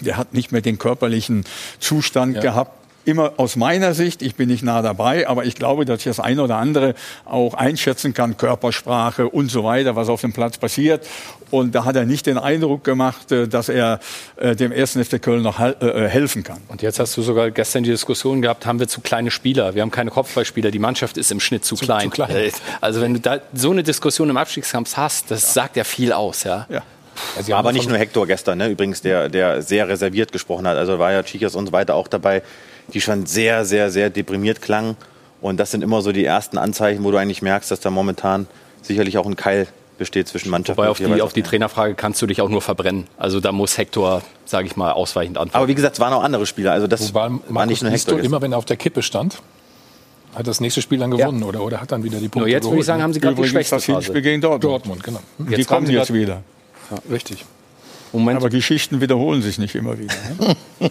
[0.00, 1.44] Der hat nicht mehr den körperlichen
[1.78, 2.42] Zustand ja.
[2.42, 2.77] gehabt,
[3.08, 6.20] immer aus meiner Sicht, ich bin nicht nah dabei, aber ich glaube, dass ich das
[6.20, 6.94] eine oder andere
[7.24, 11.06] auch einschätzen kann, Körpersprache und so weiter, was auf dem Platz passiert.
[11.50, 14.00] Und da hat er nicht den Eindruck gemacht, äh, dass er
[14.36, 15.74] äh, dem ersten FC Köln noch äh,
[16.08, 16.58] helfen kann.
[16.68, 19.74] Und jetzt hast du sogar gestern die Diskussion gehabt, haben wir zu kleine Spieler?
[19.74, 22.04] Wir haben keine Kopfballspieler, die Mannschaft ist im Schnitt zu, zu klein.
[22.04, 22.52] Zu klein.
[22.82, 25.52] Also wenn du da so eine Diskussion im Abstiegskampf hast, das ja.
[25.52, 26.44] sagt ja viel aus.
[26.44, 26.66] Ja.
[26.68, 26.82] ja.
[27.36, 28.68] Also aber nicht nur Hector gestern, ne?
[28.68, 30.76] übrigens, der, der sehr reserviert gesprochen hat.
[30.76, 32.42] Also war ja Chikas und so weiter auch dabei
[32.94, 34.96] die schon sehr, sehr, sehr deprimiert klangen.
[35.40, 38.46] Und das sind immer so die ersten Anzeichen, wo du eigentlich merkst, dass da momentan
[38.82, 39.68] sicherlich auch ein Keil
[39.98, 42.62] besteht zwischen Mannschaft Wobei und auf die, auf die Trainerfrage kannst du dich auch nur
[42.62, 43.06] verbrennen.
[43.16, 45.56] Also da muss Hector, sage ich mal, ausweichend antworten.
[45.56, 46.72] Aber wie gesagt, es waren auch andere Spieler.
[46.72, 48.18] Also das Wobei, war nicht nur Hector.
[48.20, 49.42] immer, wenn er auf der Kippe stand,
[50.34, 51.46] hat das nächste Spiel dann gewonnen ja.
[51.46, 53.40] oder, oder hat dann wieder die Punkte Nur jetzt würde ich sagen, haben sie gerade
[53.40, 54.64] die schwächste das Hinspiel gegen Dortmund.
[54.64, 55.20] Dortmund genau.
[55.48, 56.42] Jetzt die kommen jetzt wieder.
[56.90, 57.44] Ja, richtig.
[58.12, 58.38] Moment.
[58.38, 60.14] Aber Geschichten wiederholen sich nicht immer wieder.
[60.38, 60.90] Ne?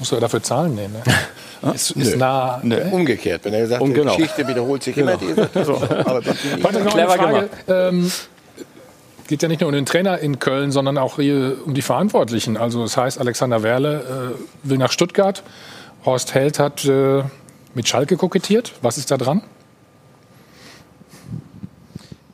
[0.00, 0.74] Musst du dafür zahlen?
[0.74, 1.02] Nee, ne?
[1.74, 2.58] Ist, ist nah.
[2.62, 2.80] Nee.
[2.90, 4.16] Umgekehrt, wenn er sagt, die genau.
[4.16, 5.12] Geschichte wiederholt sich genau.
[5.12, 5.18] immer.
[5.18, 5.74] Diese, so.
[5.76, 7.50] Aber noch eine Frage.
[7.68, 8.10] Ähm,
[9.28, 12.56] geht ja nicht nur um den Trainer in Köln, sondern auch um die Verantwortlichen.
[12.56, 14.34] Also das heißt, Alexander Werle
[14.64, 15.42] äh, will nach Stuttgart.
[16.06, 17.24] Horst Held hat äh,
[17.74, 18.72] mit Schalke kokettiert.
[18.80, 19.42] Was ist da dran?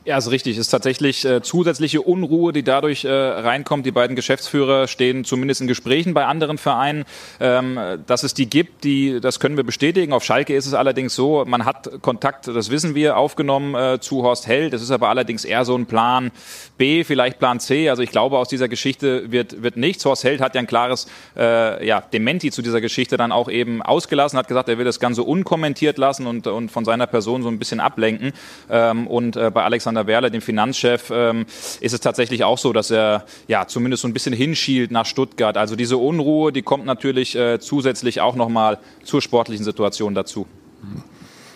[0.07, 0.53] Ja, ist richtig.
[0.53, 3.85] Es ist tatsächlich äh, zusätzliche Unruhe, die dadurch äh, reinkommt.
[3.85, 7.03] Die beiden Geschäftsführer stehen zumindest in Gesprächen bei anderen Vereinen,
[7.41, 7.77] ähm,
[8.07, 8.85] dass es die gibt.
[8.85, 10.13] Die, das können wir bestätigen.
[10.13, 14.23] Auf Schalke ist es allerdings so, man hat Kontakt, das wissen wir, aufgenommen äh, zu
[14.23, 14.71] Horst Held.
[14.71, 16.31] Das ist aber allerdings eher so ein Plan
[16.77, 17.89] B, vielleicht Plan C.
[17.89, 20.05] Also ich glaube, aus dieser Geschichte wird, wird nichts.
[20.05, 23.81] Horst Held hat ja ein klares äh, ja, Dementi zu dieser Geschichte dann auch eben
[23.81, 27.49] ausgelassen, hat gesagt, er will das Ganze unkommentiert lassen und, und von seiner Person so
[27.49, 28.31] ein bisschen ablenken.
[28.69, 31.45] Ähm, und äh, bei Alexander Alexander Werle, dem Finanzchef, ähm,
[31.81, 35.57] ist es tatsächlich auch so, dass er ja zumindest so ein bisschen hinschielt nach Stuttgart.
[35.57, 40.45] Also diese Unruhe, die kommt natürlich äh, zusätzlich auch nochmal zur sportlichen Situation dazu.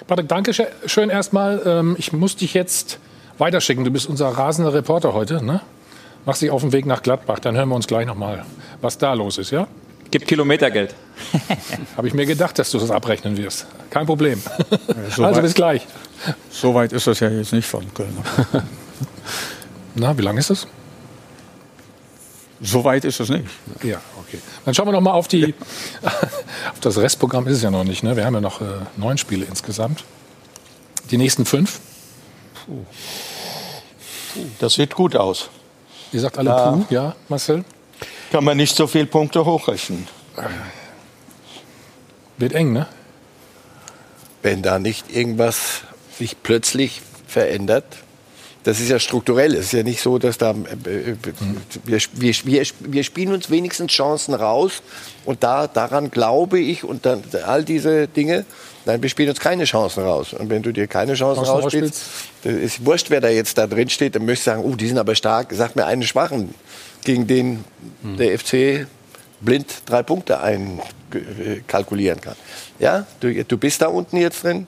[0.07, 0.51] Patrick, danke
[0.85, 1.61] schön erstmal.
[1.65, 2.99] Ähm, ich muss dich jetzt
[3.37, 3.83] weiterschicken.
[3.83, 5.43] Du bist unser rasender Reporter heute.
[5.43, 5.61] Ne?
[6.25, 7.39] Machst dich auf den Weg nach Gladbach.
[7.39, 8.45] Dann hören wir uns gleich nochmal,
[8.81, 9.67] was da los ist, ja?
[10.12, 10.93] Gibt Kilometergeld.
[11.97, 13.66] Habe ich mir gedacht, dass du das abrechnen wirst.
[13.89, 14.41] Kein Problem.
[15.16, 15.86] So also bis gleich.
[16.49, 18.16] So weit ist das ja jetzt nicht von Köln.
[19.95, 20.68] Na, wie lange ist das?
[22.62, 23.45] So weit ist es nicht.
[23.84, 24.39] Ja, okay.
[24.64, 25.53] Dann schauen wir noch mal auf die.
[26.03, 28.03] auf das Restprogramm ist es ja noch nicht.
[28.03, 28.16] Ne?
[28.16, 30.05] Wir haben ja noch äh, neun Spiele insgesamt.
[31.09, 31.80] Die nächsten fünf.
[32.66, 32.86] Puh.
[34.59, 35.49] Das sieht gut aus.
[36.14, 36.72] Ihr sagt alle ja.
[36.72, 37.66] Puh, ja, Marcel?
[38.32, 40.07] Kann man nicht so viele Punkte hochrechnen.
[42.38, 42.88] Wird eng, ne?
[44.41, 45.82] Wenn da nicht irgendwas
[46.17, 47.84] sich plötzlich verändert.
[48.63, 49.53] Das ist ja strukturell.
[49.53, 50.51] Es ist ja nicht so, dass da.
[50.51, 51.15] Äh,
[51.84, 54.82] wir, wir, wir, wir spielen uns wenigstens Chancen raus.
[55.25, 58.45] Und da, daran glaube ich und dann all diese Dinge.
[58.86, 60.34] Nein, wir spielen uns keine Chancen raus.
[60.34, 62.01] Und wenn du dir keine Chancen rausspielst,
[62.43, 64.97] ist wurscht, wer da jetzt da drin steht, dann möchtest du sagen, oh, die sind
[64.97, 65.49] aber stark.
[65.51, 66.53] Sag mir einen Schwachen,
[67.03, 67.63] gegen den
[68.03, 68.17] hm.
[68.17, 68.87] der FC
[69.41, 72.35] blind drei Punkte einkalkulieren kann.
[72.79, 74.67] Ja, du, du bist da unten jetzt drin.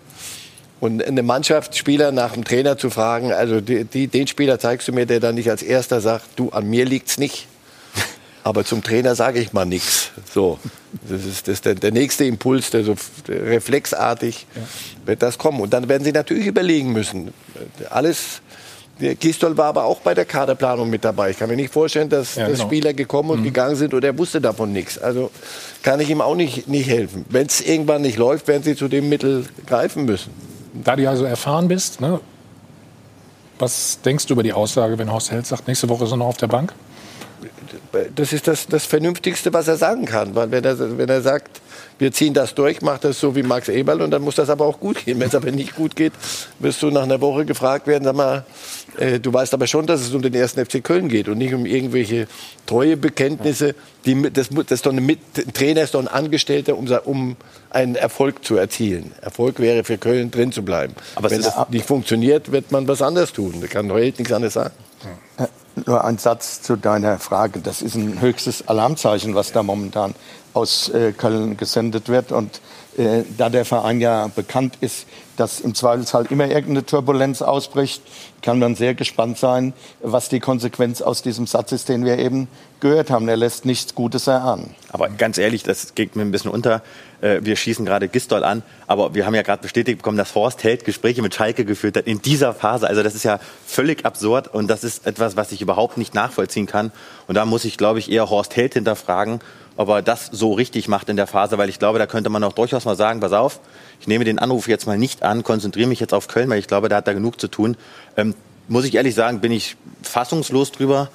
[0.79, 4.91] Und eine Mannschaftsspieler nach dem Trainer zu fragen, also die, die, den Spieler zeigst du
[4.91, 7.47] mir, der dann nicht als erster sagt, du, an mir liegt's nicht.
[8.43, 10.11] Aber zum Trainer sage ich mal nichts.
[10.33, 10.59] So,
[11.07, 12.95] das ist, das ist der, der, nächste Impuls, der so
[13.29, 14.61] reflexartig ja.
[15.05, 15.61] wird das kommen.
[15.61, 17.33] Und dann werden sie natürlich überlegen müssen.
[17.89, 18.41] Alles.
[19.19, 21.31] Gistol war aber auch bei der Kaderplanung mit dabei.
[21.31, 22.63] Ich kann mir nicht vorstellen, dass, ja, genau.
[22.63, 23.45] Spieler gekommen und mhm.
[23.45, 24.97] gegangen sind und er wusste davon nichts.
[24.99, 25.31] Also
[25.81, 27.25] kann ich ihm auch nicht, nicht helfen.
[27.29, 30.31] Wenn es irgendwann nicht läuft, werden sie zu dem Mittel greifen müssen
[30.73, 32.19] da du ja so erfahren bist, ne,
[33.59, 36.27] was denkst du über die Aussage, wenn Horst Held sagt, nächste Woche ist er noch
[36.27, 36.73] auf der Bank?
[38.15, 40.35] Das ist das, das Vernünftigste, was er sagen kann.
[40.35, 41.61] Weil wenn er, wenn er sagt,
[41.99, 44.65] wir ziehen das durch, macht das so wie Max Eberl und dann muss das aber
[44.65, 45.19] auch gut gehen.
[45.19, 46.13] Wenn es aber nicht gut geht,
[46.59, 48.45] wirst du nach einer Woche gefragt werden, sag mal,
[48.97, 51.53] äh, du weißt aber schon, dass es um den ersten FC Köln geht und nicht
[51.53, 52.27] um irgendwelche
[52.65, 53.75] treue Bekenntnisse.
[54.05, 57.35] Die, das, das ist doch ein, ein Trainer ist doch ein Angestellter, um, um
[57.69, 59.11] einen Erfolg zu erzielen.
[59.21, 60.93] Erfolg wäre für Köln drin zu bleiben.
[61.15, 63.55] Aber wenn es nicht funktioniert, wird man was anderes tun.
[63.61, 64.73] Da kann Held nichts anderes sagen.
[65.37, 65.47] Äh,
[65.85, 67.59] nur ein Satz zu deiner Frage.
[67.59, 70.13] Das ist ein höchstes Alarmzeichen, was da momentan
[70.53, 72.31] aus äh, Köln gesendet wird.
[72.31, 72.61] Und
[72.97, 75.05] äh, da der Verein ja bekannt ist
[75.37, 78.01] dass im Zweifelsfall immer irgendeine Turbulenz ausbricht,
[78.41, 82.47] kann man sehr gespannt sein, was die Konsequenz aus diesem Satz ist, den wir eben
[82.81, 83.27] gehört haben.
[83.27, 84.75] Er lässt nichts Gutes erahnen.
[84.89, 86.83] Aber ganz ehrlich, das geht mir ein bisschen unter.
[87.21, 90.63] Äh, wir schießen gerade Gistol an, aber wir haben ja gerade bestätigt bekommen, dass Horst
[90.63, 92.87] Held Gespräche mit Schalke geführt hat in dieser Phase.
[92.87, 96.67] Also das ist ja völlig absurd und das ist etwas, was ich überhaupt nicht nachvollziehen
[96.67, 96.91] kann.
[97.27, 99.39] Und da muss ich, glaube ich, eher Horst Held hinterfragen,
[99.75, 102.43] ob er das so richtig macht in der Phase, weil ich glaube, da könnte man
[102.43, 103.59] auch durchaus mal sagen, pass auf,
[103.99, 106.67] ich nehme den Anruf jetzt mal nicht an, konzentriere mich jetzt auf Köln, weil ich
[106.67, 107.77] glaube, da hat er genug zu tun.
[108.17, 108.35] Ähm,
[108.67, 111.09] muss ich ehrlich sagen, bin ich fassungslos drüber,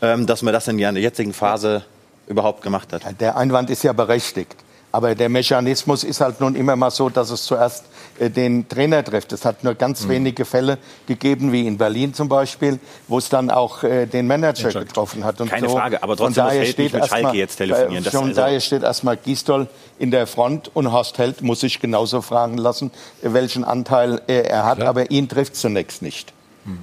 [0.00, 1.84] ähm, dass man das in der jetzigen Phase
[2.26, 3.02] überhaupt gemacht hat.
[3.20, 4.56] Der Einwand ist ja berechtigt.
[4.94, 7.86] Aber der Mechanismus ist halt nun immer mal so, dass es zuerst
[8.18, 9.32] äh, den Trainer trifft.
[9.32, 10.10] Es hat nur ganz mhm.
[10.10, 10.76] wenige Fälle
[11.06, 12.78] gegeben, wie in Berlin zum Beispiel,
[13.08, 15.40] wo es dann auch äh, den Manager getroffen hat.
[15.40, 18.04] Und Keine so, Frage, aber trotzdem muss Held nicht mit Schalke mal, jetzt telefonieren.
[18.04, 19.66] Äh, von also daher steht erstmal Gistol
[19.98, 22.90] in der Front und Horst Held muss sich genauso fragen lassen,
[23.22, 24.76] welchen Anteil er hat.
[24.76, 24.90] Klar.
[24.90, 26.34] Aber ihn trifft zunächst nicht.
[26.66, 26.80] Hm.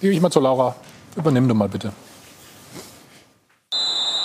[0.00, 0.74] Gebe ich mal zu Laura.
[1.14, 1.92] Übernimm du mal bitte.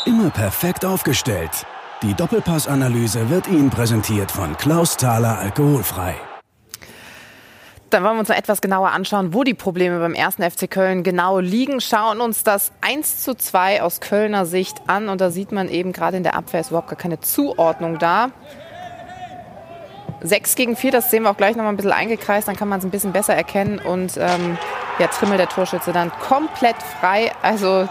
[0.06, 1.68] Immer perfekt aufgestellt
[2.04, 6.14] die Doppelpassanalyse wird Ihnen präsentiert von Klaus Thaler Alkoholfrei.
[7.90, 11.04] Dann wollen wir uns noch etwas genauer anschauen, wo die Probleme beim ersten FC Köln
[11.04, 11.82] genau liegen.
[11.82, 15.10] Schauen uns das 1 zu 2 aus Kölner Sicht an.
[15.10, 18.30] Und da sieht man eben gerade in der Abwehr ist überhaupt gar keine Zuordnung da.
[20.22, 22.68] 6 gegen 4, das sehen wir auch gleich noch mal ein bisschen eingekreist, dann kann
[22.68, 23.80] man es ein bisschen besser erkennen.
[23.80, 24.58] Und ähm,
[25.00, 27.32] ja, Trimmel, der Torschütze, dann komplett frei.
[27.42, 27.88] Also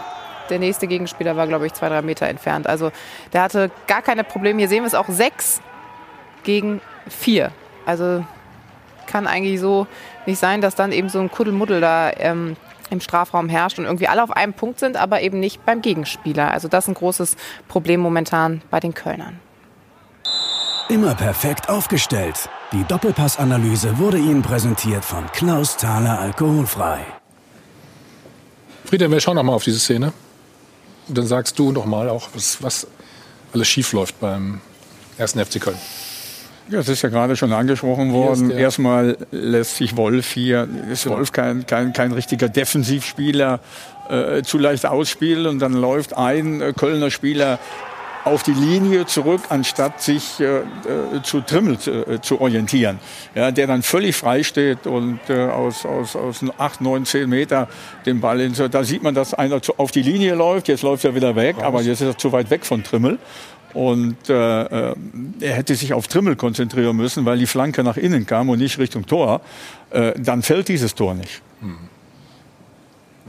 [0.47, 2.67] der nächste Gegenspieler war, glaube ich, zwei, drei Meter entfernt.
[2.67, 2.91] Also
[3.33, 4.59] der hatte gar keine Probleme.
[4.59, 5.61] Hier sehen wir es auch sechs
[6.43, 7.51] gegen vier.
[7.85, 8.23] Also
[9.07, 9.87] kann eigentlich so
[10.25, 12.57] nicht sein, dass dann eben so ein Kuddelmuddel da ähm,
[12.89, 16.51] im Strafraum herrscht und irgendwie alle auf einem Punkt sind, aber eben nicht beim Gegenspieler.
[16.51, 17.35] Also das ist ein großes
[17.67, 19.39] Problem momentan bei den Kölnern.
[20.89, 22.49] Immer perfekt aufgestellt.
[22.71, 26.99] Die Doppelpassanalyse wurde Ihnen präsentiert von Klaus Thaler Alkoholfrei.
[28.85, 30.13] Friedhelm, wir schauen noch mal auf diese Szene.
[31.07, 32.87] Und dann sagst du noch mal auch, was, was
[33.53, 34.61] alles schief läuft beim
[35.17, 35.77] ersten FC Köln.
[36.69, 38.51] Ja, es ist ja gerade schon angesprochen worden.
[38.51, 43.61] Erstmal lässt sich Wolf hier, ist Wolf kein, kein, kein richtiger Defensivspieler,
[44.09, 47.59] äh, zu leicht ausspielen und dann läuft ein äh, Kölner Spieler
[48.27, 50.63] auf die Linie zurück, anstatt sich äh, äh
[51.23, 52.99] zu Trimmel äh, zu orientieren.
[53.35, 57.67] Ja, der dann völlig frei steht und äh, aus, aus, aus 8, 9, 10 Meter
[58.05, 61.05] den Ball in, Da sieht man, dass einer zu, auf die Linie läuft, jetzt läuft
[61.05, 63.17] er wieder weg, aber jetzt ist er zu weit weg von Trimmel.
[63.73, 64.95] Und äh, äh,
[65.41, 68.79] er hätte sich auf Trimmel konzentrieren müssen, weil die Flanke nach innen kam und nicht
[68.79, 69.41] Richtung Tor.
[69.91, 71.41] Äh, dann fällt dieses Tor nicht.
[71.61, 71.77] Hm.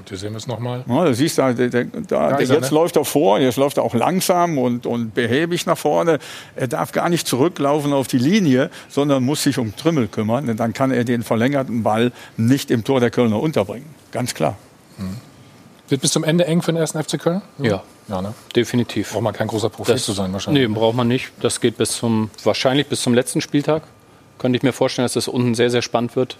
[0.08, 0.84] Gut, hier sehen wir es nochmal.
[0.88, 1.84] Ja, da siehst du, da, da,
[2.30, 2.68] da jetzt ne?
[2.70, 6.18] läuft er vor, jetzt läuft er auch langsam und, und behäbig nach vorne.
[6.56, 10.46] Er darf gar nicht zurücklaufen auf die Linie, sondern muss sich um Trümmel kümmern.
[10.46, 13.86] Denn dann kann er den verlängerten Ball nicht im Tor der Kölner unterbringen.
[14.10, 14.56] Ganz klar.
[14.96, 15.16] Mhm.
[15.88, 17.42] Wird bis zum Ende eng für den ersten FC Köln?
[17.58, 17.82] Ja.
[18.08, 18.32] Ja, ne?
[18.56, 19.12] definitiv.
[19.12, 20.66] Braucht man kein großer Prophet das, zu sein wahrscheinlich.
[20.66, 21.30] Nee, braucht man nicht.
[21.40, 23.82] Das geht bis zum, wahrscheinlich bis zum letzten Spieltag.
[24.38, 26.38] Könnte ich mir vorstellen, dass das unten sehr, sehr spannend wird.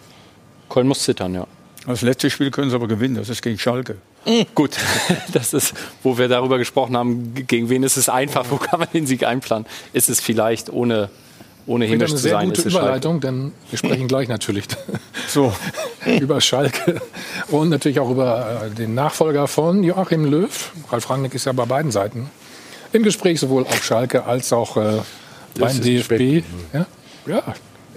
[0.71, 1.47] Köln muss zittern, ja.
[1.87, 3.97] Das letzte Spiel können sie aber gewinnen, das ist gegen Schalke.
[4.27, 4.47] Mhm.
[4.55, 4.77] Gut,
[5.33, 8.89] das ist, wo wir darüber gesprochen haben, gegen wen ist es einfach, wo kann man
[8.93, 9.67] den Sieg einplanen?
[9.93, 11.09] Ist es vielleicht ohne,
[11.67, 12.49] ohne hämisch zu sein?
[12.49, 14.65] Gute Überleitung, denn wir sprechen gleich natürlich
[15.29, 15.53] so
[16.21, 17.01] über Schalke
[17.49, 20.73] und natürlich auch über äh, den Nachfolger von Joachim Löw.
[20.91, 22.31] Ralf Rangnick ist ja bei beiden Seiten
[22.93, 25.01] im Gespräch, sowohl auf Schalke als auch äh,
[25.59, 26.45] beim DFB.
[26.73, 26.87] Ja?
[27.27, 27.43] ja,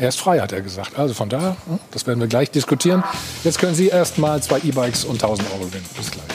[0.02, 0.98] er ist frei, hat er gesagt.
[0.98, 3.04] Also von daher, hm, das werden wir gleich diskutieren.
[3.44, 5.86] Jetzt können Sie erst mal zwei E-Bikes und 1000 Euro gewinnen.
[5.96, 6.26] Bis gleich.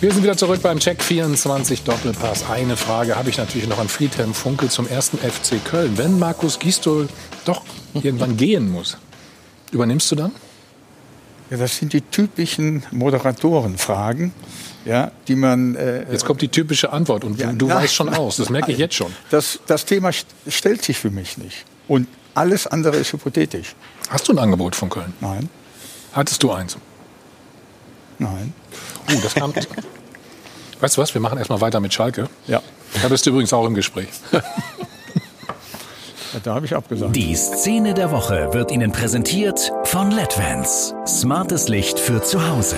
[0.00, 2.48] Wir sind wieder zurück beim Check 24 Doppelpass.
[2.48, 5.98] Eine Frage habe ich natürlich noch an Friedhelm Funkel zum ersten FC Köln.
[5.98, 7.08] Wenn Markus Gistol
[7.44, 7.62] doch
[7.94, 8.96] irgendwann gehen muss,
[9.72, 10.32] übernimmst du dann?
[11.50, 14.32] Ja, das sind die typischen Moderatorenfragen,
[14.84, 15.74] ja, die man.
[15.74, 18.36] Äh, jetzt kommt die typische Antwort und ja, du nein, weißt schon aus.
[18.36, 19.12] Das merke ich jetzt schon.
[19.30, 20.10] Das, das Thema
[20.46, 21.64] stellt sich für mich nicht.
[21.88, 23.74] Und alles andere ist hypothetisch.
[24.08, 25.12] Hast du ein Angebot von Köln?
[25.20, 25.48] Nein.
[26.12, 26.76] Hattest du eins?
[28.18, 28.52] Nein.
[29.10, 29.54] Uh, das kam.
[30.80, 31.14] weißt du was?
[31.14, 32.28] Wir machen erstmal weiter mit Schalke.
[32.46, 32.62] Ja.
[33.00, 34.08] Da bist du übrigens auch im Gespräch.
[36.42, 37.16] da habe ich abgesagt.
[37.16, 40.94] Die Szene der Woche wird Ihnen präsentiert von LEDVANCE.
[41.06, 42.76] Smartes Licht für zu Hause.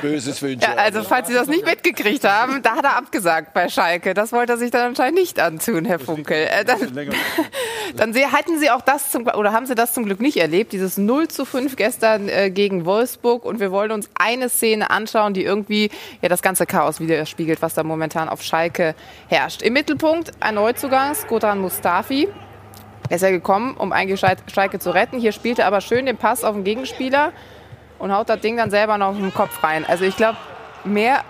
[0.00, 0.62] Böses wünschen.
[0.62, 4.14] Ja, also falls Sie das nicht mitgekriegt haben, da hat er abgesagt bei Schalke.
[4.14, 6.36] Das wollte er sich dann anscheinend nicht antun, Herr Funkel.
[6.36, 6.78] Äh, dann,
[7.96, 10.96] dann hatten Sie auch das zum, oder haben Sie das zum Glück nicht erlebt, dieses
[10.96, 13.44] 0 zu 5 gestern äh, gegen Wolfsburg.
[13.44, 15.90] Und wir wollen uns eine Szene anschauen, die irgendwie
[16.20, 18.94] ja, das ganze Chaos widerspiegelt, was da momentan auf Schalke
[19.28, 19.62] herrscht.
[19.62, 22.28] Im Mittelpunkt ein Neuzugang, Skotan Mustafi.
[23.08, 25.18] Er ist ja gekommen, um eigentlich Schalke zu retten.
[25.18, 27.32] Hier spielt er aber schön den Pass auf den Gegenspieler
[28.02, 29.86] und haut das Ding dann selber noch den Kopf rein.
[29.86, 30.36] Also ich glaube,
[30.82, 31.20] mehr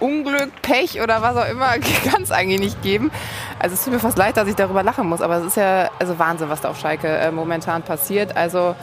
[0.00, 1.72] Unglück, Pech oder was auch immer
[2.10, 3.10] kann es eigentlich nicht geben.
[3.58, 5.90] Also es tut mir fast leid, dass ich darüber lachen muss, aber es ist ja
[5.98, 8.34] also Wahnsinn, was da auf Schalke äh, momentan passiert.
[8.34, 8.74] Also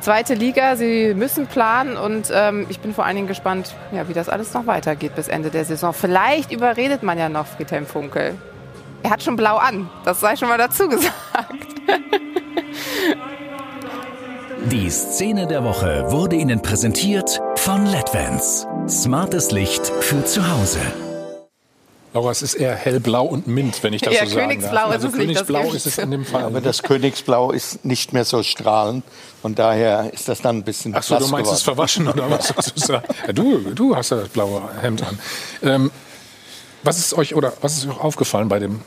[0.00, 4.12] zweite Liga, sie müssen planen und ähm, ich bin vor allen Dingen gespannt, ja, wie
[4.12, 5.94] das alles noch weitergeht bis Ende der Saison.
[5.94, 8.34] Vielleicht überredet man ja noch Friedhelm Funkel.
[9.02, 11.14] Er hat schon blau an, das sei schon mal dazu gesagt.
[14.70, 18.66] Die Szene der Woche wurde Ihnen präsentiert von LEDVANCE.
[18.88, 20.78] Smartes Licht für zu Hause.
[22.14, 24.90] Laura, es ist eher hellblau und mint, wenn ich das ja, so sagen Königsblau darf.
[24.90, 26.44] Also ist Königsblau nicht, ist es in dem Fall.
[26.44, 29.04] Aber das Königsblau ist nicht mehr so strahlend.
[29.40, 32.48] Von daher ist das dann ein bisschen Ach so, du meinst es verwaschen oder was
[32.56, 33.04] sozusagen?
[33.26, 35.18] Ja, du, du hast ja das blaue Hemd an.
[35.62, 35.90] Ähm,
[36.84, 38.80] was ist euch oder was ist euch aufgefallen bei dem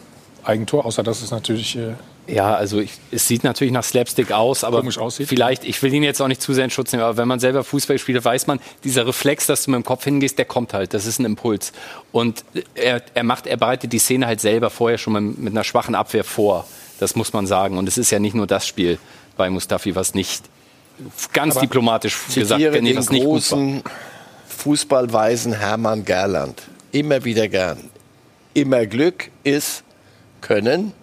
[0.45, 1.93] Eigentor, außer dass es natürlich äh,
[2.27, 6.21] ja, also ich, es sieht natürlich nach Slapstick aus, aber vielleicht, ich will ihn jetzt
[6.21, 8.59] auch nicht zu sehr in Schutz nehmen, aber wenn man selber Fußball spielt, weiß man,
[8.83, 11.71] dieser Reflex, dass du mit dem Kopf hingehst, der kommt halt, das ist ein Impuls.
[12.11, 12.43] Und
[12.73, 15.93] er, er macht, er bereitet die Szene halt selber vorher schon mit, mit einer schwachen
[15.93, 16.65] Abwehr vor.
[16.99, 17.77] Das muss man sagen.
[17.77, 18.97] Und es ist ja nicht nur das Spiel
[19.37, 20.43] bei Mustafi, was nicht
[21.33, 23.83] ganz aber diplomatisch gesagt, nee, den was nicht großen
[24.47, 26.63] Fußballweisen Hermann Gerland.
[26.91, 27.89] Immer wieder gern.
[28.53, 29.83] Immer Glück ist
[30.45, 30.93] Können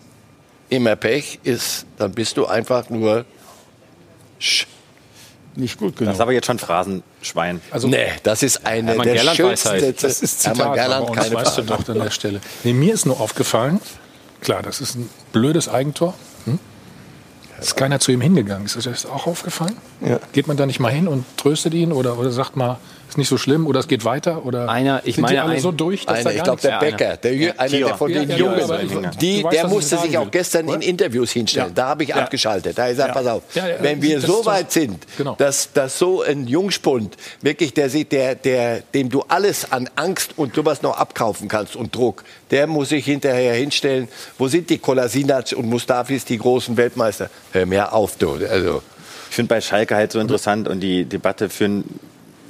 [0.68, 3.24] immer Pech ist, dann bist du einfach nur
[4.38, 4.66] Sch
[5.56, 6.10] nicht gut genug.
[6.10, 7.60] Das ist aber jetzt schon Phrasenschwein.
[7.72, 10.02] Also, nee, das ist eine Hermann der Gerland schönsten halt.
[10.02, 12.40] Das ist Zitat, Hermann Gerland, keine weißt du doch an der Stelle.
[12.62, 13.80] Nee, mir ist nur aufgefallen,
[14.40, 16.14] klar, das ist ein blödes Eigentor.
[16.44, 16.60] Hm?
[17.60, 18.64] Ist keiner zu ihm hingegangen.
[18.64, 19.76] Ist das auch aufgefallen?
[20.00, 20.20] Ja.
[20.32, 22.78] Geht man da nicht mal hin und tröstet ihn oder, oder sagt mal,
[23.12, 24.44] ist nicht so schlimm oder es geht weiter?
[24.46, 26.62] Oder einer, ich sind meine, die alle ein, so durch, dass einer, da ich glaube,
[26.62, 30.16] der Bäcker, der, ja, einer der von den ja, Jungen, die, weißt, der musste sich
[30.16, 31.74] auch gestern in Interviews hinstellen.
[31.74, 32.78] Da habe ich abgeschaltet.
[32.78, 33.42] Da habe ich gesagt, pass auf,
[33.80, 35.34] wenn wir so weit sind, genau.
[35.36, 40.54] dass, dass so ein Jungspund wirklich, der, der, der, dem du alles an Angst und
[40.54, 44.08] sowas noch abkaufen kannst und Druck, der muss sich hinterher hinstellen.
[44.38, 47.28] Wo sind die Kolasinac und Mustafis, die großen Weltmeister?
[47.52, 48.38] Hör mir auf, du.
[48.48, 48.82] Also,
[49.28, 51.84] ich finde bei Schalke halt so interessant und die Debatte führen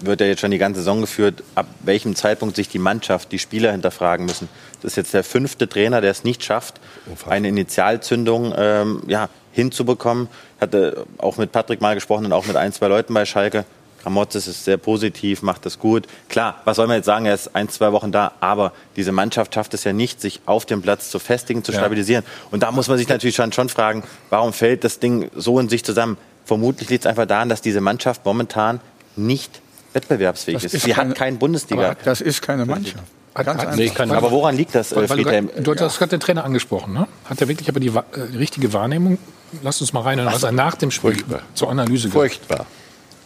[0.04, 3.38] wird ja jetzt schon die ganze Saison geführt, ab welchem Zeitpunkt sich die Mannschaft, die
[3.38, 4.48] Spieler hinterfragen müssen.
[4.80, 6.80] Das ist jetzt der fünfte Trainer, der es nicht schafft,
[7.28, 10.28] eine Initialzündung ähm, ja, hinzubekommen.
[10.56, 13.64] Ich hatte auch mit Patrick mal gesprochen und auch mit ein, zwei Leuten bei Schalke.
[14.02, 16.08] Gramotzes ist sehr positiv, macht das gut.
[16.28, 19.54] Klar, was soll man jetzt sagen, er ist ein, zwei Wochen da, aber diese Mannschaft
[19.54, 21.78] schafft es ja nicht, sich auf dem Platz zu festigen, zu ja.
[21.78, 22.24] stabilisieren.
[22.50, 25.68] Und da muss man sich natürlich schon, schon fragen, warum fällt das Ding so in
[25.68, 26.16] sich zusammen?
[26.44, 28.80] Vermutlich liegt es einfach daran, dass diese Mannschaft momentan
[29.14, 29.61] nicht
[29.92, 30.74] wettbewerbsfähig ist.
[30.74, 30.82] ist.
[30.84, 31.96] Sie keine, hat keinen Bundesliga.
[32.04, 33.04] das ist keine Mannschaft.
[33.34, 35.48] Ganz nee, aber woran liegt das, weil, weil Friedhelm?
[35.62, 36.92] Du, du hast gerade den Trainer angesprochen.
[36.92, 37.08] Ne?
[37.24, 39.16] Hat er wirklich aber die äh, richtige Wahrnehmung?
[39.62, 41.40] Lass uns mal rein, was er nach dem Spiel Furchtbar.
[41.54, 42.66] zur Analyse Furchtbar.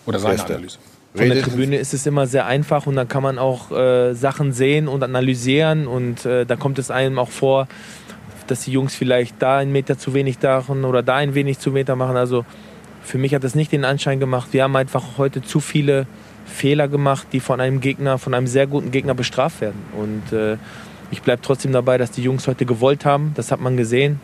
[0.06, 0.56] Oder seine Furchtbar.
[0.56, 0.78] Analyse.
[1.14, 4.52] Von der Tribüne ist es immer sehr einfach und dann kann man auch äh, Sachen
[4.52, 7.68] sehen und analysieren und äh, da kommt es einem auch vor,
[8.46, 11.70] dass die Jungs vielleicht da einen Meter zu wenig machen oder da ein wenig zu
[11.70, 12.16] Meter machen.
[12.16, 12.44] Also
[13.02, 14.48] für mich hat das nicht den Anschein gemacht.
[14.52, 16.06] Wir haben einfach heute zu viele
[16.46, 19.82] Fehler gemacht, die von einem Gegner, von einem sehr guten Gegner bestraft werden.
[19.98, 20.56] Und äh,
[21.10, 23.32] ich bleibe trotzdem dabei, dass die Jungs heute gewollt haben.
[23.34, 24.20] Das hat man gesehen.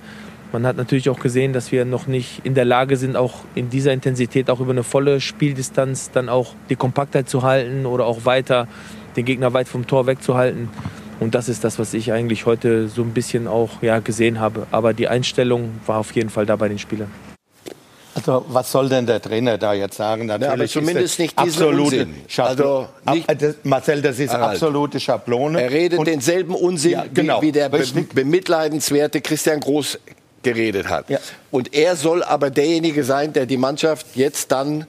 [0.52, 3.70] Man hat natürlich auch gesehen, dass wir noch nicht in der Lage sind, auch in
[3.70, 8.26] dieser Intensität, auch über eine volle Spieldistanz, dann auch die Kompaktheit zu halten oder auch
[8.26, 8.68] weiter
[9.16, 10.68] den Gegner weit vom Tor wegzuhalten.
[11.20, 14.66] Und das ist das, was ich eigentlich heute so ein bisschen auch ja, gesehen habe.
[14.70, 17.10] Aber die Einstellung war auf jeden Fall da bei den Spielern.
[18.14, 20.26] Also was soll denn der Trainer da jetzt sagen?
[20.26, 22.06] Natürlich ja, aber zumindest nicht diese absolute
[22.36, 24.52] Also nicht Ab, Marcel, das ist Harald.
[24.52, 25.62] absolute Schablone.
[25.62, 27.84] Er redet und, denselben Unsinn, ja, genau, wie, wie, der be
[28.14, 29.98] bemitleidenswerte Christian Groß
[30.42, 31.08] geredet hat.
[31.08, 31.18] Ja.
[31.50, 34.86] Und er soll aber derjenige sein, der die Mannschaft jetzt dann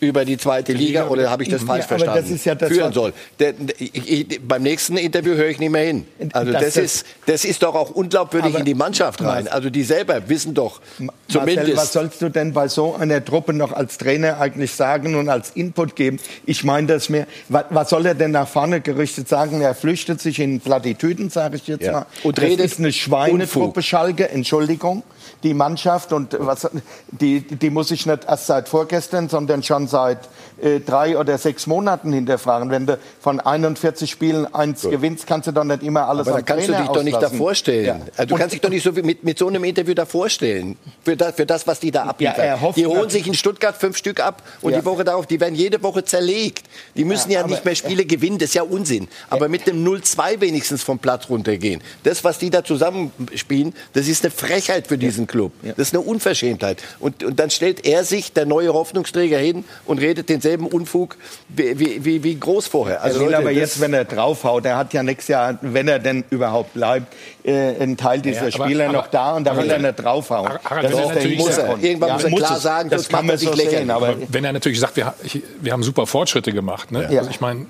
[0.00, 2.30] über die zweite Liga, Liga oder habe ich das falsch ja, verstanden?
[2.30, 3.12] Das ja das führen soll.
[3.38, 6.06] Der, ich, ich, beim nächsten Interview höre ich nicht mehr hin.
[6.32, 9.48] Also das, das ist, das ist doch auch unglaubwürdig in die Mannschaft rein.
[9.48, 10.80] Also die selber wissen doch
[11.28, 11.56] zumindest.
[11.58, 15.28] Marcel, was sollst du denn bei so einer Truppe noch als Trainer eigentlich sagen und
[15.28, 16.18] als Input geben?
[16.46, 17.26] Ich meine das mir.
[17.48, 19.60] Was, was, soll er denn nach vorne gerichtet sagen?
[19.60, 21.92] Er flüchtet sich in Plattitüden, sage ich jetzt ja.
[21.92, 22.06] mal.
[22.22, 24.28] Und das redet ist eine Schweinetruppe Schalke.
[24.28, 25.02] Entschuldigung
[25.42, 26.68] die Mannschaft und was,
[27.10, 30.20] die, die muss ich nicht erst seit vorgestern, sondern schon seit
[30.60, 32.70] äh, drei oder sechs Monaten hinterfragen.
[32.70, 34.90] Wenn du von 41 Spielen eins Gut.
[34.90, 37.56] gewinnst, kannst du doch nicht immer alles Aber da kannst Trainer du dich doch nicht
[37.56, 37.86] stellen.
[37.86, 38.00] Ja.
[38.16, 40.76] Also du und kannst dich doch nicht so mit, mit so einem Interview davor stellen.
[41.04, 42.44] Für das, für das was die da abliefern.
[42.44, 44.80] Ja, die holen sich in Stuttgart fünf Stück ab und ja.
[44.80, 46.64] die Woche darauf, die werden jede Woche zerlegt.
[46.96, 49.08] Die müssen ja, nicht mehr Spiele gewinnen, das ist ja Unsinn.
[49.30, 51.82] Aber mit dem 0-2 wenigstens vom Platz runtergehen.
[52.02, 55.52] Das, was die da zusammenspielen, das ist eine Frechheit für diesen Club.
[55.62, 56.82] Das ist eine Unverschämtheit.
[56.98, 61.16] Und, und dann stellt er sich, der neue Hoffnungsträger, hin und redet denselben Unfug
[61.48, 63.02] wie, wie, wie groß vorher.
[63.02, 66.24] Also Leute, aber jetzt, wenn er draufhaut, er hat ja nächstes Jahr, wenn er denn
[66.30, 67.14] überhaupt bleibt,
[67.44, 70.52] äh, einen Teil dieser ja, Spieler aber, noch da und da will er nicht draufhauen.
[70.82, 72.62] das ist der muss er, irgendwann ja, muss er klar es.
[72.62, 73.90] sagen, das kann man so sehen.
[73.90, 75.14] Aber wenn er natürlich sagt, wir,
[75.60, 76.92] wir haben super Fortschritte gemacht.
[76.92, 77.08] Ne?
[77.10, 77.20] Ja.
[77.20, 77.66] Also ich meine,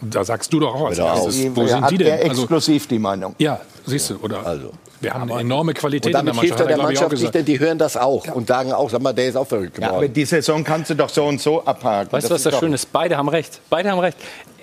[0.00, 0.98] da sagst du doch auch was.
[0.98, 2.06] Wo sind die denn?
[2.06, 3.34] Er also exklusiv also, die Meinung.
[3.38, 4.46] Ja, siehst du, oder?
[4.46, 4.72] Also.
[5.00, 6.58] Wir haben eine enorme Qualität und damit in der Mannschaft.
[6.58, 8.32] Hilft er der Mannschaft nicht, denn die hören das auch ja.
[8.32, 9.92] und sagen auch, sag mal, der ist auch verrückt geworden.
[9.92, 12.12] Ja, aber die Saison kannst du doch so und so abhaken.
[12.12, 12.92] Weißt du, was das Schöne ist?
[12.92, 13.60] Beide haben recht.
[13.70, 14.16] Beide haben recht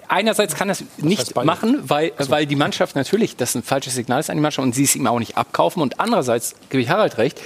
[0.08, 2.32] einerseits kann das nicht machen, weil, also.
[2.32, 4.96] weil die Mannschaft natürlich, das ein falsches Signal ist an die Mannschaft und sie es
[4.96, 5.82] ihm auch nicht abkaufen.
[5.82, 7.42] Und andererseits gebe ich Harald recht,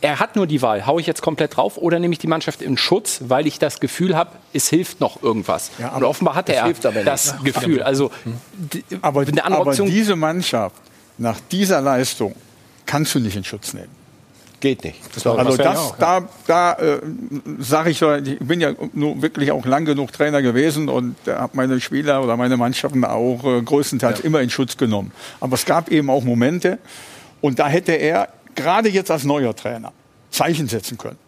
[0.00, 2.60] er hat nur die Wahl, haue ich jetzt komplett drauf oder nehme ich die Mannschaft
[2.60, 5.70] in Schutz, weil ich das Gefühl habe, es hilft noch irgendwas.
[5.78, 6.72] Ja, und offenbar hat er
[7.04, 7.82] das Gefühl.
[7.82, 8.10] Also,
[9.00, 10.74] aber, aber diese Mannschaft
[11.18, 12.34] nach dieser Leistung
[12.86, 14.02] kannst du nicht in Schutz nehmen.
[14.60, 15.00] Geht nicht.
[15.12, 17.00] Das also das, auch, da, da äh,
[17.58, 21.56] sage ich, ich bin ja nur wirklich auch lang genug Trainer gewesen und äh, habe
[21.56, 24.24] meine Spieler oder meine Mannschaften auch äh, größtenteils ja.
[24.24, 25.10] immer in Schutz genommen.
[25.40, 26.78] Aber es gab eben auch Momente
[27.40, 29.92] und da hätte er gerade jetzt als neuer Trainer
[30.30, 31.18] Zeichen setzen können.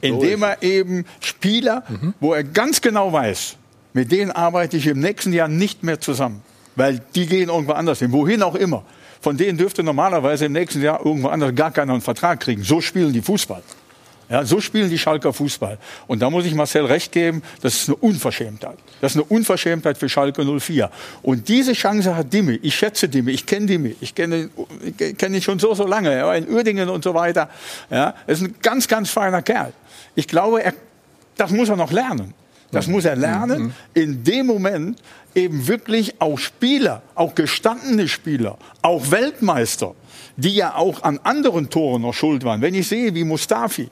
[0.00, 2.14] Indem er eben Spieler, mhm.
[2.20, 3.56] wo er ganz genau weiß,
[3.92, 6.42] mit denen arbeite ich im nächsten Jahr nicht mehr zusammen.
[6.74, 8.84] Weil die gehen irgendwo anders hin, wohin auch immer.
[9.20, 12.62] Von denen dürfte normalerweise im nächsten Jahr irgendwo anders gar keiner einen Vertrag kriegen.
[12.62, 13.62] So spielen die Fußball.
[14.30, 15.78] Ja, so spielen die Schalker Fußball.
[16.06, 18.76] Und da muss ich Marcel recht geben, das ist eine Unverschämtheit.
[19.00, 20.90] Das ist eine Unverschämtheit für Schalke 04.
[21.22, 22.58] Und diese Chance hat Dimmi.
[22.62, 23.96] Ich schätze Dimmi, ich kenne Dimmi.
[24.02, 24.50] Ich kenne
[25.16, 26.12] kenn ihn schon so, so lange.
[26.12, 27.48] Er war in Uerdingen und so weiter.
[27.88, 29.72] Ja, er ist ein ganz, ganz feiner Kerl.
[30.14, 30.74] Ich glaube, er,
[31.38, 32.34] das muss er noch lernen.
[32.70, 33.72] Das muss er lernen, mhm.
[33.94, 35.02] in dem Moment
[35.34, 39.94] eben wirklich auch Spieler, auch gestandene Spieler, auch Weltmeister,
[40.36, 42.60] die ja auch an anderen Toren noch schuld waren.
[42.60, 43.88] Wenn ich sehe, wie Mustafi,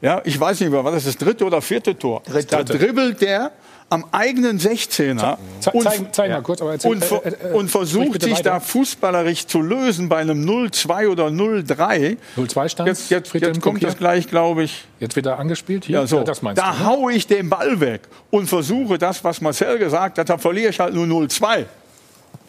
[0.00, 2.22] ja, ich weiß nicht mehr, war das das dritte oder vierte Tor?
[2.26, 2.46] Dritte.
[2.46, 3.52] Da dribbelt der
[3.90, 5.36] am eigenen 16er
[5.72, 9.60] und, zeig, zeig mal kurz, erzähl, und, äh, äh, und versucht sich da fußballerisch zu
[9.60, 12.16] lösen bei einem 0-2 oder 0-3.
[12.36, 14.84] 0-2 stand Jetzt, jetzt, jetzt kommt das gleich, glaube ich.
[15.00, 16.00] Jetzt wird er angespielt hier?
[16.00, 16.22] Ja, so.
[16.22, 16.86] das meinst da du, ne?
[16.86, 20.80] haue ich den Ball weg und versuche das, was Marcel gesagt hat, da verliere ich
[20.80, 21.66] halt nur 0-2.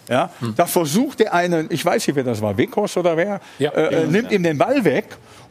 [0.09, 0.53] Ja, hm.
[0.55, 4.01] Da versucht der einen, ich weiß nicht, wer das war, Wekos oder wer, ja, äh,
[4.01, 4.37] ja, nimmt ja.
[4.37, 5.05] ihm den Ball weg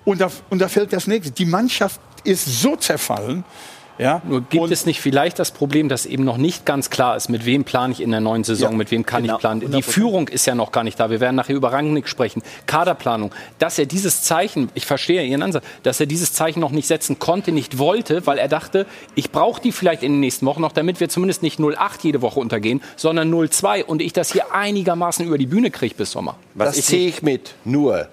[0.05, 1.33] und da, und da fällt das nächste.
[1.33, 3.45] Die Mannschaft ist so zerfallen,
[3.99, 4.23] ja?
[4.25, 7.29] Nur gibt und es nicht vielleicht das Problem, dass eben noch nicht ganz klar ist,
[7.29, 9.71] mit wem plane ich in der neuen Saison, ja, mit wem kann genau, ich planen.
[9.71, 11.11] Die Führung ist ja noch gar nicht da.
[11.11, 12.43] Wir werden nachher über Rangnick sprechen.
[12.67, 13.33] Kaderplanung.
[13.59, 17.19] Dass er dieses Zeichen, ich verstehe Ihren Ansatz, dass er dieses Zeichen noch nicht setzen
[17.19, 20.73] konnte, nicht wollte, weil er dachte, ich brauche die vielleicht in den nächsten Wochen noch,
[20.73, 25.27] damit wir zumindest nicht 0,8 jede Woche untergehen, sondern 0,2 und ich das hier einigermaßen
[25.27, 26.37] über die Bühne kriege bis Sommer.
[26.55, 27.55] Was das sehe ich mit.
[27.65, 28.09] Nur,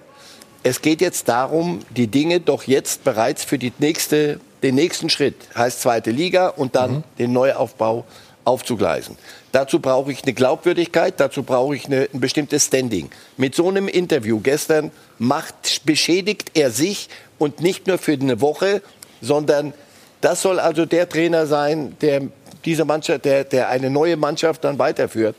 [0.63, 5.35] es geht jetzt darum, die Dinge doch jetzt bereits für die nächste den nächsten Schritt,
[5.55, 7.03] heißt zweite Liga, und dann mhm.
[7.19, 8.05] den Neuaufbau
[8.43, 9.17] aufzugleisen.
[9.51, 13.09] Dazu brauche ich eine Glaubwürdigkeit, dazu brauche ich eine, ein bestimmtes Standing.
[13.37, 18.81] Mit so einem Interview gestern macht, beschädigt er sich und nicht nur für eine Woche,
[19.21, 19.73] sondern
[20.21, 22.21] das soll also der Trainer sein, der
[22.65, 25.35] diese Mannschaft, der, der eine neue Mannschaft dann weiterführt.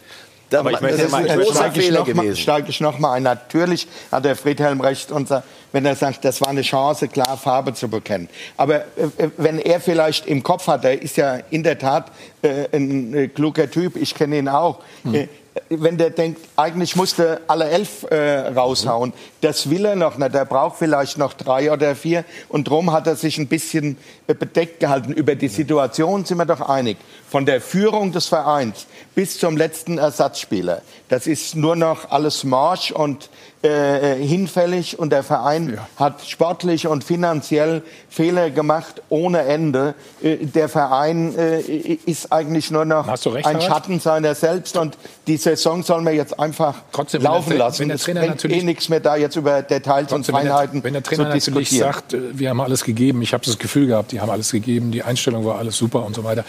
[0.52, 2.36] Da, aber ich das ist ein großer Fehler noch gewesen.
[2.36, 3.22] Steige ich noch mal ein.
[3.22, 5.42] Natürlich hat der Friedhelm recht, unser,
[5.72, 8.28] wenn er sagt, das war eine Chance, klar Farbe zu bekennen.
[8.56, 12.66] Aber äh, wenn er vielleicht im Kopf hat, er ist ja in der Tat äh,
[12.72, 14.80] ein äh, kluger Typ, ich kenne ihn auch.
[15.04, 15.28] Hm.
[15.68, 20.34] Wenn der denkt, eigentlich musste alle elf äh, raushauen, das will er noch nicht.
[20.34, 22.24] Er braucht vielleicht noch drei oder vier.
[22.48, 25.12] Und darum hat er sich ein bisschen äh, bedeckt gehalten.
[25.12, 26.96] Über die Situation sind wir doch einig.
[27.28, 30.80] Von der Führung des Vereins bis zum letzten Ersatzspieler.
[31.08, 33.28] Das ist nur noch alles Marsch und
[33.62, 35.86] äh, hinfällig und der Verein ja.
[35.96, 39.94] hat sportlich und finanziell Fehler gemacht ohne Ende.
[40.20, 44.98] Äh, der Verein äh, ist eigentlich nur noch recht, ein Schatten seiner selbst und
[45.28, 47.80] die Saison soll man jetzt einfach Trotzdem, laufen der, lassen.
[47.80, 50.82] Wenn der Trainer es bringt eh nichts mehr da jetzt über Details Trotzdem, und Feinheiten
[50.82, 53.58] wenn der, wenn der Trainer natürlich sagt, äh, wir haben alles gegeben, ich habe das
[53.58, 56.44] Gefühl gehabt, die haben alles gegeben, die Einstellung war alles super und so weiter.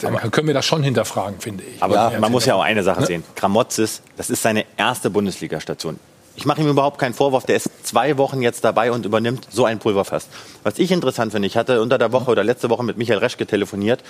[0.00, 1.80] dann aber, können wir das schon hinterfragen, finde ich.
[1.80, 3.06] Aber ja, man muss ja auch eine Sache ne?
[3.06, 3.24] sehen.
[3.36, 6.00] Gramozis, das ist seine erste Bundesliga-Station
[6.38, 7.46] ich mache ihm überhaupt keinen Vorwurf.
[7.46, 10.28] Der ist zwei Wochen jetzt dabei und übernimmt so ein Pulverfass.
[10.62, 13.44] Was ich interessant finde, ich hatte unter der Woche oder letzte Woche mit Michael Reschke
[13.44, 14.04] telefoniert,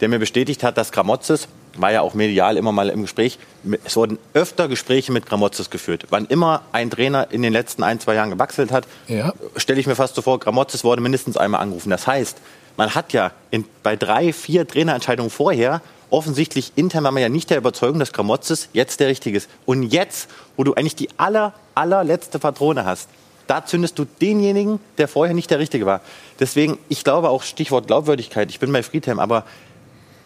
[0.00, 3.36] der mir bestätigt hat, dass Gramotzes, war ja auch medial immer mal im Gespräch,
[3.82, 6.06] es wurden öfter Gespräche mit Gramotzes geführt.
[6.10, 9.32] Wann immer ein Trainer in den letzten ein, zwei Jahren gewechselt hat, ja.
[9.56, 11.90] stelle ich mir fast so vor, Gramotzes wurde mindestens einmal angerufen.
[11.90, 12.38] Das heißt,
[12.76, 17.50] man hat ja in, bei drei, vier Trainerentscheidungen vorher offensichtlich intern war man ja nicht
[17.50, 19.48] der Überzeugung, dass Gramotzes jetzt der Richtige ist.
[19.64, 23.08] Und jetzt, wo du eigentlich die aller, allerletzte Patrone hast,
[23.46, 26.00] da zündest du denjenigen, der vorher nicht der Richtige war.
[26.40, 29.44] Deswegen, ich glaube auch Stichwort Glaubwürdigkeit, ich bin bei Friedhelm, aber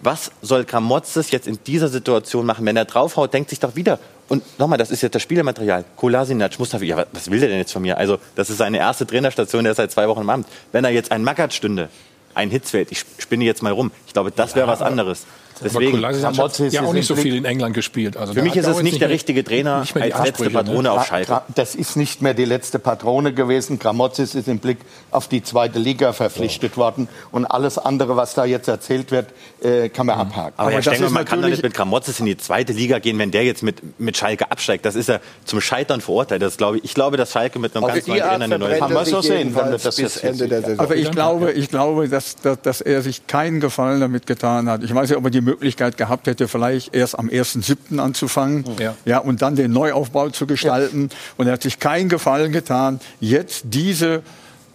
[0.01, 2.67] was soll Gramotzes jetzt in dieser Situation machen?
[2.67, 5.85] Wenn er draufhaut, denkt sich doch wieder, und nochmal, das ist jetzt das Spielermaterial.
[5.97, 7.97] Kolasinac, Mustafi, ja, was will der denn jetzt von mir?
[7.97, 10.49] Also, das ist seine erste Trainerstation, der ist seit zwei Wochen im Amt.
[10.73, 11.89] Wenn er jetzt ein Mackert stünde,
[12.35, 15.27] ein Hitzfeld, ich spinne jetzt mal rum, ich glaube, das wäre was anderes.
[15.63, 18.17] Deswegen hat ja auch nicht so viel in England gespielt.
[18.17, 20.93] Also Für mich ist es nicht der richtige Trainer als letzte Patrone ne?
[20.93, 21.43] auf Schalke.
[21.55, 23.79] Das ist nicht mehr die letzte Patrone gewesen.
[23.79, 24.79] Gramozis ist im Blick
[25.11, 26.77] auf die zweite Liga verpflichtet ja.
[26.79, 27.09] worden.
[27.31, 29.29] Und alles andere, was da jetzt erzählt wird,
[29.63, 30.23] äh, kann man mhm.
[30.23, 30.55] abhaken.
[30.57, 33.31] Aber, Aber ich denke, man kann damit mit Gramozis in die zweite Liga gehen, wenn
[33.31, 34.85] der jetzt mit, mit Schalke absteigt.
[34.85, 36.43] Das ist ja zum Scheitern verurteilt.
[36.43, 38.79] Das glaube ich, ich glaube, dass Schalke mit einem Aber ganz neuen Trainer eine neue
[38.79, 40.81] Kann man so sehen, wenn das bis Ende der Saison.
[40.81, 44.83] Aber ich glaube, ich glaube dass, dass, dass er sich keinen Gefallen damit getan hat.
[44.83, 47.99] Ich weiß ja, ob er die Möglichkeit gehabt hätte, vielleicht erst am 1.7.
[47.99, 48.95] anzufangen ja.
[49.05, 49.19] ja.
[49.19, 51.09] und dann den Neuaufbau zu gestalten.
[51.11, 51.17] Ja.
[51.39, 54.23] Und er hat sich keinen Gefallen getan, jetzt diese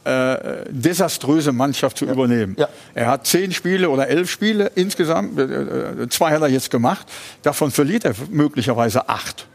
[0.04, 2.14] äh, desaströse Mannschaft zu ja.
[2.14, 2.56] übernehmen.
[2.58, 2.70] Ja.
[2.96, 7.06] Er hat zehn Spiele oder elf Spiele insgesamt, äh, äh zwei hat er jetzt gemacht,
[7.44, 9.46] davon verliert er möglicherweise acht.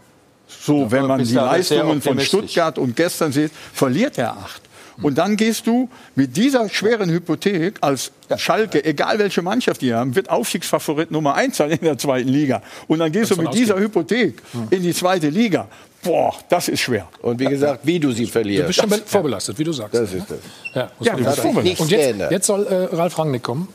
[0.48, 4.62] So, ja, wenn man die Leistungen von Stuttgart und gestern sieht, verliert er acht.
[5.02, 10.14] Und dann gehst du mit dieser schweren Hypothek als Schalke, egal welche Mannschaft die haben,
[10.14, 12.62] wird Aufstiegsfavorit Nummer eins sein in der zweiten Liga.
[12.88, 15.68] Und dann gehst du mit dieser Hypothek in die zweite Liga.
[16.02, 17.08] Boah, das ist schwer.
[17.20, 18.62] Und wie gesagt, wie du sie verlierst.
[18.62, 19.94] Du bist schon vorbelastet, wie du sagst.
[19.94, 20.38] Das ist das.
[20.72, 21.80] Ja, ja du bist vorbelastet.
[21.80, 23.68] Und jetzt, jetzt soll äh, Ralf Rangnick kommen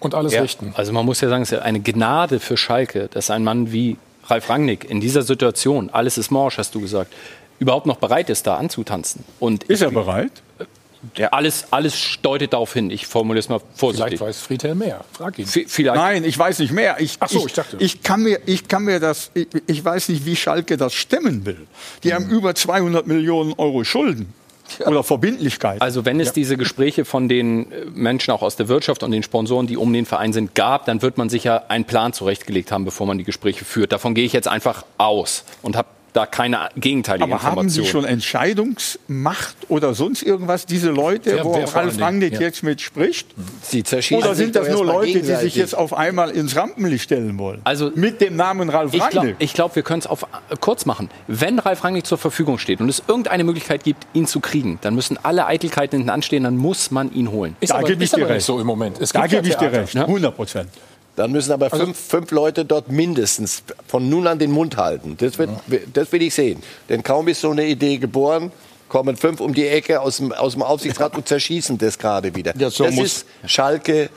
[0.00, 0.42] und alles ja.
[0.42, 0.72] richten.
[0.76, 3.72] Also man muss ja sagen, es ist ja eine Gnade für Schalke, dass ein Mann
[3.72, 7.12] wie Ralf Rangnick in dieser Situation, alles ist morsch, hast du gesagt,
[7.58, 9.24] überhaupt noch bereit ist, da anzutanzen.
[9.40, 10.42] Und ist er bereit?
[11.16, 12.90] Ja, alles, alles deutet darauf hin.
[12.90, 14.18] Ich formuliere es mal vorsichtig.
[14.18, 15.04] Vielleicht weiß Friedhelm mehr.
[15.12, 15.46] Frag ihn.
[15.46, 15.96] vielleicht.
[15.96, 16.96] Nein, ich weiß nicht mehr.
[17.00, 17.76] Ich, Ach so, ich, ich dachte.
[17.78, 21.46] Ich kann mir, ich kann mir das, ich, ich weiß nicht, wie Schalke das stemmen
[21.46, 21.66] will.
[22.02, 22.14] Die mhm.
[22.14, 24.34] haben über 200 Millionen Euro Schulden.
[24.78, 24.88] Ja.
[24.88, 25.80] Oder Verbindlichkeit.
[25.80, 26.34] Also wenn es ja.
[26.34, 29.92] diese Gespräche von den äh, Menschen auch aus der Wirtschaft und den Sponsoren, die um
[29.92, 33.24] den Verein sind, gab, dann wird man sicher einen Plan zurechtgelegt haben, bevor man die
[33.24, 33.92] Gespräche führt.
[33.92, 37.58] Davon gehe ich jetzt einfach aus und habe da keine gegenteilige Aber Information.
[37.58, 42.40] haben Sie schon Entscheidungsmacht oder sonst irgendwas, diese Leute, wer, wo wer Ralf Rangnick ja.
[42.40, 43.28] jetzt mit spricht?
[43.62, 47.38] Sie zerschießen Oder sind das nur Leute, die sich jetzt auf einmal ins Rampenlicht stellen
[47.38, 47.60] wollen?
[47.64, 49.36] Also mit dem Namen Ralf ich Rangnick?
[49.38, 51.10] ich glaube, wir können es auf äh, kurz machen.
[51.26, 54.94] Wenn Ralf Rangnick zur Verfügung steht und es irgendeine Möglichkeit gibt, ihn zu kriegen, dann
[54.94, 57.56] müssen alle Eitelkeiten hinten anstehen, dann muss man ihn holen.
[57.60, 58.46] Ist da gebe ich dir recht.
[58.46, 59.00] so im Moment.
[59.00, 60.68] Es da gebe ich dir recht, 100 Prozent.
[61.18, 65.16] Dann müssen aber also, fünf, fünf Leute dort mindestens von nun an den Mund halten.
[65.18, 65.78] Das, wird, ja.
[65.92, 66.62] das will ich sehen.
[66.88, 68.52] Denn kaum ist so eine Idee geboren,
[68.88, 72.54] kommen fünf um die Ecke aus dem, aus dem Aufsichtsrat und zerschießen das gerade wieder.
[72.56, 74.08] Ja, so das ist Schalke äh,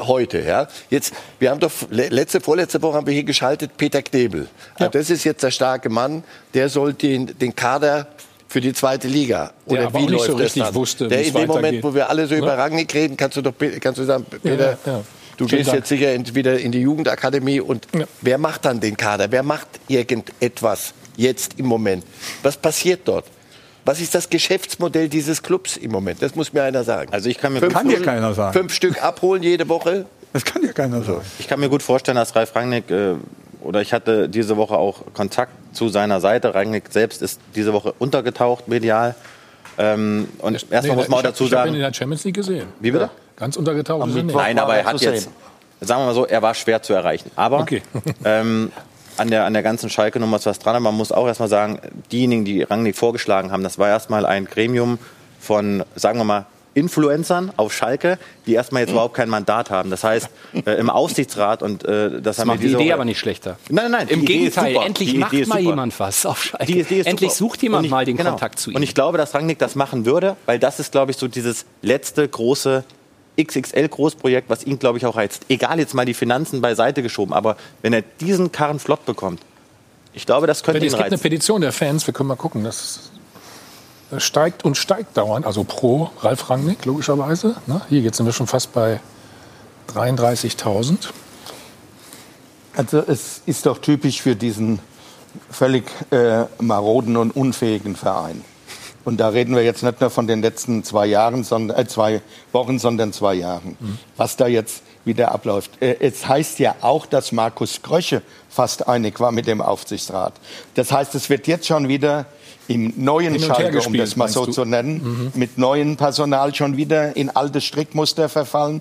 [0.00, 0.40] heute.
[0.40, 0.68] Ja.
[0.88, 4.48] Jetzt, wir haben doch letzte, vorletzte Woche haben wir hier geschaltet Peter Knebel.
[4.78, 4.88] Ja.
[4.88, 6.24] Das ist jetzt der starke Mann,
[6.54, 8.06] der soll den, den Kader
[8.48, 9.52] für die zweite Liga.
[9.66, 10.74] Oder der wie läuft so dann?
[10.74, 13.52] Wusste, der in dem Moment, wo wir alle so über Rangnick reden, kannst du doch
[13.80, 15.02] kannst du sagen, Peter, ja, ja.
[15.42, 15.78] Du Schönen gehst Dank.
[15.78, 18.04] jetzt sicher wieder in die Jugendakademie und ja.
[18.20, 19.30] wer macht dann den Kader?
[19.30, 22.04] Wer macht irgendetwas jetzt im Moment?
[22.42, 23.24] Was passiert dort?
[23.84, 26.22] Was ist das Geschäftsmodell dieses Clubs im Moment?
[26.22, 27.12] Das muss mir einer sagen.
[27.12, 28.52] Also ich kann mir fünf, kann dir keiner sagen.
[28.52, 30.06] Fünf Stück abholen jede Woche?
[30.32, 31.22] Das kann dir keiner sagen.
[31.40, 33.14] Ich kann mir gut vorstellen, dass Ralf Rangnick äh,
[33.60, 36.54] oder ich hatte diese Woche auch Kontakt zu seiner Seite.
[36.54, 39.16] Rangnick selbst ist diese Woche untergetaucht medial.
[39.78, 41.52] Ähm, und erstmal nee, muss man auch dazu sagen.
[41.52, 42.68] Ich habe ihn in der Champions League gesehen.
[42.78, 43.10] Wie bitte?
[43.42, 45.28] Ganz untergetaucht Nein, aber er hat jetzt,
[45.80, 47.32] sagen wir mal so, er war schwer zu erreichen.
[47.34, 47.82] Aber okay.
[48.24, 48.70] ähm,
[49.16, 50.80] an der, an der ganzen Schalke-Nummer ist was dran.
[50.80, 51.80] Man muss auch erstmal sagen,
[52.12, 55.00] diejenigen, die Rangnick vorgeschlagen haben, das war erstmal ein Gremium
[55.40, 58.16] von, sagen wir mal, Influencern auf Schalke,
[58.46, 59.90] die erstmal jetzt überhaupt kein Mandat haben.
[59.90, 60.30] Das heißt,
[60.64, 63.18] äh, im Aufsichtsrat und äh, das, das haben macht wir die Idee Woche aber nicht
[63.18, 63.58] schlechter.
[63.68, 64.08] Nein, nein, nein.
[64.08, 66.66] Im Gegenteil, endlich macht mal jemand was auf Schalke.
[66.66, 67.50] Die Idee ist endlich super.
[67.50, 68.30] sucht jemand ich, mal den genau.
[68.30, 68.76] Kontakt zu ihm.
[68.76, 71.66] Und ich glaube, dass Rangnick das machen würde, weil das ist, glaube ich, so dieses
[71.82, 72.84] letzte große
[73.38, 75.46] XXL-Großprojekt, was ihn, glaube ich, auch reizt.
[75.48, 79.40] Egal jetzt mal die Finanzen beiseite geschoben, aber wenn er diesen Karren flott bekommt,
[80.14, 81.04] ich glaube, das könnte es ihn reizen.
[81.04, 83.10] Es gibt eine Petition der Fans, wir können mal gucken, das
[84.18, 87.56] steigt und steigt dauernd, also pro Ralf Rangnick, logischerweise.
[87.66, 87.80] Ne?
[87.88, 89.00] Hier jetzt sind wir schon fast bei
[89.94, 91.08] 33.000.
[92.76, 94.80] Also es ist doch typisch für diesen
[95.50, 98.44] völlig äh, maroden und unfähigen Verein.
[99.04, 102.20] Und da reden wir jetzt nicht nur von den letzten zwei Jahren, sondern äh, zwei
[102.52, 103.76] Wochen, sondern zwei Jahren.
[103.80, 103.98] Mhm.
[104.16, 105.70] Was da jetzt wieder abläuft.
[105.80, 110.34] Äh, es heißt ja auch, dass Markus Krösche fast einig war mit dem Aufsichtsrat.
[110.74, 112.26] Das heißt, es wird jetzt schon wieder
[112.68, 114.52] im neuen Schalke, um das mal so du?
[114.52, 115.32] zu nennen, mhm.
[115.34, 118.80] mit neuem Personal schon wieder in alte Strickmuster verfallen.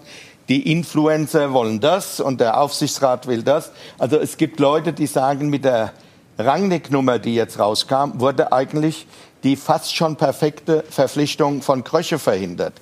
[0.50, 3.72] Die Influencer wollen das und der Aufsichtsrat will das.
[3.98, 5.94] Also es gibt Leute, die sagen, mit der
[6.38, 9.06] Rangnick-Nummer, die jetzt rauskam, wurde eigentlich
[9.44, 12.74] die fast schon perfekte Verpflichtung von Krösche verhindert.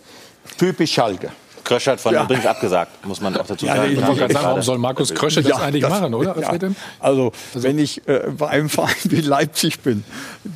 [0.57, 1.31] Typisch Schalke.
[1.69, 2.23] Krösche hat von ja.
[2.23, 3.91] übrigens abgesagt, muss man auch dazu ja, sagen.
[3.91, 6.35] Ich wollte gerade sagen, warum soll Markus Krösche das ja, eigentlich das, machen, oder?
[6.39, 6.49] Ja.
[6.49, 10.03] Also, also, wenn ich äh, bei einem Verein wie Leipzig bin,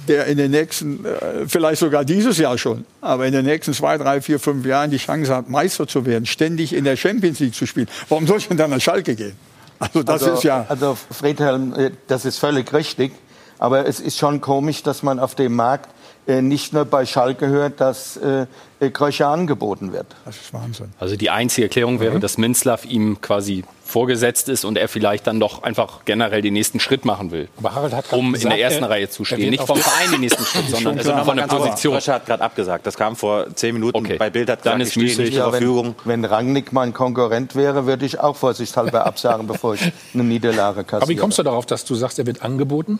[0.07, 3.99] der in den nächsten, äh, vielleicht sogar dieses Jahr schon, aber in den nächsten zwei,
[3.99, 7.53] drei, vier, fünf Jahren die Chance hat, Meister zu werden, ständig in der Champions League
[7.53, 9.35] zu spielen, warum soll ich denn dann nach Schalke gehen?
[9.77, 10.65] Also, das also, ist ja.
[10.67, 13.11] Also, Friedhelm, äh, das ist völlig richtig.
[13.59, 15.89] Aber es ist schon komisch, dass man auf dem Markt
[16.25, 18.45] äh, nicht nur bei Schalke hört, dass äh,
[18.91, 20.07] Kröcher angeboten wird.
[20.23, 20.93] Das ist Wahnsinn.
[20.97, 22.21] Also die einzige Erklärung wäre, mhm.
[22.21, 26.79] dass Minzlaff ihm quasi vorgesetzt ist und er vielleicht dann doch einfach generell den nächsten
[26.79, 27.49] Schritt machen will.
[27.57, 29.49] Aber Harald hat um gesagt, in der ersten er, Reihe zu stehen.
[29.49, 31.93] Nicht vom Verein den nächsten Schritt, sondern also von der Position.
[31.95, 32.87] Kröscher hat gerade abgesagt.
[32.87, 33.97] Das kam vor zehn Minuten.
[33.97, 34.15] Okay.
[34.17, 35.95] Bei Bild hat dann gesagt, ist ich ja, Verfügung.
[36.05, 40.85] Wenn, wenn Rangnick mein Konkurrent wäre, würde ich auch vorsichtshalber absagen, bevor ich eine Niederlage
[40.85, 41.01] kassiere.
[41.01, 42.99] Aber wie kommst du darauf, dass du sagst, er wird angeboten?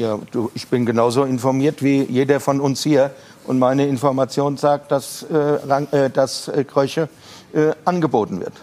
[0.00, 3.10] Ja, du, ich bin genauso informiert wie jeder von uns hier.
[3.46, 7.10] Und meine Information sagt, dass, äh, äh, dass äh, Kröche
[7.52, 8.54] äh, angeboten wird.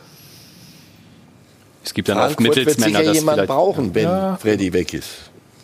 [1.84, 4.38] Es gibt dann Frankfurt oft Mittelsmänner, wird sicher jemand brauchen, wenn ja.
[4.38, 5.10] Freddy weg ist.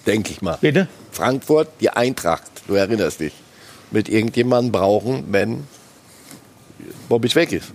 [0.06, 0.60] Denke ich mal.
[0.62, 0.88] Bitte?
[1.12, 3.34] Frankfurt, die Eintracht, du erinnerst dich,
[3.90, 5.64] wird irgendjemanden brauchen, wenn
[7.10, 7.72] Bobic weg ist.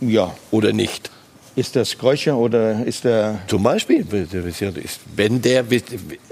[0.00, 0.34] Ja.
[0.50, 1.10] Oder nicht.
[1.60, 3.40] Ist das Kröcher oder ist der...
[3.46, 4.06] Zum Beispiel,
[5.14, 5.62] wenn der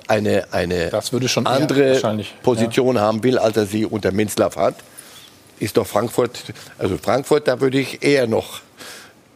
[0.07, 0.91] eine, eine
[1.45, 3.03] andere Position ja.
[3.03, 4.77] haben will, als er sie unter Minzlaff hat,
[5.61, 6.45] ist doch Frankfurt,
[6.79, 8.63] also Frankfurt, da würde ich eher noch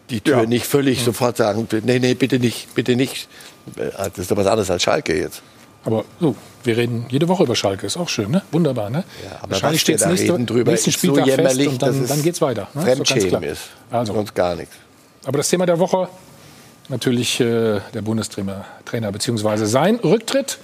[0.08, 0.46] die Tür ja.
[0.46, 1.04] nicht völlig mhm.
[1.04, 3.28] sofort sagen, nee, nee, bitte nicht, bitte nicht.
[3.76, 5.42] Das ist doch was anderes als Schalke jetzt.
[5.84, 6.34] Aber so,
[6.64, 8.40] wir reden jede Woche über Schalke, ist auch schön, ne?
[8.50, 9.04] Wunderbar, ne?
[9.22, 12.22] Ja, aber Wahrscheinlich steht es nächste, drüber, nächsten Spieltag so jämmerlich, fest und dann, dann
[12.22, 12.68] geht's weiter.
[12.72, 12.80] Ne?
[12.80, 14.14] Fremdschämen so ist, also.
[14.14, 14.74] sonst gar nichts.
[15.24, 16.08] Aber das Thema der Woche
[16.88, 20.58] natürlich äh, der Bundestrainer Trainer, beziehungsweise sein Rücktritt.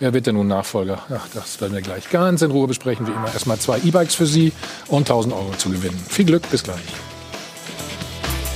[0.00, 1.04] Wer wird denn nun Nachfolger?
[1.08, 3.32] Ach, das werden wir gleich ganz in Ruhe besprechen, wie immer.
[3.32, 4.52] Erstmal zwei E-Bikes für Sie
[4.88, 6.00] und 1000 Euro zu gewinnen.
[6.08, 6.80] Viel Glück, bis gleich.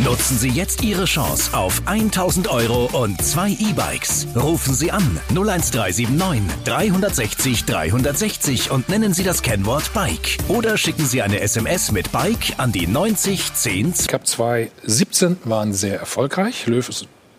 [0.05, 4.29] Nutzen Sie jetzt Ihre Chance auf 1000 Euro und zwei E-Bikes.
[4.37, 10.39] Rufen Sie an 01379 360 360 und nennen Sie das Kennwort Bike.
[10.47, 13.95] Oder schicken Sie eine SMS mit Bike an die 9010.
[14.07, 16.69] Cup 2017 waren sehr erfolgreich.
[16.69, 16.89] Löw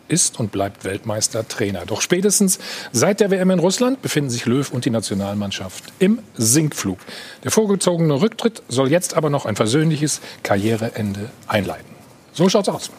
[0.09, 1.85] ist und bleibt Weltmeister Trainer.
[1.85, 2.59] Doch spätestens
[2.91, 6.99] seit der WM in Russland befinden sich Löw und die Nationalmannschaft im Sinkflug.
[7.45, 11.98] Der vorgezogene Rücktritt soll jetzt aber noch ein versöhnliches Karriereende einleiten.
[12.39, 12.89] So schaut's aus.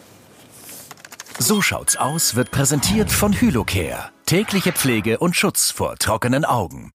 [1.39, 4.11] So schaut's aus wird präsentiert von Hylocare.
[4.27, 6.91] Tägliche Pflege und Schutz vor trockenen Augen.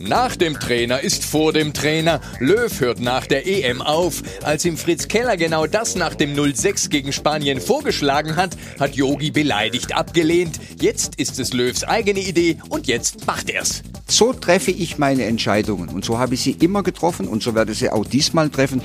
[0.00, 2.20] Nach dem Trainer ist vor dem Trainer.
[2.40, 4.24] Löw hört nach der EM auf.
[4.42, 9.30] Als ihm Fritz Keller genau das nach dem 0-6 gegen Spanien vorgeschlagen hat, hat Yogi
[9.30, 10.58] beleidigt abgelehnt.
[10.80, 13.84] Jetzt ist es Löws eigene Idee und jetzt macht er's.
[14.08, 17.70] So treffe ich meine Entscheidungen und so habe ich sie immer getroffen und so werde
[17.70, 18.82] ich sie auch diesmal treffen.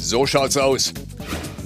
[0.00, 0.92] So schaut's aus.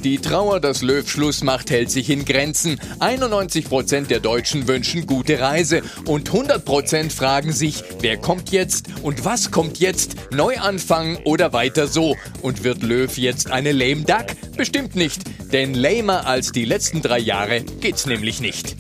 [0.05, 2.81] Die Trauer, dass Löw Schluss macht, hält sich in Grenzen.
[2.99, 8.87] 91 Prozent der Deutschen wünschen gute Reise und 100 Prozent fragen sich, wer kommt jetzt
[9.03, 10.17] und was kommt jetzt?
[10.33, 12.17] Neuanfang oder weiter so?
[12.41, 14.27] Und wird Löw jetzt eine lame duck?
[14.57, 15.23] Bestimmt nicht,
[15.53, 18.75] denn lamer als die letzten drei Jahre geht's nämlich nicht.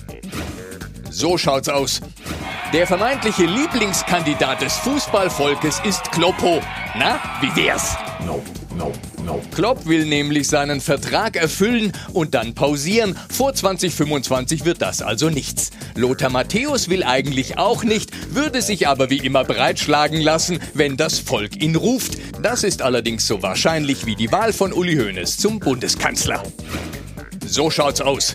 [1.12, 2.00] So schaut's aus.
[2.72, 6.60] Der vermeintliche Lieblingskandidat des Fußballvolkes ist Kloppo.
[6.98, 7.96] Na, wie wär's?
[8.26, 8.42] No,
[8.78, 8.92] no.
[9.54, 13.16] Klopp will nämlich seinen Vertrag erfüllen und dann pausieren.
[13.30, 15.70] Vor 2025 wird das also nichts.
[15.94, 21.18] Lothar Matthäus will eigentlich auch nicht, würde sich aber wie immer breitschlagen lassen, wenn das
[21.18, 22.16] Volk ihn ruft.
[22.42, 26.42] Das ist allerdings so wahrscheinlich wie die Wahl von Uli Hoeneß zum Bundeskanzler.
[27.46, 28.34] So schaut's aus.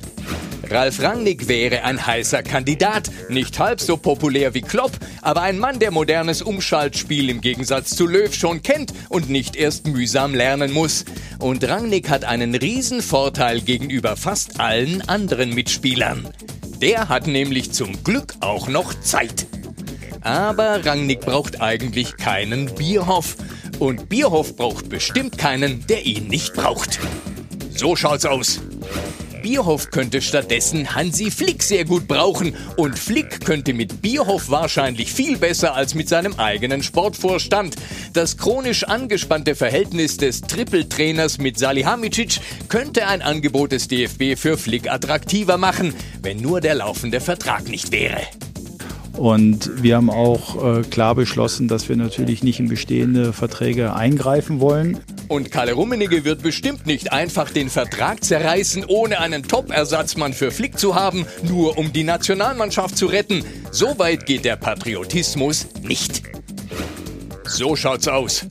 [0.69, 4.91] Ralf Rangnick wäre ein heißer Kandidat, nicht halb so populär wie Klopp,
[5.21, 9.87] aber ein Mann, der modernes Umschaltspiel im Gegensatz zu Löw schon kennt und nicht erst
[9.87, 11.05] mühsam lernen muss.
[11.39, 16.27] Und Rangnick hat einen riesen Vorteil gegenüber fast allen anderen Mitspielern.
[16.81, 19.47] Der hat nämlich zum Glück auch noch Zeit.
[20.21, 23.37] Aber Rangnick braucht eigentlich keinen Bierhoff.
[23.79, 26.99] Und Bierhoff braucht bestimmt keinen, der ihn nicht braucht.
[27.75, 28.59] So schaut's aus.
[29.41, 32.55] Bierhoff könnte stattdessen Hansi Flick sehr gut brauchen.
[32.75, 37.75] Und Flick könnte mit Bierhoff wahrscheinlich viel besser als mit seinem eigenen Sportvorstand.
[38.13, 44.91] Das chronisch angespannte Verhältnis des Trippeltrainers mit Salihamidzic könnte ein Angebot des DFB für Flick
[44.91, 48.21] attraktiver machen, wenn nur der laufende Vertrag nicht wäre.
[49.17, 54.59] Und wir haben auch äh, klar beschlossen, dass wir natürlich nicht in bestehende Verträge eingreifen
[54.59, 54.99] wollen.
[55.27, 60.79] Und Kalle Rummenigge wird bestimmt nicht einfach den Vertrag zerreißen, ohne einen Top-Ersatzmann für Flick
[60.79, 63.43] zu haben, nur um die Nationalmannschaft zu retten.
[63.71, 66.23] So weit geht der Patriotismus nicht.
[67.45, 68.45] So schaut's aus.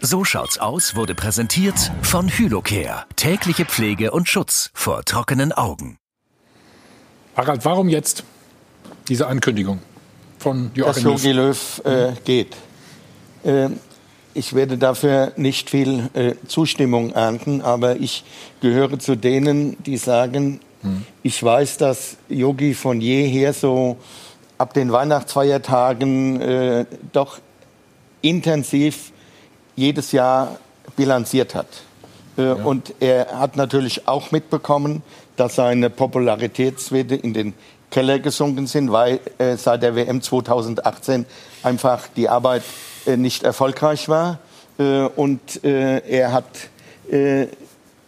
[0.00, 3.06] So schaut's aus wurde präsentiert von Hylocare.
[3.16, 5.98] Tägliche Pflege und Schutz vor trockenen Augen.
[7.36, 8.22] Harald, warum jetzt
[9.08, 9.80] diese Ankündigung
[10.38, 12.54] von Joachim Dass Jogi Löw äh, geht.
[13.44, 13.70] Äh,
[14.34, 18.24] ich werde dafür nicht viel äh, Zustimmung ernten, aber ich
[18.60, 21.06] gehöre zu denen, die sagen, hm.
[21.22, 23.96] ich weiß, dass Yogi von jeher so
[24.58, 27.38] ab den Weihnachtsfeiertagen äh, doch
[28.22, 29.12] intensiv
[29.76, 30.58] jedes Jahr
[30.96, 31.66] bilanziert hat.
[32.36, 32.52] Äh, ja.
[32.54, 35.02] Und er hat natürlich auch mitbekommen,
[35.36, 37.54] dass seine Popularitätswerte in den
[37.90, 41.26] Keller gesunken sind, weil äh, seit der WM 2018
[41.62, 42.62] einfach die Arbeit
[43.06, 44.38] nicht erfolgreich war.
[44.78, 46.44] Äh, und äh, er hat
[47.10, 47.46] äh,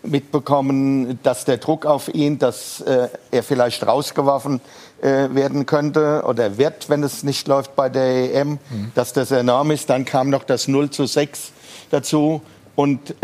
[0.03, 4.61] mitbekommen, dass der Druck auf ihn, dass äh, er vielleicht rausgeworfen
[4.99, 8.59] werden könnte oder wird, wenn es nicht läuft bei der EM, mhm.
[8.95, 9.91] dass das enorm ist.
[9.91, 11.53] Dann kam noch das 0 zu 6
[11.91, 12.41] dazu.
[12.77, 13.15] Und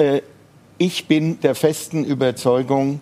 [0.76, 3.00] ich bin der festen Überzeugung,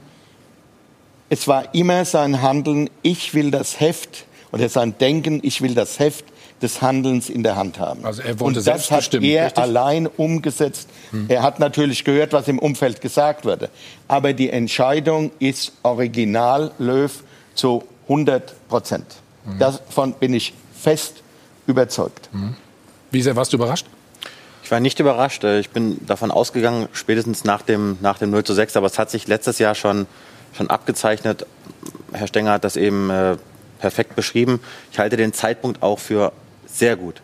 [1.29, 5.99] es war immer sein Handeln, ich will das Heft oder sein Denken, ich will das
[5.99, 6.25] Heft
[6.63, 8.05] des Handelns in der Hand haben.
[8.05, 9.59] Also er wollte und das hat er richtig?
[9.59, 10.89] allein umgesetzt.
[11.11, 11.27] Hm.
[11.29, 13.71] Er hat natürlich gehört, was im Umfeld gesagt wurde.
[14.09, 17.11] Aber die Entscheidung ist original Löw
[17.55, 19.07] zu 100 Prozent.
[19.45, 19.59] Hm.
[19.59, 21.23] Davon bin ich fest
[21.67, 22.29] überzeugt.
[22.33, 22.55] Hm.
[23.11, 23.87] Wie sehr warst du überrascht?
[24.63, 25.43] Ich war nicht überrascht.
[25.45, 29.11] Ich bin davon ausgegangen, spätestens nach dem, nach dem 0 zu 6, aber es hat
[29.11, 30.07] sich letztes Jahr schon,
[30.57, 31.47] schon abgezeichnet.
[32.13, 33.37] Herr Stenger hat das eben äh,
[33.81, 34.61] perfekt beschrieben.
[34.93, 36.33] Ich halte den Zeitpunkt auch für
[36.73, 37.23] sehr gut.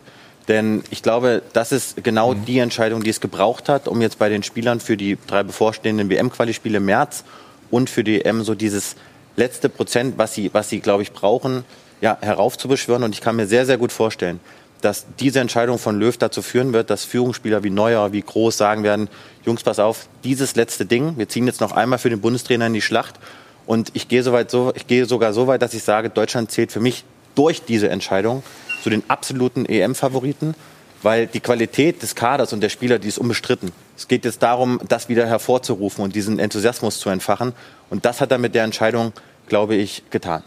[0.48, 2.44] Denn ich glaube, das ist genau mhm.
[2.44, 6.08] die Entscheidung, die es gebraucht hat, um jetzt bei den Spielern für die drei bevorstehenden
[6.08, 7.24] WM-Quali-Spiele im März
[7.70, 8.94] und für die EM so dieses
[9.36, 11.64] letzte Prozent, was sie, was sie glaube ich, brauchen,
[12.00, 13.02] ja, heraufzubeschwören.
[13.02, 14.38] Und ich kann mir sehr, sehr gut vorstellen,
[14.82, 18.82] dass diese Entscheidung von Löw dazu führen wird, dass Führungsspieler wie Neuer, wie Groß sagen
[18.84, 19.08] werden,
[19.44, 22.74] Jungs, pass auf, dieses letzte Ding, wir ziehen jetzt noch einmal für den Bundestrainer in
[22.74, 23.16] die Schlacht.
[23.66, 26.52] Und ich gehe, so weit, so, ich gehe sogar so weit, dass ich sage, Deutschland
[26.52, 27.04] zählt für mich
[27.34, 28.44] durch diese Entscheidung
[28.86, 30.54] zu den absoluten EM-Favoriten,
[31.02, 33.72] weil die Qualität des Kaders und der Spieler, die ist unbestritten.
[33.96, 37.52] Es geht jetzt darum, das wieder hervorzurufen und diesen Enthusiasmus zu entfachen.
[37.90, 39.12] Und das hat er mit der Entscheidung,
[39.48, 40.44] glaube ich, getan.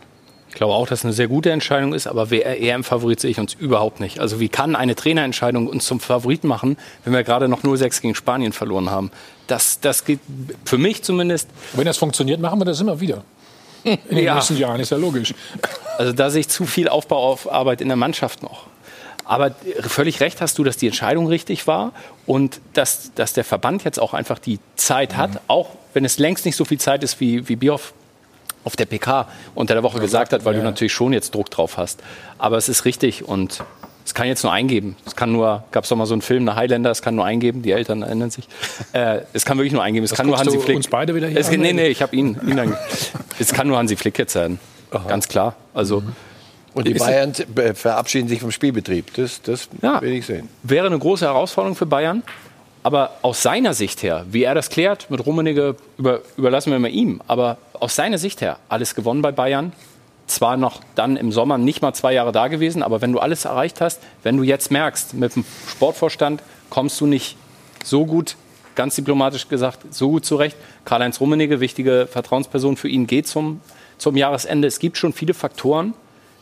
[0.47, 3.41] Ich glaube auch, dass es eine sehr gute Entscheidung ist, aber wer EM-Favorit sehe ich
[3.41, 4.21] uns überhaupt nicht.
[4.21, 8.15] Also wie kann eine Trainerentscheidung uns zum Favorit machen, wenn wir gerade noch 0-6 gegen
[8.15, 9.11] Spanien verloren haben?
[9.47, 10.21] Das, das geht
[10.63, 11.49] für mich zumindest.
[11.73, 13.25] Wenn das funktioniert, machen wir das immer wieder.
[13.83, 14.35] In den ja.
[14.35, 15.33] nächsten Jahren, ist ja logisch.
[15.97, 18.67] Also da sehe ich zu viel Aufbauarbeit in der Mannschaft noch.
[19.25, 21.93] Aber völlig recht hast du, dass die Entscheidung richtig war
[22.25, 25.39] und dass, dass der Verband jetzt auch einfach die Zeit hat, mhm.
[25.47, 27.93] auch wenn es längst nicht so viel Zeit ist, wie, wie Bioff
[28.63, 30.61] auf der PK unter der Woche ja, gesagt hat, weil ja.
[30.61, 32.01] du natürlich schon jetzt Druck drauf hast.
[32.37, 33.63] Aber es ist richtig und
[34.09, 34.95] es kann jetzt nur eingeben.
[35.05, 37.25] Es kann nur, gab es doch mal so einen Film, eine Highlander, es kann nur
[37.25, 38.47] eingeben, die Eltern erinnern sich.
[38.91, 40.03] Äh, es kann wirklich nur eingeben.
[40.03, 40.77] Es das kann nur Hansi Flick.
[40.77, 42.35] uns beide wieder hier es, Nee, nee, ich habe ihn.
[42.43, 42.75] ihn dann,
[43.39, 44.57] es kann nur Hansi Flick jetzt sein.
[44.89, 45.07] Aha.
[45.07, 45.55] Ganz klar.
[45.75, 46.01] Also.
[46.01, 46.15] Mhm.
[46.73, 47.33] Und die Bayern
[47.75, 49.13] verabschieden sich vom Spielbetrieb.
[49.13, 50.49] Das, das ja, will ich sehen.
[50.63, 52.23] Wäre eine große Herausforderung für Bayern.
[52.81, 56.89] Aber aus seiner Sicht her, wie er das klärt mit Rummenigge, über, überlassen wir mal
[56.89, 57.21] ihm.
[57.27, 59.73] Aber aus seiner Sicht her, alles gewonnen bei Bayern
[60.29, 63.45] zwar noch dann im Sommer nicht mal zwei Jahre da gewesen, aber wenn du alles
[63.45, 67.35] erreicht hast, wenn du jetzt merkst, mit dem Sportvorstand kommst du nicht
[67.83, 68.35] so gut,
[68.75, 70.55] ganz diplomatisch gesagt, so gut zurecht.
[70.85, 73.61] Karl-Heinz Rummenigge, wichtige Vertrauensperson für ihn, geht zum,
[73.97, 74.67] zum Jahresende.
[74.67, 75.93] Es gibt schon viele Faktoren,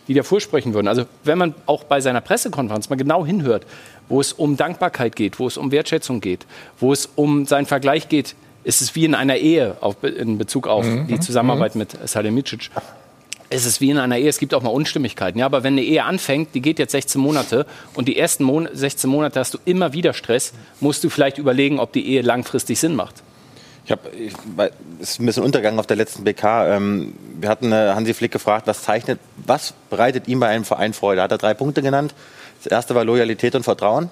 [0.08, 0.88] die davor sprechen würden.
[0.88, 3.66] Also wenn man auch bei seiner Pressekonferenz mal genau hinhört,
[4.10, 6.46] wo es um Dankbarkeit geht, wo es um Wertschätzung geht,
[6.80, 10.68] wo es um seinen Vergleich geht, ist es wie in einer Ehe auf, in Bezug
[10.68, 11.08] auf mhm.
[11.08, 11.80] die Zusammenarbeit mhm.
[11.80, 12.70] mit Salihamidzic
[13.50, 15.40] es ist wie in einer Ehe, es gibt auch mal Unstimmigkeiten.
[15.40, 18.68] Ja, aber wenn eine Ehe anfängt, die geht jetzt 16 Monate und die ersten Mon
[18.72, 22.80] 16 Monate hast du immer wieder Stress, musst du vielleicht überlegen, ob die Ehe langfristig
[22.80, 23.24] Sinn macht.
[23.86, 24.02] Ich habe,
[25.00, 26.76] es ist ein bisschen untergegangen auf der letzten BK.
[26.76, 30.92] Ähm, wir hatten äh, Hansi Flick gefragt, was zeichnet, was bereitet ihm bei einem Verein
[30.92, 31.22] Freude?
[31.22, 32.14] Hat er drei Punkte genannt.
[32.62, 34.10] Das erste war Loyalität und Vertrauen.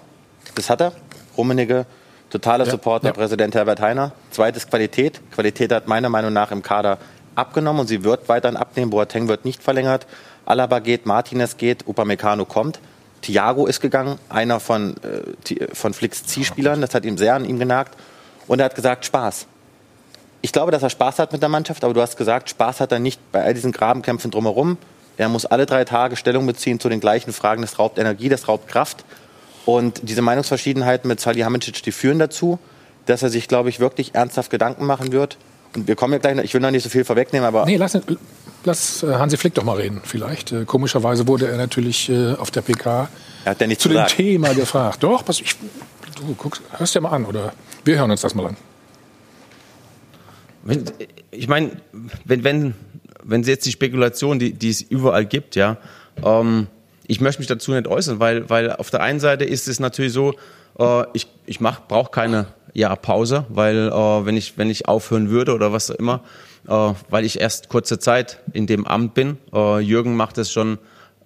[0.56, 0.94] Das hat er.
[1.38, 1.86] Rummenigge,
[2.30, 3.14] totaler ja, Supporter, ja.
[3.14, 4.14] Präsident Herbert Heiner.
[4.32, 5.20] Zweites Qualität.
[5.32, 6.98] Qualität hat meiner Meinung nach im Kader
[7.36, 8.92] abgenommen und sie wird weiterhin abnehmen.
[8.92, 10.08] Boateng wird nicht verlängert.
[10.46, 12.80] Alaba geht, Martinez geht, Upamecano kommt.
[13.22, 16.82] Thiago ist gegangen, einer von, äh, von Flicks Zielspielern.
[16.82, 17.96] Das hat ihm sehr an ihm genagt.
[18.48, 19.48] Und er hat gesagt, Spaß.
[20.42, 22.92] Ich glaube, dass er Spaß hat mit der Mannschaft, aber du hast gesagt, Spaß hat
[22.92, 24.78] er nicht bei all diesen Grabenkämpfen drumherum.
[25.18, 27.62] Er muss alle drei Tage Stellung beziehen zu den gleichen Fragen.
[27.62, 29.06] Das raubt Energie, das raubt Kraft.
[29.66, 32.60] Und diese Meinungsverschiedenheiten mit Salihamidzic, die führen dazu,
[33.08, 35.38] dass er sich, glaube ich, wirklich ernsthaft Gedanken machen wird.
[35.76, 37.66] Wir kommen ja gleich, ich will noch nicht so viel vorwegnehmen, aber...
[37.66, 37.98] Nee, lass,
[38.64, 40.52] lass äh, Hansi Flick doch mal reden, vielleicht.
[40.52, 43.10] Äh, komischerweise wurde er natürlich äh, auf der PK
[43.46, 44.12] ja zu gesagt.
[44.12, 45.04] dem Thema gefragt.
[45.04, 45.56] Doch, pass, ich,
[46.16, 47.54] du guckst, hörst dir mal an, oder
[47.84, 48.58] wir hören uns das mal an.
[50.64, 50.86] Wenn,
[51.32, 51.72] ich meine,
[52.24, 52.74] wenn, wenn,
[53.24, 55.78] wenn Sie jetzt die Spekulation, die, die es überall gibt, ja,
[56.24, 56.68] ähm,
[57.08, 60.14] ich möchte mich dazu nicht äußern, weil, weil auf der einen Seite ist es natürlich
[60.14, 60.34] so,
[60.80, 65.56] äh, ich, ich brauche keine ja, Pause, weil äh, wenn, ich, wenn ich aufhören würde
[65.56, 66.22] oder was auch immer,
[66.68, 69.38] äh, weil ich erst kurze Zeit in dem Amt bin.
[69.54, 70.78] Äh, Jürgen macht es schon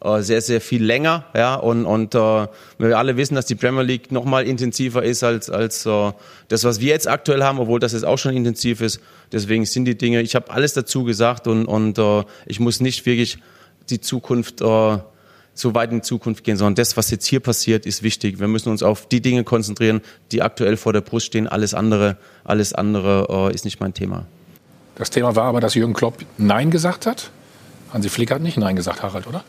[0.02, 1.26] äh, sehr, sehr viel länger.
[1.36, 2.48] Ja, und, und äh,
[2.78, 6.12] wir alle wissen, dass die Premier League noch mal intensiver ist als, als äh,
[6.50, 9.02] das, was wir jetzt aktuell haben, obwohl das jetzt auch schon intensiv ist.
[9.32, 13.08] Deswegen sind die Dinge, ich habe alles dazu gesagt und, und äh, ich muss nicht
[13.08, 13.40] wirklich
[13.90, 14.98] die Zukunft äh,
[15.54, 18.40] so weit in die Zukunft gehen, sondern das, was jetzt hier passiert, ist wichtig.
[18.40, 20.02] Wir müssen uns auf die Dinge konzentrieren,
[20.32, 21.48] die aktuell vor der Brust stehen.
[21.48, 24.26] Alles andere, alles andere äh, ist nicht mein Thema.
[24.96, 27.32] Das Thema war aber, dass Jürgen Klopp Nein gesagt hat.
[27.94, 29.44] Hansi Flick hat nicht Nein gesagt, Harald, oder?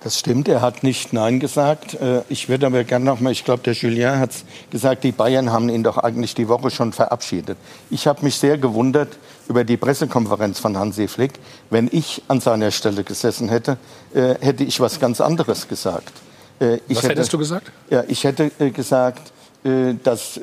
[0.00, 1.94] Das stimmt, er hat nicht Nein gesagt.
[1.94, 5.10] Äh, ich würde aber gerne noch mal, ich glaube, der Julien hat es gesagt, die
[5.12, 7.58] Bayern haben ihn doch eigentlich die Woche schon verabschiedet.
[7.90, 9.18] Ich habe mich sehr gewundert
[9.48, 11.32] über die Pressekonferenz von Hansi Flick.
[11.70, 13.78] Wenn ich an seiner Stelle gesessen hätte,
[14.14, 16.12] äh, hätte ich was ganz anderes gesagt.
[16.60, 17.72] Äh, was hätte, hättest du gesagt?
[17.90, 19.32] Ja, ich hätte gesagt,
[20.04, 20.40] dass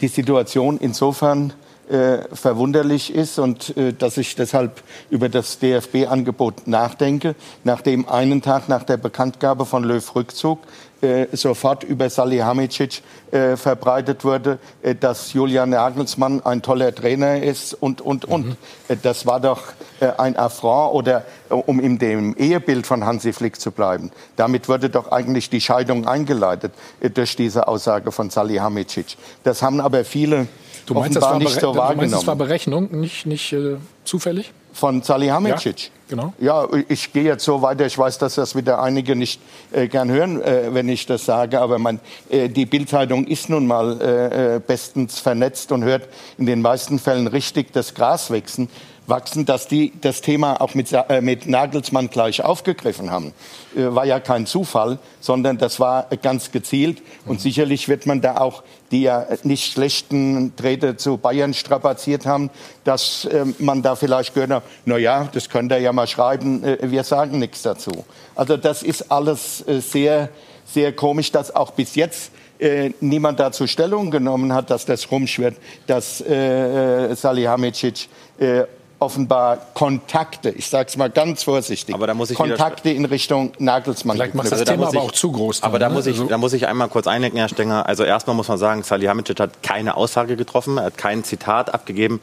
[0.00, 1.52] die Situation insofern
[1.88, 7.34] äh, verwunderlich ist und äh, dass ich deshalb über das DFB-Angebot nachdenke,
[7.64, 10.58] nachdem einen Tag nach der Bekanntgabe von Löw Rückzug
[11.00, 17.74] äh, sofort über Salihamidzic äh, verbreitet wurde, äh, dass Julian Nagelsmann ein toller Trainer ist
[17.74, 18.46] und, und, und.
[18.46, 18.56] Mhm.
[18.88, 19.62] Äh, das war doch
[20.00, 24.10] äh, ein Affront oder um in dem Ehebild von Hansi Flick zu bleiben.
[24.36, 26.72] Damit wurde doch eigentlich die Scheidung eingeleitet
[27.14, 29.16] durch diese Aussage von Salihamidzic.
[29.44, 30.48] Das haben aber viele
[30.88, 34.52] Du meinst, das war, nicht so du meinst, das war Berechnung, nicht, nicht äh, zufällig?
[34.72, 35.84] Von Salihamidzic?
[35.84, 36.32] Ja, genau.
[36.40, 37.84] Ja, ich gehe jetzt so weiter.
[37.84, 39.38] Ich weiß, dass das wieder einige nicht
[39.70, 41.60] äh, gern hören, äh, wenn ich das sage.
[41.60, 42.00] Aber man,
[42.30, 46.08] äh, die Bildzeitung ist nun mal äh, äh, bestens vernetzt und hört
[46.38, 48.70] in den meisten Fällen richtig das Gras wachsen
[49.08, 53.32] wachsen, dass die das Thema auch mit, äh, mit Nagelsmann gleich aufgegriffen haben.
[53.76, 57.02] Äh, war ja kein Zufall, sondern das war ganz gezielt.
[57.24, 57.40] Und mhm.
[57.40, 62.50] sicherlich wird man da auch die ja nicht schlechten Träte zu Bayern strapaziert haben,
[62.84, 66.62] dass äh, man da vielleicht gehört hat, na ja, das könnt ihr ja mal schreiben,
[66.64, 68.04] äh, wir sagen nichts dazu.
[68.34, 70.30] Also das ist alles äh, sehr,
[70.64, 75.56] sehr komisch, dass auch bis jetzt äh, niemand dazu Stellung genommen hat, dass das rumschwirrt,
[75.86, 78.08] dass äh, Salihamidzic
[78.38, 78.64] äh,
[79.00, 83.52] offenbar Kontakte, ich sage es mal ganz vorsichtig, aber da muss ich Kontakte in Richtung
[83.58, 84.16] Nagelsmann.
[84.16, 85.62] Vielleicht macht das also Thema aber auch zu groß.
[85.62, 85.94] Aber da, ne?
[85.94, 87.86] muss ich, also da muss ich einmal kurz einlenken, Herr Stenger.
[87.86, 92.20] Also erstmal muss man sagen, Salihamidzic hat keine Aussage getroffen, er hat kein Zitat abgegeben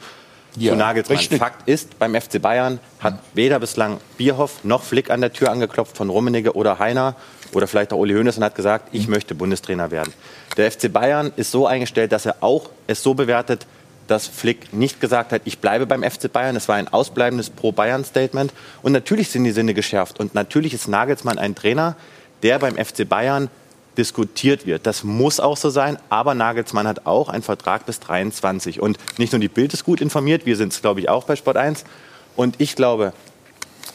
[0.56, 1.18] ja, zu Nagelsmann.
[1.18, 1.38] Richtig.
[1.38, 5.96] Fakt ist, beim FC Bayern hat weder bislang Bierhoff noch Flick an der Tür angeklopft
[5.96, 7.14] von Rummenigge oder Heiner
[7.52, 10.12] oder vielleicht auch Uli Hoeneß und hat gesagt, ich möchte Bundestrainer werden.
[10.56, 13.66] Der FC Bayern ist so eingestellt, dass er auch es so bewertet,
[14.06, 16.56] dass Flick nicht gesagt hat, ich bleibe beim FC Bayern.
[16.56, 18.52] Es war ein ausbleibendes Pro-Bayern-Statement.
[18.82, 20.20] Und natürlich sind die Sinne geschärft.
[20.20, 21.96] Und natürlich ist Nagelsmann ein Trainer,
[22.42, 23.48] der beim FC Bayern
[23.96, 24.86] diskutiert wird.
[24.86, 25.98] Das muss auch so sein.
[26.08, 28.80] Aber Nagelsmann hat auch einen Vertrag bis 23.
[28.80, 31.36] Und nicht nur die Bild ist gut informiert, wir sind es, glaube ich, auch bei
[31.36, 31.84] Sport 1.
[32.36, 33.12] Und ich glaube,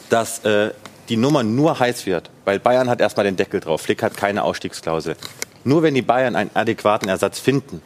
[0.09, 0.71] dass äh,
[1.09, 3.81] die Nummer nur heiß wird, weil Bayern hat erstmal den Deckel drauf.
[3.81, 5.15] Flick hat keine Ausstiegsklausel.
[5.63, 7.81] Nur wenn die Bayern einen adäquaten Ersatz finden,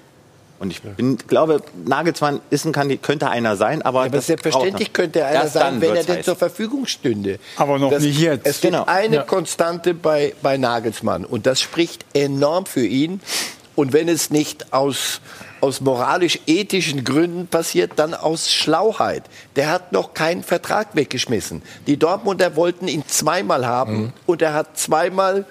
[0.57, 4.94] und ich bin, glaube, Nagelsmann ist ein Kandidat, könnte einer sein, aber, ja, aber selbstverständlich
[4.94, 6.26] könnte er einer sein, wenn er denn heiß.
[6.26, 7.40] zur Verfügung stünde.
[7.57, 8.45] Aber noch das, nicht jetzt.
[8.45, 8.86] Es gibt genau.
[8.86, 9.23] eine ja.
[9.23, 13.19] Konstante bei, bei Nagelsmann und das spricht enorm für ihn.
[13.76, 15.19] Und wenn es nicht aus,
[15.60, 19.23] aus moralisch-ethischen Gründen passiert, dann aus Schlauheit.
[19.57, 21.61] Der hat noch keinen Vertrag weggeschmissen.
[21.86, 24.14] Die Dortmunder wollten ihn zweimal haben mhm.
[24.26, 25.45] und er hat zweimal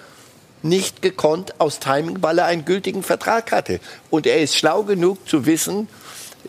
[0.65, 3.79] nicht gekonnt aus Timing, weil er einen gültigen Vertrag hatte.
[4.09, 5.87] Und er ist schlau genug zu wissen,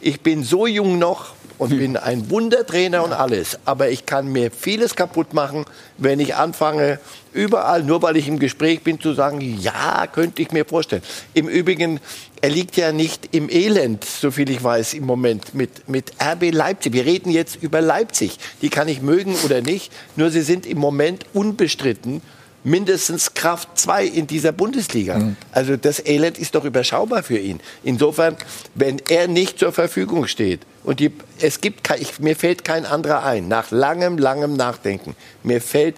[0.01, 3.59] ich bin so jung noch und bin ein Wundertrainer und alles.
[3.65, 5.65] Aber ich kann mir vieles kaputt machen,
[5.97, 6.99] wenn ich anfange,
[7.33, 11.03] überall, nur weil ich im Gespräch bin, zu sagen, ja, könnte ich mir vorstellen.
[11.35, 12.01] Im Übrigen,
[12.41, 16.93] er liegt ja nicht im Elend, soviel ich weiß, im Moment mit, mit RB Leipzig.
[16.93, 18.39] Wir reden jetzt über Leipzig.
[18.63, 19.93] Die kann ich mögen oder nicht.
[20.17, 22.23] Nur sie sind im Moment unbestritten
[22.67, 25.19] mindestens Kraft 2 in dieser Bundesliga.
[25.19, 25.37] Mhm.
[25.53, 27.61] Also das Elend ist doch überschaubar für ihn.
[27.85, 28.37] Insofern,
[28.75, 33.25] wenn er nicht zur Verfügung steht und die, es gibt, ich, mir fällt kein anderer
[33.25, 35.15] ein, nach langem, langem Nachdenken,
[35.45, 35.95] mir fällt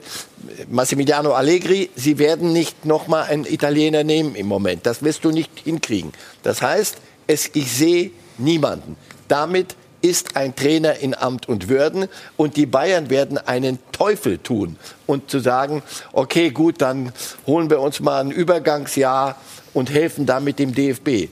[0.68, 4.84] Massimiliano Allegri, sie werden nicht nochmal einen Italiener nehmen im Moment.
[4.84, 6.12] Das wirst du nicht hinkriegen.
[6.42, 8.96] Das heißt, es, ich sehe niemanden.
[9.26, 14.76] Damit ist ein Trainer in Amt und Würden und die Bayern werden einen Teufel tun
[15.06, 17.12] und zu sagen, okay, gut, dann
[17.46, 19.36] holen wir uns mal ein Übergangsjahr
[19.74, 21.30] und helfen damit dem DFB.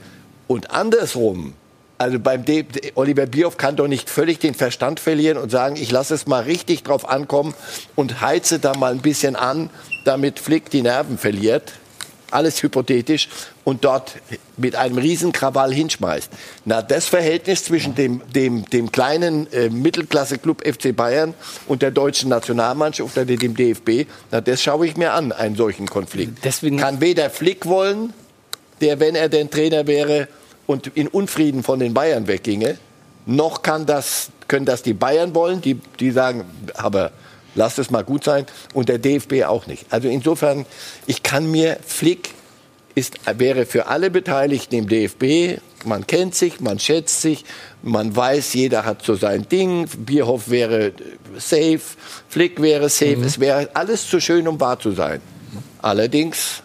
[0.48, 1.54] Und andersrum,
[1.98, 5.90] also beim D Oliver Bierhoff kann doch nicht völlig den Verstand verlieren und sagen, ich
[5.90, 7.54] lasse es mal richtig drauf ankommen
[7.94, 9.70] und heize da mal ein bisschen an,
[10.04, 11.72] damit Flick die Nerven verliert
[12.30, 13.28] alles hypothetisch,
[13.66, 14.12] und dort
[14.56, 16.30] mit einem Riesenkrawall hinschmeißt.
[16.66, 21.34] Na, das Verhältnis zwischen dem, dem, dem kleinen äh, Mittelklasse-Club FC Bayern
[21.66, 25.86] und der deutschen Nationalmannschaft oder dem DFB, na, das schaue ich mir an, einen solchen
[25.86, 26.44] Konflikt.
[26.44, 28.12] Deswegen Kann weder Flick wollen,
[28.80, 30.28] der, wenn er denn Trainer wäre
[30.68, 32.78] und in Unfrieden von den Bayern wegginge,
[33.26, 36.44] noch kann das, können das die Bayern wollen, die, die sagen,
[36.74, 37.10] aber
[37.56, 38.46] lasst es mal gut sein.
[38.72, 39.86] Und der DFB auch nicht.
[39.90, 40.64] Also insofern,
[41.06, 42.30] ich kann mir Flick
[42.94, 47.44] ist, wäre für alle Beteiligten im DFB, man kennt sich, man schätzt sich,
[47.82, 49.86] man weiß, jeder hat so sein Ding.
[49.98, 50.92] Bierhoff wäre
[51.36, 51.80] safe,
[52.28, 53.18] Flick wäre safe.
[53.18, 53.24] Mhm.
[53.24, 55.20] Es wäre alles zu schön, um wahr zu sein.
[55.82, 56.62] Allerdings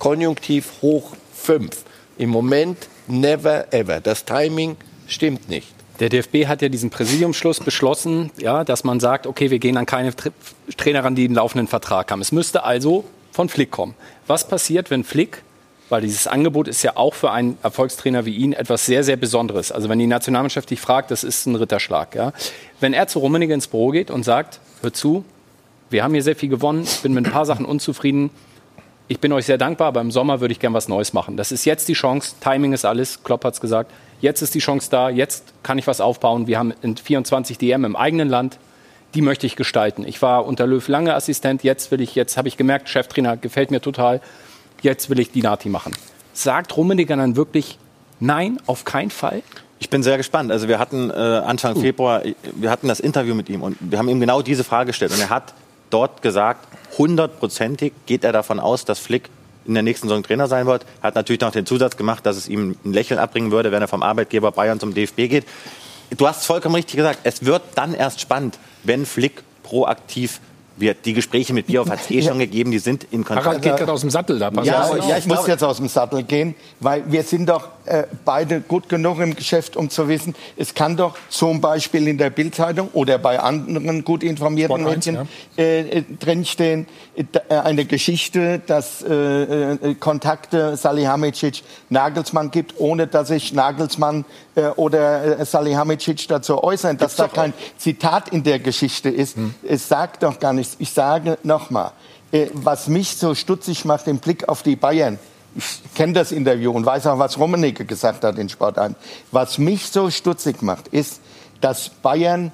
[0.00, 1.70] Konjunktiv hoch 5.
[2.18, 4.00] Im Moment never ever.
[4.00, 5.77] Das Timing stimmt nicht.
[6.00, 9.86] Der DFB hat ja diesen Präsidiumsschluss beschlossen, ja, dass man sagt, okay, wir gehen an
[9.86, 10.12] keine
[10.76, 12.20] Trainer ran, die einen laufenden Vertrag haben.
[12.20, 13.94] Es müsste also von Flick kommen.
[14.26, 15.42] Was passiert, wenn Flick,
[15.88, 19.72] weil dieses Angebot ist ja auch für einen Erfolgstrainer wie ihn etwas sehr, sehr Besonderes.
[19.72, 22.14] Also wenn die Nationalmannschaft dich fragt, das ist ein Ritterschlag.
[22.14, 22.32] Ja.
[22.78, 25.24] Wenn er zu Rummenigge ins Büro geht und sagt, hör zu,
[25.90, 28.30] wir haben hier sehr viel gewonnen, ich bin mit ein paar Sachen unzufrieden,
[29.08, 31.38] ich bin euch sehr dankbar, aber im Sommer würde ich gern was Neues machen.
[31.38, 34.58] Das ist jetzt die Chance, Timing ist alles, Klopp hat es gesagt, Jetzt ist die
[34.58, 36.46] Chance da, jetzt kann ich was aufbauen.
[36.46, 38.58] Wir haben 24 DM im eigenen Land,
[39.14, 40.04] die möchte ich gestalten.
[40.06, 43.70] Ich war unter Löw lange Assistent, jetzt will ich, jetzt habe ich gemerkt, Cheftrainer gefällt
[43.70, 44.20] mir total,
[44.82, 45.92] jetzt will ich die Nati machen.
[46.32, 47.78] Sagt Rummenigge dann wirklich
[48.20, 49.42] nein, auf keinen Fall?
[49.78, 50.50] Ich bin sehr gespannt.
[50.50, 51.80] Also wir hatten äh, Anfang uh.
[51.80, 52.22] Februar,
[52.54, 55.20] wir hatten das Interview mit ihm und wir haben ihm genau diese Frage gestellt und
[55.20, 55.54] er hat
[55.90, 56.66] dort gesagt,
[56.98, 59.30] hundertprozentig geht er davon aus, dass Flick
[59.68, 60.84] in der nächsten Saison Trainer sein wird.
[61.02, 63.88] Hat natürlich noch den Zusatz gemacht, dass es ihm ein Lächeln abbringen würde, wenn er
[63.88, 65.44] vom Arbeitgeber Bayern zum DFB geht.
[66.16, 67.20] Du hast es vollkommen richtig gesagt.
[67.24, 70.40] Es wird dann erst spannend, wenn Flick proaktiv
[70.80, 71.04] wird.
[71.04, 73.46] Die Gespräche mit Bierhoff hat es eh schon gegeben, die sind in Kontakt.
[73.46, 74.50] Harald geht gerade aus dem Sattel da.
[74.62, 78.60] Ja, ja, ich muss jetzt aus dem Sattel gehen, weil wir sind doch äh, beide
[78.60, 82.88] gut genug im Geschäft, um zu wissen, es kann doch zum Beispiel in der Bildzeitung
[82.92, 85.26] oder bei anderen gut informierten Medien ja.
[85.56, 86.86] äh, äh drinstehen,
[87.48, 94.24] eine Geschichte, dass äh, äh, Kontakte Salihamidzic Nagelsmann gibt, ohne dass sich Nagelsmann
[94.76, 99.36] oder Salihamidzic dazu äußern, dass da kein Zitat in der Geschichte ist.
[99.36, 99.54] Hm.
[99.62, 100.76] Es sagt doch gar nichts.
[100.80, 101.92] Ich sage nochmal,
[102.52, 105.18] was mich so stutzig macht im Blick auf die Bayern,
[105.54, 108.96] ich kenne das Interview und weiß auch, was Rummenigge gesagt hat in Sport 1.
[109.32, 111.20] Was mich so stutzig macht, ist,
[111.60, 112.52] dass Bayern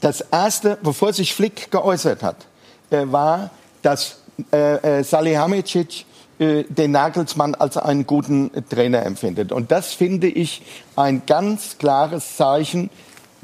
[0.00, 2.53] das erste, bevor sich Flick geäußert hat, äh,
[2.90, 3.50] war,
[3.82, 4.18] dass
[4.52, 6.06] äh, äh, Salihamidzic
[6.38, 9.52] äh, den Nagelsmann als einen guten Trainer empfindet.
[9.52, 10.62] Und das finde ich
[10.96, 12.90] ein ganz klares Zeichen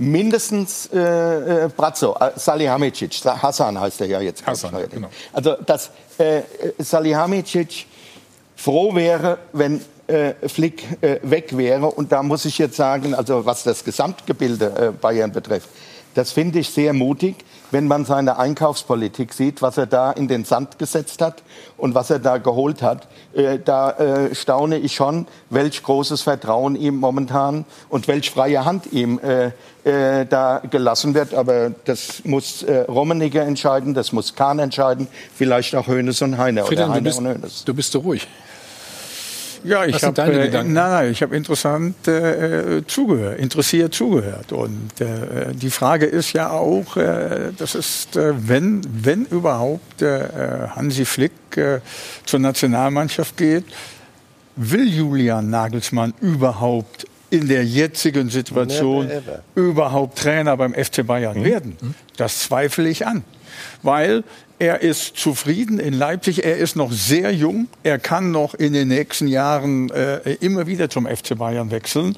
[0.01, 4.45] mindestens äh, äh, Brazzo, äh, Salihamidzic, Hassan heißt er ja jetzt.
[4.47, 5.09] Hassan, genau.
[5.33, 6.43] Also, dass äh,
[6.79, 7.87] Salihamidzic
[8.57, 11.87] froh wäre, wenn äh, Flick äh, weg wäre.
[11.87, 15.69] Und da muss ich jetzt sagen, also was das Gesamtgebilde äh, Bayern betrifft,
[16.15, 17.37] das finde ich sehr mutig,
[17.71, 21.43] wenn man seine Einkaufspolitik sieht, was er da in den Sand gesetzt hat
[21.77, 23.07] und was er da geholt hat.
[23.33, 28.93] Äh, da äh, staune ich schon, welch großes Vertrauen ihm momentan und welch freie Hand
[28.93, 29.53] ihm äh,
[29.85, 31.35] äh da gelassen wird.
[31.35, 36.65] Aber das muss äh, Rummenigge entscheiden, das muss Kahn entscheiden, vielleicht auch Hönes und Heiner.
[36.65, 37.65] Friedrich, oder Heiner bist, und Hönes.
[37.65, 38.27] du bist so ruhig.
[39.65, 44.53] Ja, ich habe äh, nein, nein, ich habe interessant äh, zugehört, interessiert zugehört.
[44.53, 50.29] Und äh, die Frage ist ja auch, äh, das ist, äh, wenn, wenn überhaupt äh,
[50.75, 51.81] Hansi Flick äh,
[52.25, 53.65] zur Nationalmannschaft geht,
[54.57, 59.11] will Julian Nagelsmann überhaupt in der jetzigen Situation
[59.55, 61.45] überhaupt Trainer beim FC Bayern mhm.
[61.45, 61.95] werden.
[62.17, 63.25] Das zweifle ich an,
[63.83, 64.25] weil
[64.61, 66.45] er ist zufrieden in Leipzig.
[66.45, 67.67] Er ist noch sehr jung.
[67.83, 72.15] Er kann noch in den nächsten Jahren äh, immer wieder zum FC Bayern wechseln.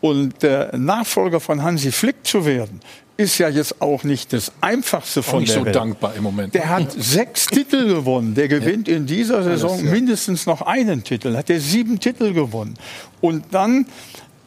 [0.00, 2.80] Und der Nachfolger von Hansi Flick zu werden,
[3.16, 5.76] ist ja jetzt auch nicht das Einfachste von auch nicht der so Welt.
[5.76, 6.52] dankbar im Moment.
[6.54, 8.34] Der hat sechs Titel gewonnen.
[8.34, 9.90] Der gewinnt in dieser Saison Alles, ja.
[9.92, 11.36] mindestens noch einen Titel.
[11.36, 12.74] Hat er sieben Titel gewonnen.
[13.20, 13.86] Und dann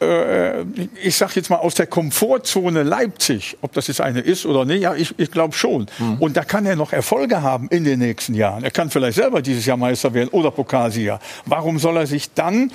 [0.02, 0.62] äh,
[1.02, 4.82] ich sage jetzt mal aus der Komfortzone Leipzig, ob das jetzt eine ist oder nicht,
[4.82, 5.88] ja, ich, ich glaube schon.
[5.98, 6.18] Mhm.
[6.20, 8.64] Und da kann er noch Erfolge haben in den nächsten Jahren.
[8.64, 11.20] Er kann vielleicht selber dieses Jahr Meister werden oder Pokalsieger.
[11.46, 12.72] Warum soll er sich dann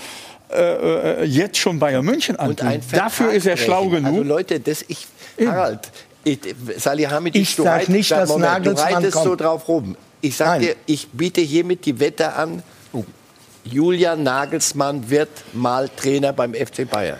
[0.50, 2.80] äh, äh jetzt schon Bayern München antun?
[2.90, 4.12] Dafür ist er schlau genug.
[4.12, 5.06] Also Leute, das ich,
[5.44, 5.92] Harald,
[6.24, 6.40] ich,
[6.76, 9.24] Salihamidzic, ich sage nicht, dass Moment, du reitest kommt.
[9.24, 9.96] so drauf rum.
[10.20, 12.62] Ich sage dir, ich biete hiermit die Wette an,
[13.64, 17.18] Julian Nagelsmann wird mal Trainer beim FC Bayern.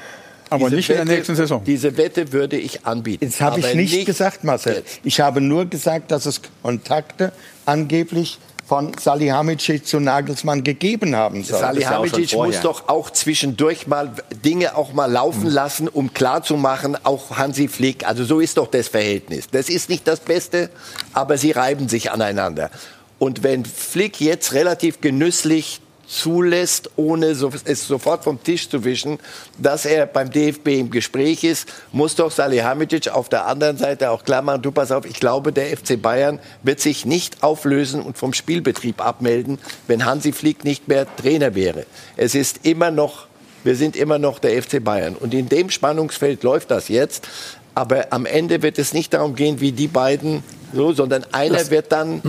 [0.51, 1.65] Aber diese nicht Wette, in der nächsten Saison.
[1.65, 3.25] Diese Wette würde ich anbieten.
[3.25, 4.77] Das habe ich nicht, nicht gesagt, Marcel.
[4.77, 5.01] Jetzt.
[5.03, 7.33] Ich habe nur gesagt, dass es Kontakte
[7.65, 8.39] angeblich
[8.73, 11.61] von Salihamidzic zu Nagelsmann gegeben haben soll.
[11.61, 14.13] Salihamidzic muss doch auch zwischendurch mal
[14.45, 15.51] Dinge auch mal laufen hm.
[15.51, 18.07] lassen, um klarzumachen, auch Hansi Flick.
[18.07, 19.49] Also so ist doch das Verhältnis.
[19.51, 20.71] Das ist nicht das Beste,
[21.13, 22.71] aber sie reiben sich aneinander.
[23.19, 29.19] Und wenn Flick jetzt relativ genüsslich zulässt, ohne so, es sofort vom Tisch zu wischen,
[29.59, 34.25] dass er beim DFB im Gespräch ist, muss doch Salihamidzic auf der anderen Seite auch
[34.25, 38.19] klar machen, du pass auf, ich glaube, der FC Bayern wird sich nicht auflösen und
[38.19, 41.87] vom Spielbetrieb abmelden, wenn Hansi Flick nicht mehr Trainer wäre.
[42.17, 43.27] Es ist immer noch,
[43.65, 45.15] wir sind immer noch der FC Bayern.
[45.15, 47.29] Und in dem Spannungsfeld läuft das jetzt.
[47.75, 50.43] Aber am Ende wird es nicht darum gehen, wie die beiden
[50.75, 52.23] so, sondern einer wird dann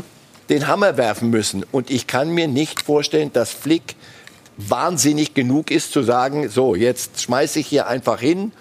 [0.49, 1.65] den Hammer werfen müssen.
[1.71, 3.95] Und ich kann mir nicht vorstellen, dass Flick
[4.57, 8.51] wahnsinnig genug ist zu sagen, so, jetzt schmeiße ich hier einfach hin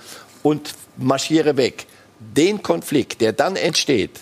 [0.42, 1.86] und marschiere weg.
[2.18, 4.20] Den Konflikt, der dann entsteht,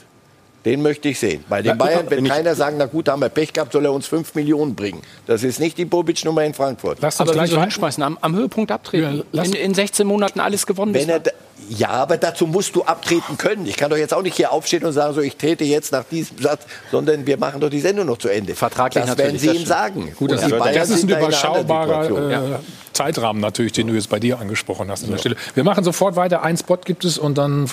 [0.65, 1.45] den möchte ich sehen.
[1.49, 4.07] Bei den Bayern wird keiner sagen, na gut, haben wir Pech gehabt, soll er uns
[4.07, 5.01] 5 Millionen bringen.
[5.27, 6.99] Das ist nicht die Bobic-Nummer in Frankfurt.
[7.01, 9.23] Lass uns aber gleich so hinschmeißen, am, am, Höhepunkt abtreten.
[9.33, 10.93] Ja, in, in, 16 Monaten alles gewonnen.
[10.93, 11.23] Wenn er,
[11.69, 13.67] ja, aber dazu musst du abtreten können.
[13.67, 16.05] Ich kann doch jetzt auch nicht hier aufstehen und sagen, so ich trete jetzt nach
[16.05, 18.55] diesem Satz, sondern wir machen doch die Sendung noch zu Ende.
[18.55, 20.13] Vertraglich das werden Sie ihm sagen.
[20.17, 22.59] Gut, das, das ist ein überschaubarer äh,
[22.93, 25.37] Zeitrahmen natürlich, den du jetzt bei dir angesprochen hast an der Stelle.
[25.55, 26.43] Wir machen sofort weiter.
[26.43, 27.71] Ein Spot gibt es und dann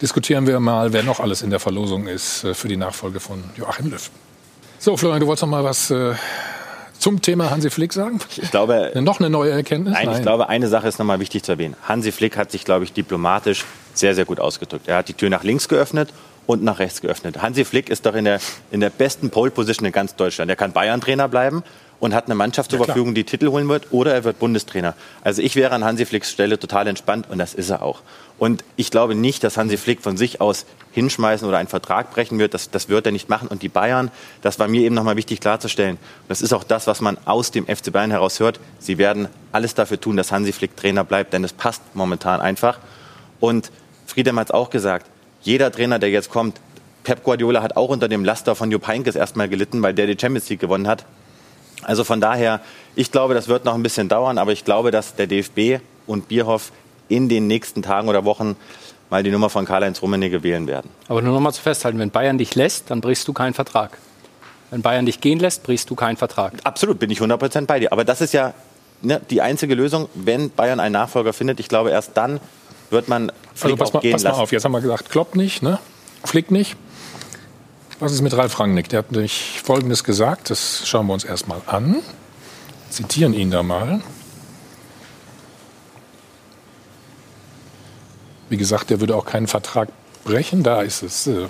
[0.00, 3.44] diskutieren wir mal, wer noch alles in der Verlosung ist äh, für die Nachfolge von
[3.56, 4.10] Joachim Löw.
[4.78, 6.14] So, Florian, du wolltest noch mal was äh,
[7.06, 8.18] zum Thema Hansi Flick sagen?
[8.36, 9.94] Ich glaube, noch eine neue Erkenntnis?
[9.94, 11.76] Nein, nein, ich glaube, eine Sache ist noch mal wichtig zu erwähnen.
[11.86, 13.64] Hansi Flick hat sich, glaube ich, diplomatisch
[13.94, 14.88] sehr, sehr gut ausgedrückt.
[14.88, 16.12] Er hat die Tür nach links geöffnet
[16.48, 17.40] und nach rechts geöffnet.
[17.40, 18.40] Hansi Flick ist doch in der,
[18.72, 20.50] in der besten Pole-Position in ganz Deutschland.
[20.50, 21.62] Er kann Bayern-Trainer bleiben
[22.00, 24.94] und hat eine Mannschaft zur ja, Verfügung, die Titel holen wird, oder er wird Bundestrainer.
[25.22, 28.02] Also ich wäre an Hansi Flicks Stelle total entspannt und das ist er auch.
[28.38, 32.38] Und ich glaube nicht, dass Hansi Flick von sich aus hinschmeißen oder einen Vertrag brechen
[32.38, 32.52] wird.
[32.52, 33.48] Das, das wird er nicht machen.
[33.48, 34.10] Und die Bayern,
[34.42, 35.96] das war mir eben nochmal wichtig klarzustellen.
[36.28, 38.60] Das ist auch das, was man aus dem FC Bayern heraus hört.
[38.78, 42.78] Sie werden alles dafür tun, dass Hansi Flick Trainer bleibt, denn es passt momentan einfach.
[43.40, 43.70] Und
[44.06, 45.06] Friedem hat es auch gesagt,
[45.40, 46.60] jeder Trainer, der jetzt kommt,
[47.04, 50.16] Pep Guardiola hat auch unter dem Laster von Jupp Heynckes erstmal gelitten, weil der die
[50.20, 51.06] Champions League gewonnen hat.
[51.86, 52.60] Also von daher,
[52.96, 56.26] ich glaube, das wird noch ein bisschen dauern, aber ich glaube, dass der DFB und
[56.26, 56.72] Bierhoff
[57.08, 58.56] in den nächsten Tagen oder Wochen
[59.08, 60.90] mal die Nummer von Karl-Heinz Rummenigge wählen werden.
[61.06, 63.98] Aber nur noch mal zu festhalten, wenn Bayern dich lässt, dann brichst du keinen Vertrag.
[64.72, 66.54] Wenn Bayern dich gehen lässt, brichst du keinen Vertrag.
[66.64, 67.92] Absolut, bin ich 100% bei dir.
[67.92, 68.52] Aber das ist ja
[69.02, 71.60] ne, die einzige Lösung, wenn Bayern einen Nachfolger findet.
[71.60, 72.40] Ich glaube, erst dann
[72.90, 75.36] wird man Flick also pass mal, gehen pass mal auf, jetzt haben wir gesagt, Klopp
[75.36, 75.78] nicht, ne?
[76.24, 76.76] Flick nicht.
[77.98, 78.90] Was ist mit Ralf Rangnick?
[78.90, 82.02] Der hat nämlich Folgendes gesagt, das schauen wir uns erstmal an.
[82.90, 84.02] Zitieren ihn da mal.
[88.50, 89.88] Wie gesagt, der würde auch keinen Vertrag
[90.24, 90.62] brechen.
[90.62, 91.26] Da ist es.
[91.26, 91.46] Äh,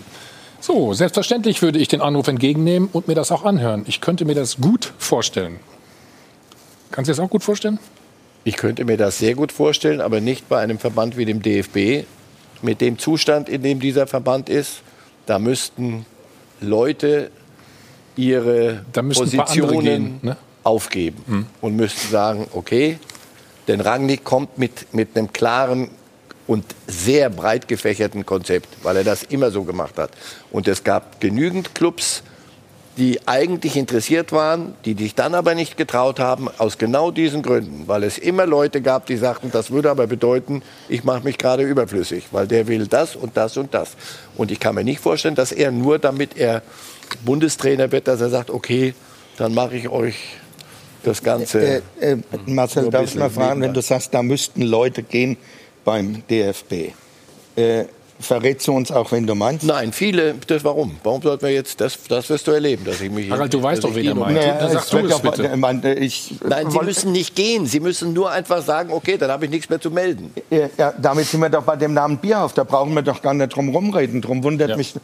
[0.61, 3.85] so, selbstverständlich würde ich den Anruf entgegennehmen und mir das auch anhören.
[3.89, 5.59] Ich könnte mir das gut vorstellen.
[6.93, 7.81] Kannst du dir das auch gut vorstellen?
[8.45, 12.07] Ich könnte mir das sehr gut vorstellen, aber nicht bei einem Verband wie dem DFB.
[12.63, 14.83] Mit dem Zustand, in dem dieser Verband ist,
[15.27, 16.07] da müssten
[16.61, 17.31] Leute
[18.17, 20.37] ihre Positionen gehen, ne?
[20.63, 21.47] aufgeben hm.
[21.61, 22.99] und müssten sagen, okay,
[23.69, 25.91] denn Rangnick kommt mit, mit einem klaren
[26.47, 30.11] und sehr breit gefächerten Konzept, weil er das immer so gemacht hat.
[30.51, 32.23] Und es gab genügend Clubs,
[32.97, 37.87] die eigentlich interessiert waren, die sich dann aber nicht getraut haben, aus genau diesen Gründen,
[37.87, 41.63] weil es immer Leute gab, die sagten, das würde aber bedeuten, ich mache mich gerade
[41.63, 43.97] überflüssig, weil der will das und das und das.
[44.37, 46.63] Und ich kann mir nicht vorstellen, dass er nur damit er
[47.25, 48.95] Bundestrainer wird, dass er sagt, okay,
[49.37, 50.17] dann mache ich euch
[51.03, 51.61] das Ganze.
[51.61, 52.17] Äh, äh,
[52.47, 55.37] Marcel, darf ich mal fragen, wenn du sagst, da müssten Leute gehen
[55.85, 56.93] beim DFB.
[57.57, 57.85] Äh,
[58.19, 59.65] Verrätst du uns auch, wenn du meinst?
[59.65, 60.35] Nein, viele.
[60.47, 60.97] Das, warum?
[61.03, 63.31] Warum sollten wir jetzt, das, das wirst du erleben, dass ich mich.
[63.31, 64.37] Harald, du weißt doch, wen er meint.
[64.37, 65.57] Naja, sag du es bitte.
[65.57, 67.67] Man, ich, Nein, Sie müssen nicht gehen.
[67.67, 70.33] Sie müssen nur einfach sagen, okay, dann habe ich nichts mehr zu melden.
[70.51, 72.55] Ja, damit sind wir doch bei dem Namen Bierhoff.
[72.55, 74.23] Da brauchen wir doch gar nicht drum rumreden.
[74.23, 74.77] Drum wundert ja.
[74.77, 74.95] mich,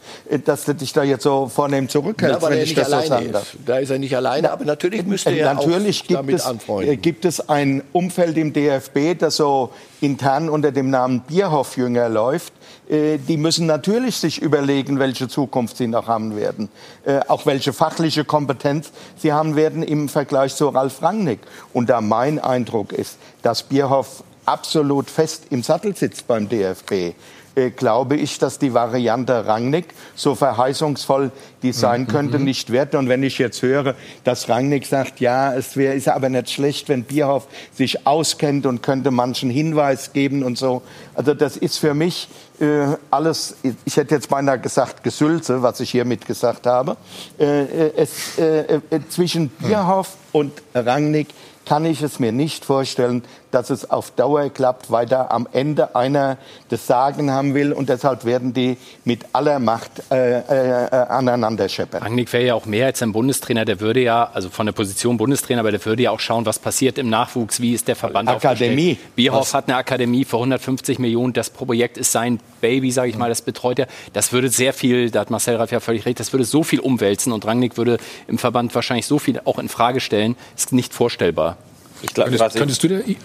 [0.45, 3.55] dass du dich da jetzt so vornehm zurückhältst, Na, wenn ich das so sagen darf.
[3.65, 6.45] Da ist er nicht alleine, aber natürlich müsste äh, er natürlich auch gibt damit es,
[6.45, 7.01] anfreunden.
[7.01, 9.71] Gibt es ein Umfeld im DFB, das so
[10.01, 12.53] intern unter dem Namen Bierhoff-Jünger läuft?
[12.89, 16.69] Äh, die müssen natürlich sich überlegen, welche Zukunft sie noch haben werden,
[17.05, 21.39] äh, auch welche fachliche Kompetenz sie haben werden im Vergleich zu Ralf Rangnick.
[21.73, 27.13] Und da mein Eindruck ist, dass Bierhoff absolut fest im Sattel sitzt beim DFB,
[27.55, 31.31] äh, glaube ich, dass die Variante Rangnick, so verheißungsvoll
[31.61, 32.07] die sein mhm.
[32.07, 32.45] könnte, mhm.
[32.45, 32.95] nicht wird.
[32.95, 36.89] Und wenn ich jetzt höre, dass Rangnick sagt, ja, es wäre, ist aber nicht schlecht,
[36.89, 40.81] wenn Bierhoff sich auskennt und könnte manchen Hinweis geben und so.
[41.13, 42.27] Also das ist für mich
[42.63, 46.97] äh, alles, ich hätte jetzt beinahe gesagt Gesülze, was ich hiermit gesagt habe.
[47.37, 51.27] Äh, äh es, äh, äh, zwischen Bierhoff und Rangnick
[51.65, 53.23] kann ich es mir nicht vorstellen,
[53.53, 56.37] dass es auf Dauer klappt, weil da am Ende einer
[56.69, 62.01] das Sagen haben will und deshalb werden die mit aller Macht äh, äh, aneinander scheppern.
[62.01, 65.17] Rangnick wäre ja auch mehr als ein Bundestrainer, der würde ja, also von der Position
[65.17, 68.29] Bundestrainer, aber der würde ja auch schauen, was passiert im Nachwuchs, wie ist der Verband
[68.29, 68.97] Akademie.
[69.15, 69.53] Bierhoff was?
[69.53, 73.41] hat eine Akademie für 150 Millionen, das Projekt ist sein Baby, sage ich mal, das
[73.41, 73.87] betreut er.
[74.13, 76.79] Das würde sehr viel, da hat Marcel Raff ja völlig recht, das würde so viel
[76.79, 77.97] umwälzen und Rangnick würde
[78.27, 81.57] im Verband wahrscheinlich so viel auch in Frage stellen, ist nicht vorstellbar.
[82.03, 83.15] Ich glaub, könntest, könntest du dir äh,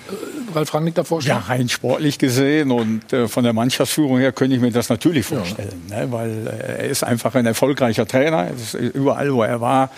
[0.55, 1.39] Ralf Rangnick da vorstellen?
[1.39, 5.27] Ja, rein sportlich gesehen und äh, von der Mannschaftsführung her könnte ich mir das natürlich
[5.27, 6.07] vorstellen, ja.
[6.07, 8.49] ne, weil äh, er ist einfach ein erfolgreicher Trainer.
[8.95, 9.91] überall, wo er war,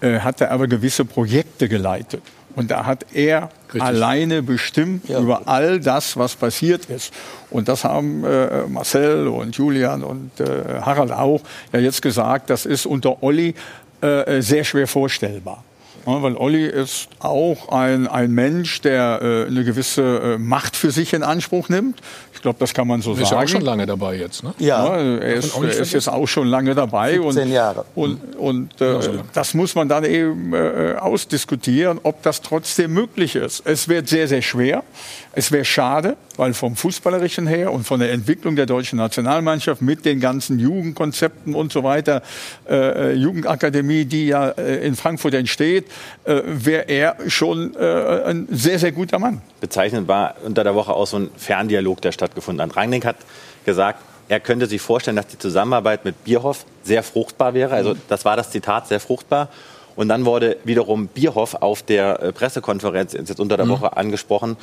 [0.00, 2.22] äh, hat er aber gewisse Projekte geleitet.
[2.54, 3.82] Und da hat er Richtig.
[3.82, 5.20] alleine bestimmt ja.
[5.20, 7.12] über all das, was passiert ist.
[7.50, 11.40] Und das haben äh, Marcel und Julian und äh, Harald auch
[11.72, 13.54] ja jetzt gesagt, das ist unter Olli
[14.00, 15.62] äh, sehr schwer vorstellbar.
[16.08, 20.90] Ja, weil Olli ist auch ein, ein Mensch, der äh, eine gewisse äh, Macht für
[20.90, 22.00] sich in Anspruch nimmt.
[22.32, 23.24] Ich glaube, das kann man so ist sagen.
[23.24, 24.54] Ist ja auch schon lange dabei jetzt, ne?
[24.58, 24.96] Ja.
[24.96, 27.14] ja er ist, er ist jetzt auch schon lange dabei.
[27.14, 27.84] 17 und, Jahre.
[27.94, 29.00] Und, und äh,
[29.34, 33.66] das muss man dann eben äh, ausdiskutieren, ob das trotzdem möglich ist.
[33.66, 34.84] Es wird sehr, sehr schwer.
[35.32, 40.04] Es wäre schade, weil vom Fußballerischen her und von der Entwicklung der deutschen Nationalmannschaft mit
[40.04, 42.22] den ganzen Jugendkonzepten und so weiter,
[42.68, 45.86] äh, Jugendakademie, die ja äh, in Frankfurt entsteht,
[46.24, 49.42] äh, wäre er schon äh, ein sehr, sehr guter Mann.
[49.60, 52.76] Bezeichnend war unter der Woche auch so ein Ferndialog, der stattgefunden hat.
[52.76, 53.16] Rangnick hat
[53.64, 57.74] gesagt, er könnte sich vorstellen, dass die Zusammenarbeit mit Bierhoff sehr fruchtbar wäre.
[57.74, 59.48] Also das war das Zitat, sehr fruchtbar.
[59.96, 63.70] Und dann wurde wiederum Bierhoff auf der äh, Pressekonferenz jetzt unter der mhm.
[63.70, 64.56] Woche angesprochen,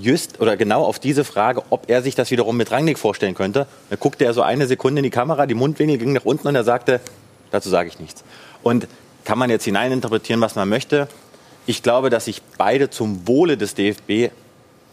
[0.00, 3.66] just oder genau auf diese Frage, ob er sich das wiederum mit Rangnick vorstellen könnte.
[3.90, 6.54] Da guckte er so eine Sekunde in die Kamera, die Mundwinkel gingen nach unten und
[6.54, 7.00] er sagte,
[7.50, 8.24] dazu sage ich nichts.
[8.62, 8.88] Und
[9.28, 11.06] kann man jetzt hineininterpretieren, was man möchte.
[11.66, 14.32] Ich glaube, dass sich beide zum Wohle des DFB,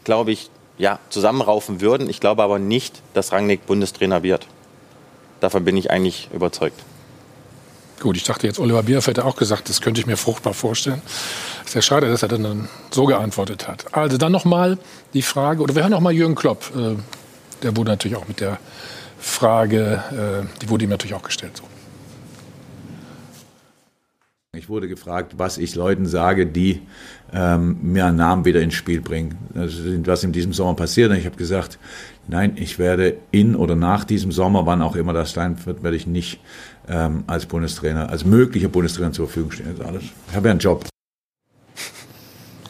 [0.03, 2.10] glaube ich, ja, zusammenraufen würden.
[2.10, 4.45] Ich glaube aber nicht, dass Rangnick Bundestrainer wird.
[5.40, 6.78] Davon bin ich eigentlich überzeugt.
[8.02, 11.02] Gut, ich dachte jetzt, Oliver Bierhoff hätte auch gesagt, das könnte ich mir fruchtbar vorstellen.
[11.66, 13.86] Sehr schade, dass er dann so geantwortet hat.
[13.94, 14.78] Also dann nochmal
[15.14, 16.76] die Frage, oder wir hören nochmal Jürgen Klopp.
[16.76, 16.98] Äh,
[17.64, 18.60] der wurde natürlich auch mit der
[19.18, 21.56] Frage, äh, die wurde ihm natürlich auch gestellt.
[21.56, 21.64] So.
[24.57, 26.82] Ich wurde gefragt, was ich Leuten sage, die
[27.34, 29.38] ähm, mir einen Namen wieder ins Spiel bringen.
[29.53, 31.11] Also, was in diesem Sommer passiert.
[31.11, 31.77] Und ich habe gesagt,
[32.27, 35.98] nein, ich werde in oder nach diesem Sommer, wann auch immer das sein wird, werde
[35.98, 36.40] ich nicht
[36.88, 39.76] ähm, als Bundestrainer, als möglicher Bundestrainer zur Verfügung stehen.
[39.77, 40.03] Das alles.
[40.30, 40.86] Ich habe ja einen Job.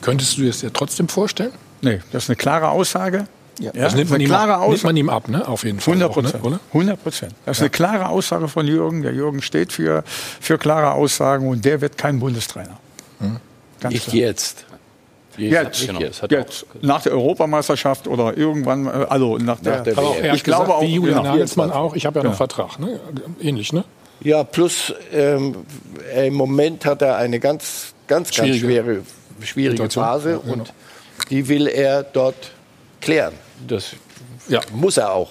[0.02, 1.52] Könntest du es dir trotzdem vorstellen?
[1.82, 3.28] Nee, das ist eine klare Aussage.
[3.60, 3.72] Ja.
[3.72, 5.48] Das nimmt man, ihm, ab, nimmt man, ihm, ab, ne?
[5.48, 5.94] auf jeden Fall.
[5.94, 6.44] 100 Prozent.
[6.44, 6.60] Ne?
[6.74, 7.34] 100 Prozent.
[7.46, 7.64] Das ist ja.
[7.66, 9.02] eine klare Aussage von Jürgen.
[9.02, 12.78] Der Jürgen steht für, für klare Aussagen und der wird kein Bundestrainer.
[13.20, 13.38] Hm.
[13.90, 14.16] Nicht klar.
[14.16, 14.66] jetzt.
[15.38, 16.00] Jetzt, genau.
[16.00, 20.46] jetzt, jetzt nach der Europameisterschaft oder irgendwann, äh, also nach der, nach der auch, ich
[20.46, 21.32] glaube auch, wie Julian genau.
[21.32, 23.02] Nagelsmann auch, ich habe ja noch einen Vertrag, ne?
[23.42, 23.84] ähnlich, ne?
[24.22, 25.58] Ja, plus ähm,
[26.16, 29.02] im Moment hat er eine ganz, ganz, ganz schwere,
[29.42, 30.54] schwierige Phase ja, genau.
[30.54, 30.74] und
[31.30, 32.52] die will er dort
[33.02, 33.34] klären.
[33.68, 33.96] Das
[34.48, 34.62] ja.
[34.74, 35.30] muss er auch.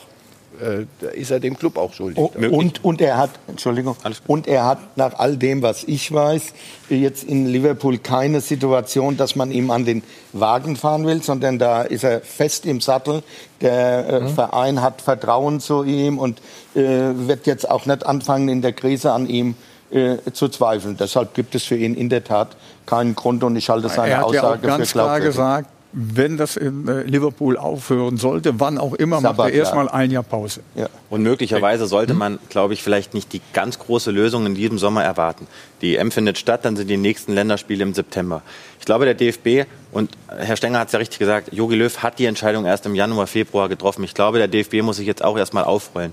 [0.61, 2.19] Äh, da ist er dem Club auch schuldig.
[2.19, 3.97] Oh, und, und er hat, Entschuldigung,
[4.29, 6.53] und er hat nach all dem, was ich weiß,
[6.91, 10.03] jetzt in Liverpool keine Situation, dass man ihm an den
[10.33, 13.23] Wagen fahren will, sondern da ist er fest im Sattel.
[13.61, 14.29] Der äh, mhm.
[14.29, 16.39] Verein hat Vertrauen zu ihm und
[16.75, 19.57] äh, wird jetzt auch nicht anfangen, in der Krise an ihm
[19.91, 20.97] äh, zu zweifeln.
[20.97, 22.57] Deshalb gibt es für ihn in der Tat
[22.87, 25.37] keinen Grund und ich halte seine er hat Aussage ja auch ganz für klar glaubwürdig.
[25.37, 30.11] gesagt, wenn das in äh, Liverpool aufhören sollte, wann auch immer, macht er erstmal ein
[30.11, 30.61] Jahr Pause.
[31.09, 35.05] Und möglicherweise sollte man, glaube ich, vielleicht nicht die ganz große Lösung in diesem Sommer
[35.05, 35.47] erwarten.
[35.83, 38.43] Die EM findet statt, dann sind die nächsten Länderspiele im September.
[38.81, 42.19] Ich glaube, der DFB, und Herr Stenger hat es ja richtig gesagt, Jogi Löw hat
[42.19, 44.03] die Entscheidung erst im Januar, Februar getroffen.
[44.03, 46.13] Ich glaube, der DFB muss sich jetzt auch erstmal aufrollen.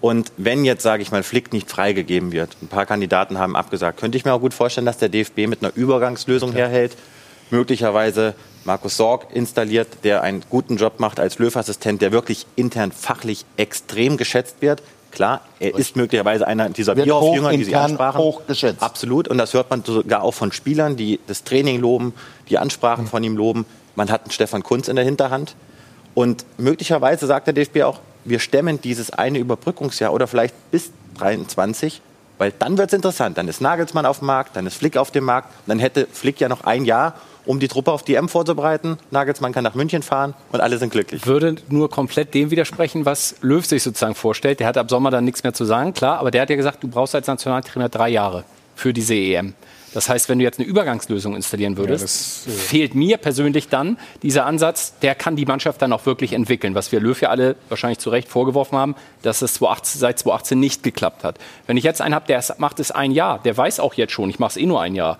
[0.00, 3.98] Und wenn jetzt, sage ich mal, Flick nicht freigegeben wird, ein paar Kandidaten haben abgesagt,
[3.98, 6.96] könnte ich mir auch gut vorstellen, dass der DFB mit einer Übergangslösung herhält,
[7.50, 8.34] möglicherweise
[8.68, 14.18] Markus Sorg installiert, der einen guten Job macht als Löw-Assistent, der wirklich intern fachlich extrem
[14.18, 14.82] geschätzt wird.
[15.10, 18.20] Klar, er ist möglicherweise einer dieser Bierhoff-Jünger, die Sie ansprachen.
[18.20, 18.82] hochgeschätzt.
[18.82, 19.26] Absolut.
[19.26, 22.12] Und das hört man sogar auch von Spielern, die das Training loben,
[22.50, 23.64] die Ansprachen von ihm loben.
[23.96, 25.56] Man hat einen Stefan Kunz in der Hinterhand.
[26.14, 32.02] Und möglicherweise sagt der DFB auch, wir stemmen dieses eine Überbrückungsjahr oder vielleicht bis 23,
[32.36, 33.38] weil dann wird es interessant.
[33.38, 35.48] Dann ist Nagelsmann auf dem Markt, dann ist Flick auf dem Markt.
[35.66, 37.14] Dann hätte Flick ja noch ein Jahr,
[37.48, 38.98] um die Truppe auf die M vorzubereiten.
[39.10, 41.26] Nagelsmann kann nach München fahren und alle sind glücklich.
[41.26, 44.60] würde nur komplett dem widersprechen, was Löw sich sozusagen vorstellt.
[44.60, 46.82] Der hat ab Sommer dann nichts mehr zu sagen, klar, aber der hat ja gesagt,
[46.82, 48.44] du brauchst als Nationaltrainer drei Jahre
[48.76, 49.54] für diese EM.
[49.94, 53.98] Das heißt, wenn du jetzt eine Übergangslösung installieren würdest, das, äh, fehlt mir persönlich dann
[54.22, 57.56] dieser Ansatz, der kann die Mannschaft dann auch wirklich entwickeln, was wir Löw ja alle
[57.70, 61.38] wahrscheinlich zu Recht vorgeworfen haben, dass es 2018, seit 2018 nicht geklappt hat.
[61.66, 64.28] Wenn ich jetzt einen habe, der macht es ein Jahr, der weiß auch jetzt schon,
[64.28, 65.18] ich mache es eh nur ein Jahr,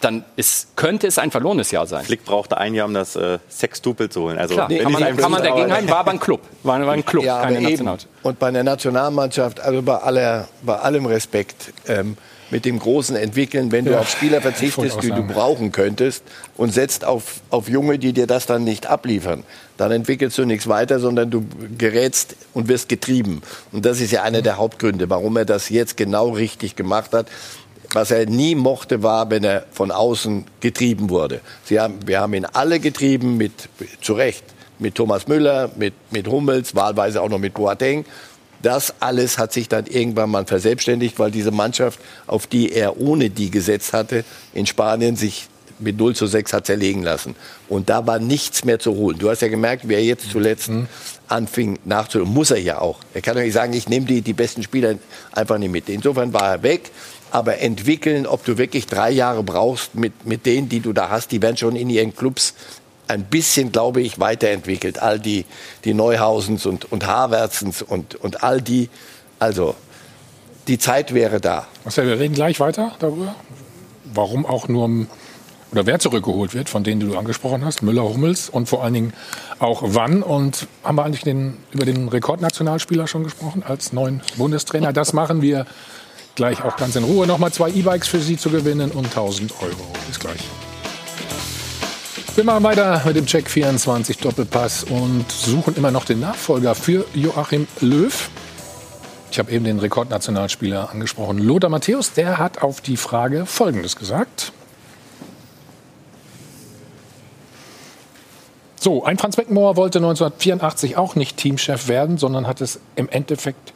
[0.00, 2.04] dann ist, könnte es ein verlorenes Jahr sein.
[2.04, 4.38] Flick brauchte ein Jahr, um das äh, Sextupel zu holen.
[4.38, 6.40] Also, Klar, wenn kann ich man, kann man bisschen- dagegen halten, war aber ein Club.
[6.62, 7.60] War, war ein Club, Ja, keine.
[7.60, 8.08] Nationalmannschaft.
[8.22, 12.16] Und bei der Nationalmannschaft, also bei, aller, bei allem Respekt, ähm,
[12.52, 16.24] mit dem großen Entwickeln, wenn du Ja, auf Spieler verzichtest, die du brauchen könntest
[16.56, 19.44] und setzt auf, auf Junge, die dir das dann nicht abliefern,
[19.76, 21.44] dann entwickelst du nichts weiter, sondern du
[21.78, 23.42] gerätst und wirst getrieben.
[23.70, 27.26] Und das ist ja einer der Hauptgründe, warum er das jetzt genau richtig gemacht hat.
[27.92, 31.40] Was er nie mochte, war, wenn er von außen getrieben wurde.
[31.64, 33.52] Sie haben, wir haben ihn alle getrieben, mit,
[34.00, 34.44] zu Recht,
[34.78, 38.04] mit Thomas Müller, mit, mit Hummels, wahlweise auch noch mit Boateng.
[38.62, 43.30] Das alles hat sich dann irgendwann mal verselbstständigt, weil diese Mannschaft, auf die er ohne
[43.30, 45.48] die gesetzt hatte, in Spanien sich
[45.80, 47.34] mit 0 zu 6 hat zerlegen lassen.
[47.68, 49.18] Und da war nichts mehr zu holen.
[49.18, 50.70] Du hast ja gemerkt, wer jetzt zuletzt
[51.28, 52.98] anfing nachzuholen, muss er ja auch.
[53.14, 54.96] Er kann doch nicht sagen, ich nehme die, die besten Spieler
[55.32, 55.88] einfach nicht mit.
[55.88, 56.90] Insofern war er weg.
[57.30, 61.30] Aber entwickeln, ob du wirklich drei Jahre brauchst mit, mit denen, die du da hast,
[61.32, 62.54] die werden schon in ihren Clubs
[63.08, 65.00] ein bisschen, glaube ich, weiterentwickelt.
[65.00, 65.44] All die,
[65.84, 68.88] die Neuhausens und, und Havertzens und, und all die.
[69.38, 69.74] Also,
[70.68, 71.66] die Zeit wäre da.
[71.84, 73.34] Marcel, wir reden gleich weiter darüber,
[74.12, 75.06] warum auch nur
[75.72, 78.94] oder wer zurückgeholt wird, von denen die du angesprochen hast, Müller, Hummels und vor allen
[78.94, 79.12] Dingen
[79.60, 80.22] auch wann.
[80.22, 84.92] Und haben wir eigentlich den, über den Rekordnationalspieler schon gesprochen als neuen Bundestrainer?
[84.92, 85.66] Das machen wir
[86.40, 87.26] gleich auch ganz in Ruhe.
[87.26, 89.92] Nochmal zwei E-Bikes für Sie zu gewinnen und 1000 Euro.
[90.08, 90.40] Bis gleich.
[92.34, 97.04] Wir machen weiter mit dem Check 24 Doppelpass und suchen immer noch den Nachfolger für
[97.12, 98.30] Joachim Löw.
[99.30, 101.36] Ich habe eben den Rekordnationalspieler angesprochen.
[101.36, 104.52] Lothar Matthäus, der hat auf die Frage Folgendes gesagt.
[108.80, 113.74] So, ein Franz Beckenbauer wollte 1984 auch nicht Teamchef werden, sondern hat es im Endeffekt,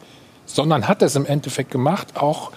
[0.55, 2.51] sondern hat es im Endeffekt gemacht, auch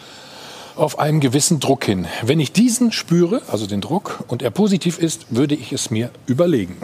[0.76, 2.06] auf einen gewissen Druck hin.
[2.22, 6.10] Wenn ich diesen spüre, also den Druck, und er positiv ist, würde ich es mir
[6.26, 6.76] überlegen.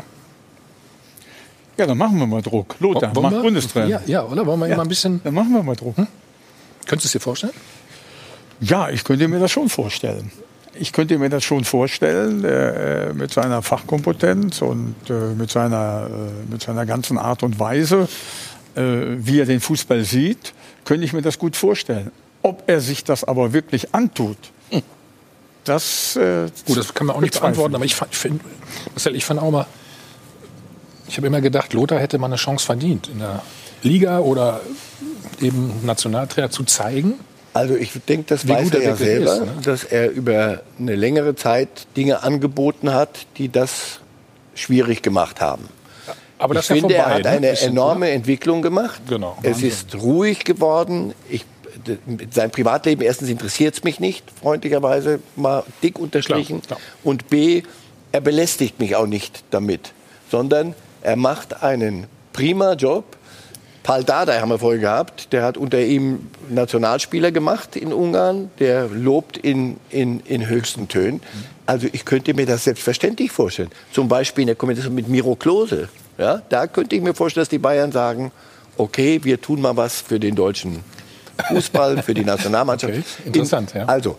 [1.76, 2.74] Ja, dann machen wir mal Druck.
[2.80, 3.40] Lothar, Wollen mach wir?
[3.42, 3.88] Bundestrainer.
[3.88, 4.44] Ja, ja, oder?
[4.46, 4.76] Wollen wir Ja.
[4.76, 5.20] mal ein bisschen.
[5.22, 5.94] Dann machen wir mal Druck.
[5.96, 7.52] Könntest du es dir vorstellen?
[8.60, 10.30] Ja, ich könnte mir das schon vorstellen.
[10.76, 16.50] Ich könnte mir das schon vorstellen, äh, mit seiner Fachkompetenz und äh, mit, seiner, äh,
[16.52, 18.06] mit seiner ganzen Art und Weise, äh,
[18.76, 20.52] wie er den Fußball sieht,
[20.84, 22.10] könnte ich mir das gut vorstellen.
[22.42, 24.36] Ob er sich das aber wirklich antut,
[25.64, 26.16] das.
[26.16, 28.40] Äh, Gut, das kann man auch nicht beantworten, aber ich fand, ich find,
[28.92, 29.66] Marcel, ich fand auch mal,
[31.08, 33.42] ich habe immer gedacht, Lothar hätte mal eine Chance verdient, in der
[33.82, 34.60] Liga oder
[35.40, 37.14] eben Nationaltrainer zu zeigen.
[37.52, 39.52] Also ich denke, das weiß er ja selber, ist, ne?
[39.62, 44.00] dass er über eine längere Zeit Dinge angeboten hat, die das
[44.54, 45.68] schwierig gemacht haben.
[46.44, 47.30] Aber das ich ist ja finde, er vorbei, hat ne?
[47.30, 49.00] eine Bisschen, enorme Entwicklung gemacht.
[49.08, 49.38] Genau.
[49.40, 49.68] Es Wahnsinn.
[49.70, 51.14] ist ruhig geworden.
[51.30, 51.46] Ich,
[52.30, 56.60] sein Privatleben, erstens interessiert es mich nicht, freundlicherweise mal dick unterstrichen.
[57.02, 57.62] Und B,
[58.12, 59.92] er belästigt mich auch nicht damit,
[60.30, 63.16] sondern er macht einen prima Job.
[63.82, 68.88] Paul Dardai haben wir vorher gehabt, der hat unter ihm Nationalspieler gemacht in Ungarn, der
[68.88, 71.22] lobt in, in, in höchsten Tönen.
[71.64, 73.70] Also ich könnte mir das selbstverständlich vorstellen.
[73.92, 75.88] Zum Beispiel in der Kombination mit Miro Klose.
[76.18, 78.32] Ja, da könnte ich mir vorstellen, dass die Bayern sagen,
[78.76, 80.80] okay, wir tun mal was für den deutschen
[81.48, 82.92] Fußball, für die Nationalmannschaft.
[82.92, 83.84] Okay, interessant, ja.
[83.86, 84.16] Also,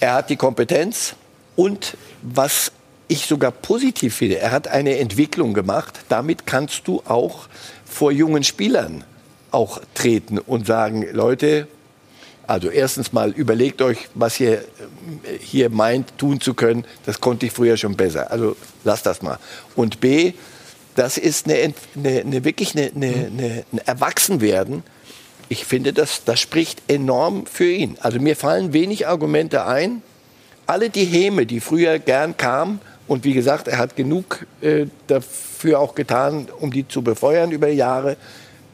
[0.00, 1.14] er hat die Kompetenz
[1.56, 2.72] und was
[3.08, 6.00] ich sogar positiv finde, er hat eine Entwicklung gemacht.
[6.08, 7.46] Damit kannst du auch
[7.84, 9.04] vor jungen Spielern
[9.52, 11.68] auch treten und sagen, Leute,
[12.46, 14.64] also erstens mal überlegt euch, was ihr
[15.40, 16.84] hier meint, tun zu können.
[17.04, 18.30] Das konnte ich früher schon besser.
[18.30, 19.38] Also lasst das mal.
[19.74, 20.34] Und B,
[20.96, 24.82] das ist eine, eine, eine wirklich eine, eine, ein Erwachsenwerden.
[25.48, 27.96] Ich finde, das, das spricht enorm für ihn.
[28.00, 30.02] Also mir fallen wenig Argumente ein.
[30.66, 35.80] Alle die Häme, die früher gern kamen, und wie gesagt, er hat genug äh, dafür
[35.80, 38.16] auch getan, um die zu befeuern über Jahre.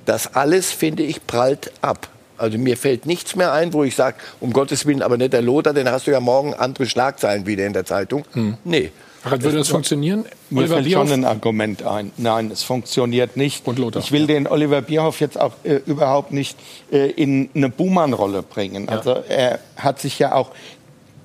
[0.07, 2.09] Das alles, finde ich, prallt ab.
[2.39, 5.43] Also mir fällt nichts mehr ein, wo ich sage, um Gottes Willen, aber nicht der
[5.43, 8.24] Lothar, den hast du ja morgen andere Schlagzeilen wieder in der Zeitung.
[8.32, 8.57] Hm.
[8.65, 8.90] Nee.
[9.24, 10.24] Ach, würde das funktionieren?
[10.51, 11.09] Mir Oliver fällt Bierhoff?
[11.09, 12.11] schon ein Argument ein.
[12.16, 13.66] Nein, es funktioniert nicht.
[13.66, 14.03] Und Lothar.
[14.03, 16.59] Ich will den Oliver Bierhoff jetzt auch äh, überhaupt nicht
[16.90, 18.86] äh, in eine Buhmann-Rolle bringen.
[18.86, 18.99] Ja.
[18.99, 20.51] Also er hat sich ja auch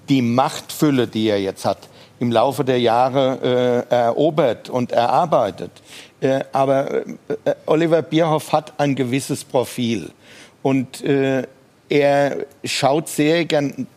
[0.09, 1.79] die Machtfülle, die er jetzt hat,
[2.19, 5.71] im Laufe der Jahre äh, erobert und erarbeitet.
[6.21, 7.05] Äh, aber äh,
[7.65, 10.11] Oliver Bierhoff hat ein gewisses Profil.
[10.61, 11.43] Und äh,
[11.89, 13.87] er schaut sehr gern,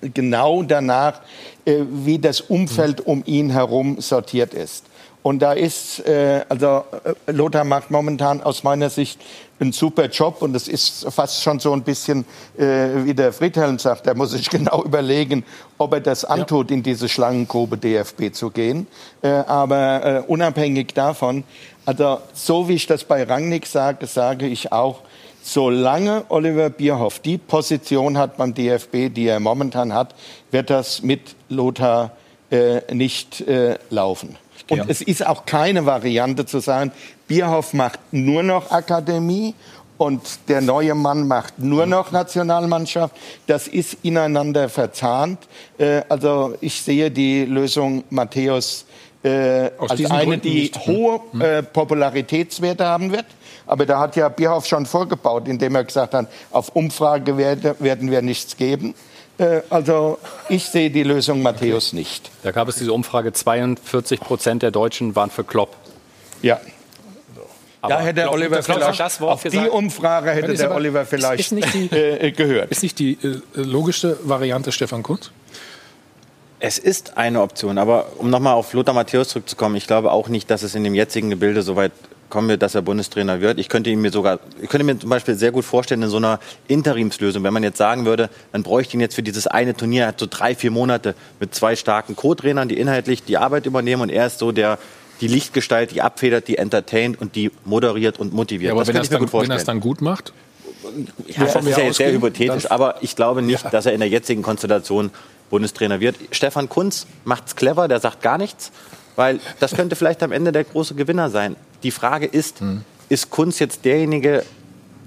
[0.00, 1.20] genau danach, äh,
[1.64, 4.84] wie das Umfeld um ihn herum sortiert ist.
[5.22, 9.20] Und da ist, äh, also äh, Lothar macht momentan aus meiner Sicht
[9.60, 12.24] einen super Job und es ist fast schon so ein bisschen,
[12.58, 15.44] äh, wie der Friedhelm sagt, er muss sich genau überlegen,
[15.78, 16.76] ob er das antut, ja.
[16.76, 18.88] in diese Schlangengrube DFB zu gehen.
[19.22, 21.44] Äh, aber äh, unabhängig davon,
[21.86, 25.02] also so wie ich das bei Rangnick sage, sage ich auch,
[25.42, 30.14] solange Oliver Bierhoff die Position hat beim DFB, die er momentan hat,
[30.50, 32.12] wird das mit Lothar
[32.50, 34.36] äh, nicht äh, laufen.
[34.70, 34.84] Und ja.
[34.88, 36.92] es ist auch keine Variante zu sagen,
[37.26, 39.54] Bierhoff macht nur noch Akademie
[39.98, 43.14] und der neue Mann macht nur noch Nationalmannschaft.
[43.46, 45.38] Das ist ineinander verzahnt.
[45.78, 48.86] Äh, also ich sehe die Lösung Matthäus
[49.22, 53.26] äh, als eine, die hohe äh, Popularitätswerte haben wird.
[53.66, 58.22] Aber da hat ja Bierhoff schon vorgebaut, indem er gesagt hat, auf Umfrage werden wir
[58.22, 58.94] nichts geben.
[59.38, 60.18] Äh, also
[60.48, 61.96] ich sehe die Lösung Matthäus okay.
[61.96, 62.30] nicht.
[62.42, 65.76] Da gab es diese Umfrage, 42 Prozent der Deutschen waren für Klopp.
[66.42, 66.60] Ja.
[67.80, 71.74] Aber da hätte der Oliver vielleicht, das auf die Umfrage hätte der Oliver vielleicht ist
[71.74, 72.70] die, äh, gehört.
[72.70, 75.32] Ist nicht die äh, logischste Variante Stefan Kunz?
[76.60, 80.48] Es ist eine Option, aber um nochmal auf Lothar Matthäus zurückzukommen, ich glaube auch nicht,
[80.48, 81.90] dass es in dem jetzigen Gebilde so weit
[82.32, 83.58] kommen wir, dass er Bundestrainer wird.
[83.58, 86.40] Ich könnte mir sogar, ich könnte mir zum Beispiel sehr gut vorstellen in so einer
[86.66, 90.08] Interimslösung, wenn man jetzt sagen würde, man bräuchte ihn jetzt für dieses eine Turnier, er
[90.08, 94.08] hat so drei, vier Monate mit zwei starken Co-Trainern, die inhaltlich die Arbeit übernehmen und
[94.08, 94.78] er ist so der,
[95.20, 98.68] die Lichtgestalt, die abfedert, die entertaint und die moderiert und motiviert.
[98.68, 100.32] Ja, aber das wenn, er dann, wenn er es dann gut macht?
[101.26, 103.70] Ja, das ist ja sehr hypothetisch, aber ich glaube nicht, ja.
[103.70, 105.10] dass er in der jetzigen Konstellation
[105.50, 106.16] Bundestrainer wird.
[106.30, 108.72] Stefan Kunz macht es clever, der sagt gar nichts.
[109.16, 111.56] Weil das könnte vielleicht am Ende der große Gewinner sein.
[111.82, 112.82] Die Frage ist, mhm.
[113.08, 114.44] ist Kunz jetzt derjenige,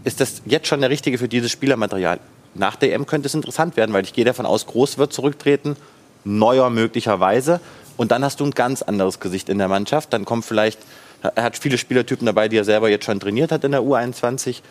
[0.03, 2.19] ist das jetzt schon der Richtige für dieses Spielermaterial?
[2.53, 5.75] Nach der EM könnte es interessant werden, weil ich gehe davon aus, Groß wird zurücktreten,
[6.23, 7.59] Neuer möglicherweise.
[7.97, 10.11] Und dann hast du ein ganz anderes Gesicht in der Mannschaft.
[10.13, 10.79] Dann kommt vielleicht,
[11.21, 14.61] er hat viele Spielertypen dabei, die er selber jetzt schon trainiert hat in der U21.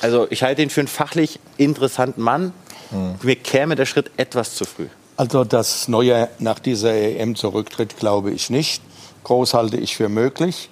[0.00, 2.52] Also ich halte ihn für einen fachlich interessanten Mann.
[2.90, 3.14] Mhm.
[3.22, 4.86] Mir käme der Schritt etwas zu früh.
[5.16, 8.82] Also, dass Neuer nach dieser EM zurücktritt, glaube ich nicht.
[9.24, 10.68] Groß halte ich für möglich,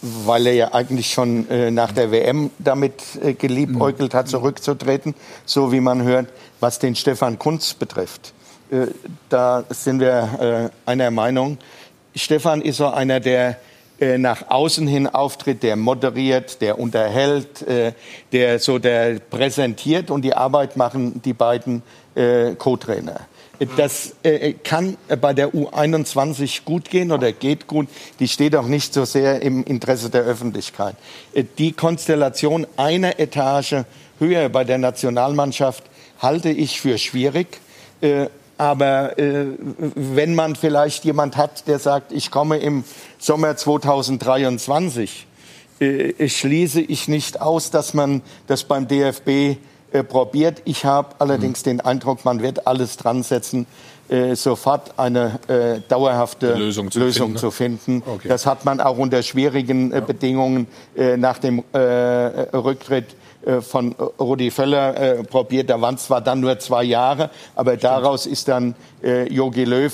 [0.00, 5.14] weil er ja eigentlich schon äh, nach der WM damit äh, geliebäugelt hat, zurückzutreten,
[5.44, 6.28] so wie man hört,
[6.60, 8.32] was den Stefan Kunz betrifft.
[8.70, 8.86] Äh,
[9.28, 11.58] da sind wir äh, einer Meinung.
[12.14, 13.58] Stefan ist so einer, der
[14.00, 17.64] äh, nach außen hin auftritt, der moderiert, der unterhält,
[18.32, 21.82] der so der präsentiert und die Arbeit machen die beiden
[22.14, 23.20] äh, Co-Trainer.
[23.76, 27.86] Das äh, kann bei der U21 gut gehen oder geht gut.
[28.18, 30.96] Die steht auch nicht so sehr im Interesse der Öffentlichkeit.
[31.32, 33.84] Äh, die Konstellation einer Etage
[34.18, 35.84] höher bei der Nationalmannschaft
[36.18, 37.60] halte ich für schwierig.
[38.00, 38.26] Äh,
[38.56, 39.46] aber äh,
[39.94, 42.84] wenn man vielleicht jemand hat, der sagt, ich komme im
[43.18, 45.26] Sommer 2023,
[45.80, 49.58] äh, schließe ich nicht aus, dass man das beim DFB
[49.94, 50.60] äh, probiert.
[50.64, 51.70] Ich habe allerdings mhm.
[51.70, 53.66] den Eindruck, man wird alles dran setzen,
[54.08, 57.38] äh, sofort eine äh, dauerhafte Lösung zu Lösung finden.
[57.38, 58.02] Zu finden.
[58.04, 58.26] Okay.
[58.26, 60.66] Das hat man auch unter schwierigen äh, Bedingungen
[60.96, 63.14] äh, nach dem Rücktritt
[63.60, 65.70] von Rudi Völler äh, probiert.
[65.70, 68.74] Da waren zwar dann nur zwei Jahre, aber daraus ist dann
[69.28, 69.92] Jogi Löw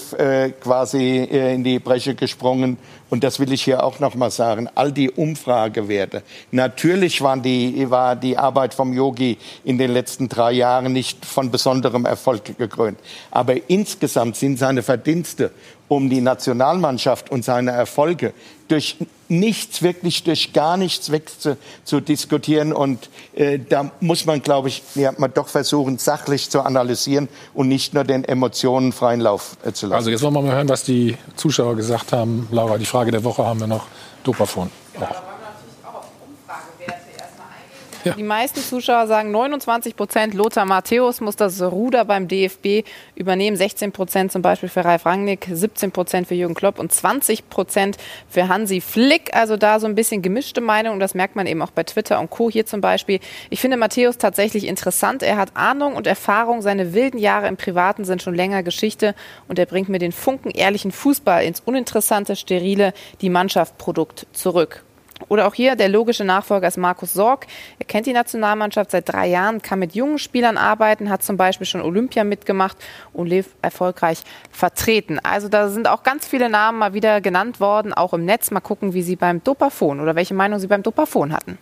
[0.60, 2.78] quasi in die Bresche gesprungen.
[3.10, 4.68] Und das will ich hier auch noch mal sagen.
[4.77, 6.22] All die Umfragewerte.
[6.52, 11.51] Natürlich waren die, war die Arbeit vom Yogi in den letzten drei Jahren nicht von
[11.51, 13.01] besonderem Erfolg gekrönt.
[13.32, 15.51] Aber insgesamt sind seine Verdienste
[15.91, 18.33] um die Nationalmannschaft und seine Erfolge
[18.69, 18.97] durch
[19.29, 22.73] nichts, wirklich durch gar nichts weg zu, zu diskutieren.
[22.73, 27.67] Und äh, da muss man, glaube ich, ja, mal doch versuchen, sachlich zu analysieren und
[27.67, 29.97] nicht nur den Emotionen freien Lauf äh, zu lassen.
[29.97, 32.47] Also jetzt wollen wir mal hören, was die Zuschauer gesagt haben.
[32.53, 33.87] Laura, die Frage der Woche haben wir noch.
[34.23, 34.71] Dopafon.
[34.93, 35.09] Genau,
[38.05, 38.14] ja.
[38.14, 43.56] Die meisten Zuschauer sagen 29 Prozent, Lothar Matthäus muss das Ruder beim DFB übernehmen.
[43.56, 47.97] 16 Prozent zum Beispiel für Ralf Rangnick, 17 Prozent für Jürgen Klopp und 20 Prozent
[48.28, 49.35] für Hansi Flick.
[49.35, 50.94] Also da so ein bisschen gemischte Meinung.
[50.94, 52.51] Und das merkt man eben auch bei Twitter und Co.
[52.51, 53.20] hier zum Beispiel.
[53.51, 55.22] Ich finde Matthäus tatsächlich interessant.
[55.22, 56.62] Er hat Ahnung und Erfahrung.
[56.62, 59.14] Seine wilden Jahre im Privaten sind schon länger Geschichte.
[59.48, 64.85] Und er bringt mir den Funken ehrlichen Fußball ins uninteressante, sterile, die Mannschaft Produkt zurück.
[65.28, 67.47] Oder auch hier der logische Nachfolger ist Markus Sorg.
[67.78, 71.66] Er kennt die Nationalmannschaft seit drei Jahren, kann mit jungen Spielern arbeiten, hat zum Beispiel
[71.66, 72.76] schon Olympia mitgemacht
[73.12, 73.30] und
[73.62, 75.18] erfolgreich vertreten.
[75.22, 78.51] Also da sind auch ganz viele Namen mal wieder genannt worden, auch im Netz.
[78.51, 81.59] Mal gucken, wie Sie beim Dopafon oder welche Meinung Sie beim Dopafon hatten.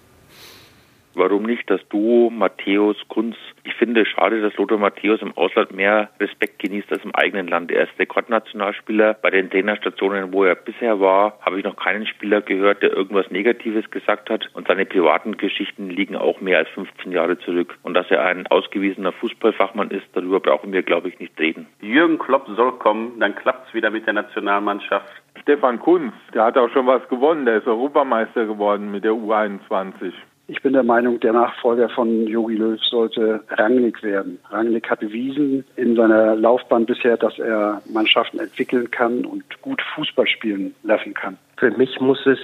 [1.19, 3.35] Warum nicht das Duo Matthäus Kunz?
[3.65, 7.49] Ich finde es schade, dass Lothar Matthäus im Ausland mehr Respekt genießt als im eigenen
[7.49, 7.73] Land.
[7.73, 9.15] Er ist Rekordnationalspieler.
[9.15, 13.33] Bei den Trainerstationen, wo er bisher war, habe ich noch keinen Spieler gehört, der irgendwas
[13.33, 14.49] Negatives gesagt hat.
[14.55, 17.77] Und seine privaten Geschichten liegen auch mehr als 15 Jahre zurück.
[17.83, 21.67] Und dass er ein ausgewiesener Fußballfachmann ist, darüber brauchen wir, glaube ich, nicht reden.
[21.81, 25.13] Jürgen Klopp soll kommen, dann klappt es wieder mit der Nationalmannschaft.
[25.43, 27.45] Stefan Kunz, der hat auch schon was gewonnen.
[27.45, 30.13] Der ist Europameister geworden mit der U21.
[30.51, 34.39] Ich bin der Meinung, der Nachfolger von Jogi Löw sollte Rangnick werden.
[34.49, 40.27] Rangnick hat bewiesen in seiner Laufbahn bisher, dass er Mannschaften entwickeln kann und gut Fußball
[40.27, 41.37] spielen lassen kann.
[41.59, 42.39] Für mich muss es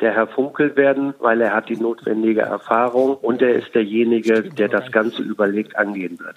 [0.00, 4.68] der Herr Funkel werden, weil er hat die notwendige Erfahrung und er ist derjenige, der
[4.68, 6.36] das Ganze überlegt angehen wird.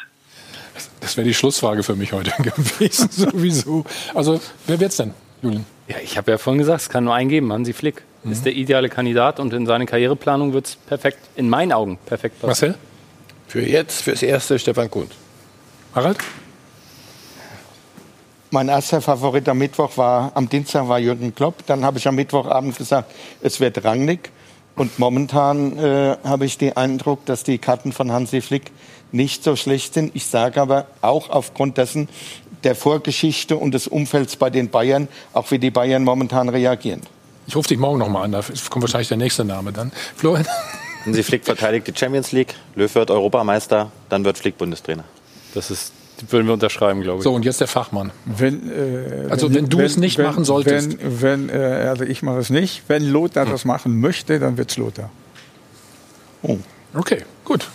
[1.02, 3.84] Das wäre die Schlussfrage für mich heute gewesen, sowieso.
[4.16, 5.66] Also, wer wird's denn, Julian?
[5.88, 8.32] Ja, ich habe ja vorhin gesagt, es kann nur eingeben, Hansi Flick mhm.
[8.32, 12.42] ist der ideale Kandidat und in seine Karriereplanung wird es perfekt, in meinen Augen, perfekt
[12.42, 12.48] passen.
[12.48, 12.76] Marcel?
[13.48, 15.12] Für jetzt, fürs Erste Stefan Kunz.
[15.96, 16.20] Harald?
[18.52, 21.66] Mein erster Favorit am Mittwoch war, am Dienstag war Jürgen Klopp.
[21.68, 23.12] Dann habe ich am Mittwochabend gesagt,
[23.42, 24.32] es wird Rangnick.
[24.76, 28.72] Und momentan äh, habe ich den Eindruck, dass die Karten von Hansi Flick
[29.12, 30.16] nicht so schlecht sind.
[30.16, 32.08] Ich sage aber auch aufgrund dessen
[32.64, 37.02] der Vorgeschichte und des Umfelds bei den Bayern, auch wie die Bayern momentan reagieren.
[37.48, 39.92] Ich rufe dich morgen nochmal an, da kommt wahrscheinlich der nächste Name dann.
[40.16, 40.46] Florian?
[41.06, 45.06] Hansi Flick verteidigt die Champions League, Löw wird Europameister, dann wird Flick Bundestrainer.
[45.54, 45.94] Das ist
[46.28, 47.24] würden wir unterschreiben, glaube ich.
[47.24, 48.12] So, und jetzt der Fachmann.
[48.26, 50.98] Wenn, äh, also, wenn, wenn du wenn, es nicht wenn, machen solltest.
[51.02, 52.84] Wenn, wenn äh, also ich mache es nicht.
[52.88, 53.52] Wenn Lothar hm.
[53.52, 55.10] das machen möchte, dann wird es Lothar.
[56.42, 56.58] Oh.
[56.94, 57.70] Okay, gut.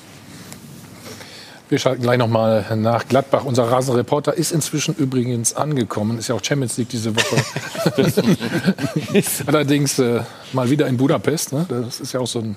[1.70, 3.44] Wir schalten gleich nochmal nach Gladbach.
[3.44, 6.18] Unser Rasenreporter ist inzwischen übrigens angekommen.
[6.18, 7.42] Ist ja auch Champions League diese Woche.
[9.46, 10.20] Allerdings äh,
[10.52, 11.54] mal wieder in Budapest.
[11.54, 11.64] Ne?
[11.68, 12.56] Das ist ja auch so ein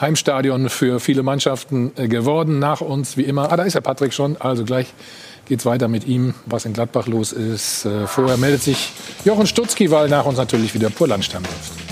[0.00, 2.58] Heimstadion für viele Mannschaften äh, geworden.
[2.58, 3.52] Nach uns, wie immer.
[3.52, 4.38] Ah, da ist ja Patrick schon.
[4.40, 4.86] Also gleich
[5.44, 7.84] geht's weiter mit ihm, was in Gladbach los ist.
[7.84, 8.92] Äh, vorher meldet sich
[9.26, 11.89] Jochen Stutzki, weil nach uns natürlich wieder Purlandstamm läuft.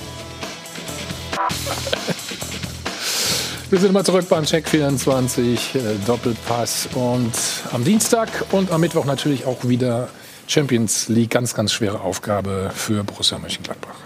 [3.70, 7.32] Wir sind mal zurück beim Check 24 äh, Doppelpass und
[7.70, 10.08] am Dienstag und am Mittwoch natürlich auch wieder
[10.46, 11.28] Champions League.
[11.28, 13.96] Ganz, ganz schwere Aufgabe für Borussia Mönchengladbach.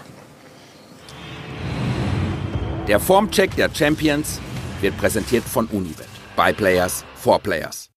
[2.89, 4.41] Der Formcheck der Champions
[4.81, 6.09] wird präsentiert von Unibet.
[6.35, 7.92] By Players, for Players.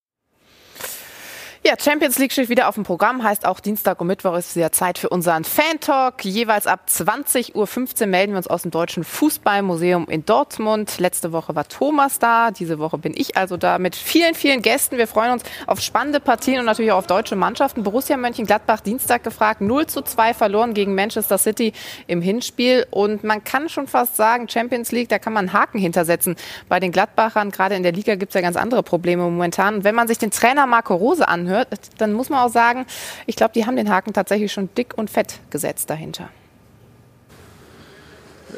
[1.66, 4.70] Ja, Champions League steht wieder auf dem Programm, heißt auch Dienstag und Mittwoch ist wieder
[4.70, 6.24] Zeit für unseren Fan-Talk.
[6.24, 11.00] Jeweils ab 20.15 Uhr melden wir uns aus dem Deutschen Fußballmuseum in Dortmund.
[11.00, 14.96] Letzte Woche war Thomas da, diese Woche bin ich also da mit vielen, vielen Gästen.
[14.96, 17.82] Wir freuen uns auf spannende Partien und natürlich auch auf deutsche Mannschaften.
[17.82, 21.72] Borussia Mönchengladbach Dienstag gefragt, 0 zu 2 verloren gegen Manchester City
[22.06, 22.86] im Hinspiel.
[22.92, 26.36] Und man kann schon fast sagen, Champions League, da kann man einen Haken hintersetzen.
[26.68, 29.74] Bei den Gladbachern, gerade in der Liga, gibt es ja ganz andere Probleme momentan.
[29.74, 31.68] Und wenn man sich den Trainer Marco Rose anhört, hört,
[31.98, 32.86] dann muss man auch sagen,
[33.26, 36.28] ich glaube, die haben den Haken tatsächlich schon dick und fett gesetzt dahinter.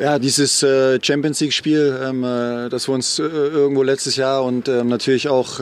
[0.00, 4.68] Ja, dieses äh, Champions League-Spiel, ähm, äh, das wir uns äh, irgendwo letztes Jahr und
[4.68, 5.60] ähm, natürlich auch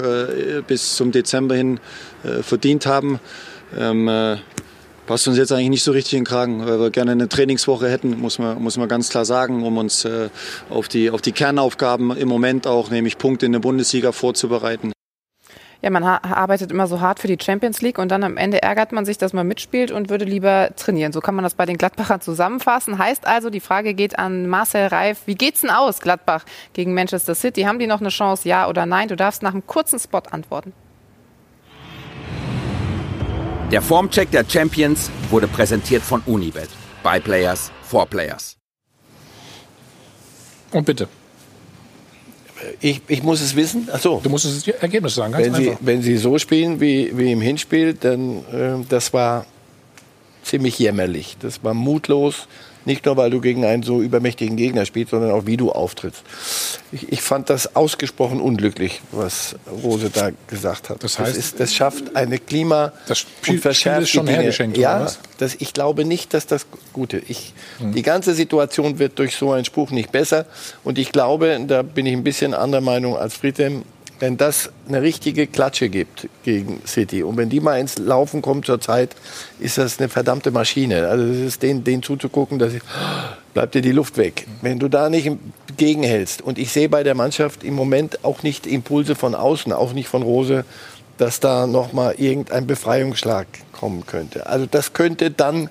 [0.66, 1.80] bis zum Dezember hin
[2.42, 3.20] verdient haben.
[3.76, 4.36] Ähm, äh,
[5.06, 7.88] passt uns jetzt eigentlich nicht so richtig in den Kragen, weil wir gerne eine Trainingswoche
[7.88, 10.06] hätten, muss man, muss man ganz klar sagen, um uns
[10.68, 14.92] auf, die, auf die Kernaufgaben im Moment auch, nämlich Punkte in der Bundesliga vorzubereiten.
[15.82, 18.92] Ja, man arbeitet immer so hart für die Champions League und dann am Ende ärgert
[18.92, 21.12] man sich, dass man mitspielt und würde lieber trainieren.
[21.12, 22.98] So kann man das bei den Gladbachern zusammenfassen.
[22.98, 25.22] Heißt also, die Frage geht an Marcel Reif.
[25.26, 27.62] Wie geht's denn aus, Gladbach gegen Manchester City?
[27.62, 29.08] Haben die noch eine Chance, ja oder nein?
[29.08, 30.72] Du darfst nach einem kurzen Spot antworten.
[33.70, 36.68] Der Formcheck der Champions wurde präsentiert von Unibet.
[37.02, 38.56] By Players, for Players.
[40.72, 41.08] Und bitte.
[42.80, 43.88] Ich, ich muss es wissen.
[43.92, 44.20] Ach so.
[44.22, 45.32] Du musst das Ergebnis sagen.
[45.32, 45.78] Ganz wenn, einfach.
[45.78, 49.46] Sie, wenn Sie so spielen wie, wie im Hinspiel, dann äh, das war
[50.42, 51.36] ziemlich jämmerlich.
[51.40, 52.48] Das war mutlos.
[52.86, 56.22] Nicht nur, weil du gegen einen so übermächtigen Gegner spielst, sondern auch, wie du auftrittst.
[56.92, 61.02] Ich, ich fand das ausgesprochen unglücklich, was Rose da gesagt hat.
[61.02, 64.78] Das heißt, das, ist, das schafft eine Klima das Spiel, und verschärft ist schon hergeschenkt,
[64.78, 65.06] Ja,
[65.38, 67.20] das, ich glaube nicht, dass das Gute.
[67.26, 67.92] Ich, hm.
[67.92, 70.46] Die ganze Situation wird durch so einen Spruch nicht besser.
[70.84, 73.82] Und ich glaube, da bin ich ein bisschen anderer Meinung als Friedhelm,
[74.18, 78.66] wenn das eine richtige Klatsche gibt gegen City und wenn die mal ins Laufen kommt
[78.66, 79.14] zur Zeit,
[79.60, 81.08] ist das eine verdammte Maschine.
[81.08, 82.82] Also es ist denen, denen zuzugucken, dass ich,
[83.52, 84.46] bleibt dir die Luft weg.
[84.62, 85.30] Wenn du da nicht
[85.76, 89.92] gegenhältst und ich sehe bei der Mannschaft im Moment auch nicht Impulse von außen, auch
[89.92, 90.64] nicht von Rose,
[91.18, 94.46] dass da noch mal irgendein Befreiungsschlag kommen könnte.
[94.46, 95.70] Also das könnte dann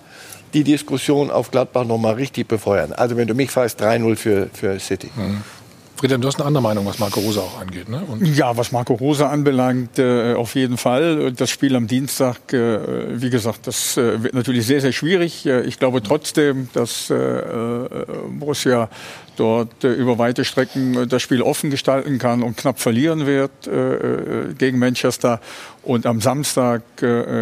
[0.53, 2.93] die Diskussion auf Gladbach noch mal richtig befeuern.
[2.93, 5.09] Also wenn du mich fragst, 3-0 für, für City.
[5.15, 5.43] Mhm.
[6.05, 7.89] Friedhelm, du hast eine andere Meinung, was Marco Rose auch angeht.
[7.89, 8.03] Ne?
[8.21, 11.31] ja, was Marco Rose anbelangt, äh, auf jeden Fall.
[11.31, 15.47] Das Spiel am Dienstag, äh, wie gesagt, das äh, wird natürlich sehr, sehr schwierig.
[15.47, 17.89] Äh, ich glaube trotzdem, dass äh, äh,
[18.29, 18.87] Borussia
[19.35, 23.51] dort über weite Strecken das Spiel offen gestalten kann und knapp verlieren wird
[24.57, 25.41] gegen Manchester.
[25.83, 26.83] Und am Samstag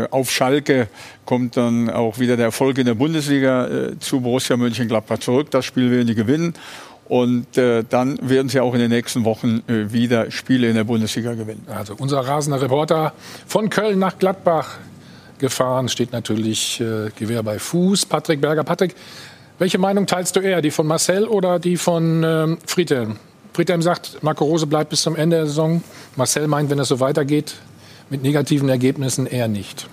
[0.09, 0.87] auf Schalke
[1.25, 3.69] kommt dann auch wieder der Erfolg in der Bundesliga
[3.99, 5.51] zu Borussia Mönchengladbach zurück.
[5.51, 6.55] Das Spiel werden die gewinnen.
[7.13, 10.83] Und äh, dann werden sie auch in den nächsten Wochen äh, wieder Spiele in der
[10.83, 11.63] Bundesliga gewinnen.
[11.67, 13.13] Also unser rasender Reporter
[13.45, 14.79] von Köln nach Gladbach
[15.37, 18.07] gefahren, steht natürlich äh, Gewehr bei Fuß.
[18.07, 18.63] Patrick Berger.
[18.63, 18.95] Patrick,
[19.59, 23.17] welche Meinung teilst du eher, die von Marcel oder die von ähm, Friedhelm?
[23.53, 25.83] Friedhelm sagt, Marco Rose bleibt bis zum Ende der Saison.
[26.15, 27.53] Marcel meint, wenn es so weitergeht,
[28.09, 29.87] mit negativen Ergebnissen eher nicht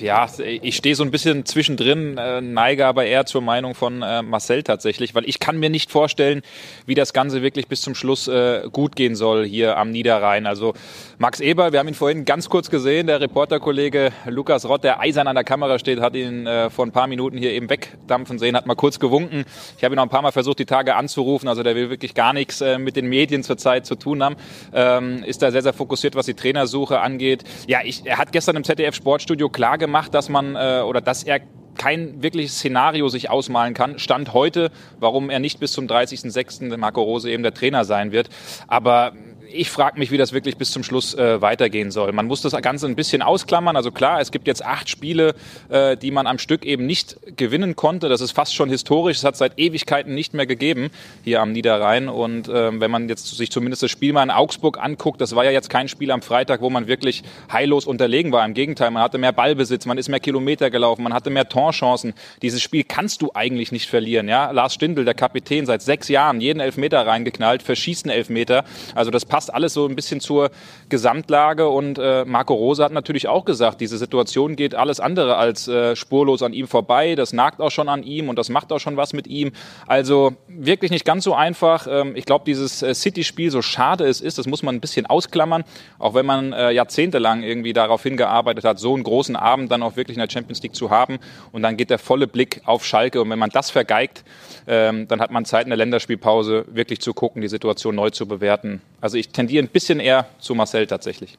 [0.00, 4.22] ja, ich stehe so ein bisschen zwischendrin, äh, neige aber eher zur Meinung von äh,
[4.22, 6.42] Marcel tatsächlich, weil ich kann mir nicht vorstellen,
[6.86, 10.46] wie das Ganze wirklich bis zum Schluss äh, gut gehen soll hier am Niederrhein.
[10.46, 10.74] Also
[11.18, 15.26] Max Eber, wir haben ihn vorhin ganz kurz gesehen, der Reporterkollege Lukas Rott, der eisern
[15.26, 18.56] an der Kamera steht, hat ihn äh, vor ein paar Minuten hier eben wegdampfen sehen,
[18.56, 19.44] hat mal kurz gewunken.
[19.76, 22.14] Ich habe ihn noch ein paar Mal versucht, die Tage anzurufen, also der will wirklich
[22.14, 24.36] gar nichts äh, mit den Medien zurzeit zu tun haben,
[24.72, 27.44] ähm, ist da sehr, sehr fokussiert, was die Trainersuche angeht.
[27.66, 31.00] Ja, ich, er hat gestern im ZDF Sportstudio klar gemacht, gemacht, dass man äh, oder
[31.00, 31.40] dass er
[31.78, 33.98] kein wirkliches Szenario sich ausmalen kann.
[33.98, 36.76] Stand heute, warum er nicht bis zum 30.06.
[36.76, 38.28] Marco Rose eben der Trainer sein wird.
[38.66, 39.12] Aber
[39.50, 42.12] ich frage mich, wie das wirklich bis zum Schluss äh, weitergehen soll.
[42.12, 43.76] Man muss das Ganze ein bisschen ausklammern.
[43.76, 45.34] Also klar, es gibt jetzt acht Spiele,
[45.68, 48.08] äh, die man am Stück eben nicht gewinnen konnte.
[48.08, 49.18] Das ist fast schon historisch.
[49.18, 50.90] Es hat seit Ewigkeiten nicht mehr gegeben
[51.24, 52.08] hier am Niederrhein.
[52.08, 55.44] Und äh, wenn man jetzt sich zumindest das Spiel mal in Augsburg anguckt, das war
[55.44, 57.22] ja jetzt kein Spiel am Freitag, wo man wirklich
[57.52, 58.44] heillos unterlegen war.
[58.44, 62.14] Im Gegenteil, man hatte mehr Ballbesitz, man ist mehr Kilometer gelaufen, man hatte mehr Torchancen.
[62.42, 64.28] Dieses Spiel kannst du eigentlich nicht verlieren.
[64.28, 64.50] Ja?
[64.50, 68.64] Lars Stindl, der Kapitän, seit sechs Jahren jeden Elfmeter reingeknallt, verschießt einen Elfmeter.
[68.94, 70.50] Also das passt passt alles so ein bisschen zur
[70.88, 71.68] Gesamtlage.
[71.68, 75.94] Und äh, Marco Rose hat natürlich auch gesagt, diese Situation geht alles andere als äh,
[75.94, 77.14] spurlos an ihm vorbei.
[77.14, 79.52] Das nagt auch schon an ihm und das macht auch schon was mit ihm.
[79.86, 81.86] Also wirklich nicht ganz so einfach.
[81.88, 85.06] Ähm, ich glaube, dieses äh, City-Spiel, so schade es ist, das muss man ein bisschen
[85.06, 85.62] ausklammern.
[86.00, 89.94] Auch wenn man äh, jahrzehntelang irgendwie darauf hingearbeitet hat, so einen großen Abend dann auch
[89.94, 91.20] wirklich in der Champions League zu haben.
[91.52, 93.22] Und dann geht der volle Blick auf Schalke.
[93.22, 94.24] Und wenn man das vergeigt,
[94.66, 98.26] ähm, dann hat man Zeit in der Länderspielpause wirklich zu gucken, die Situation neu zu
[98.26, 98.82] bewerten.
[99.00, 101.36] Also ich tendiere ein bisschen eher zu Marcel tatsächlich.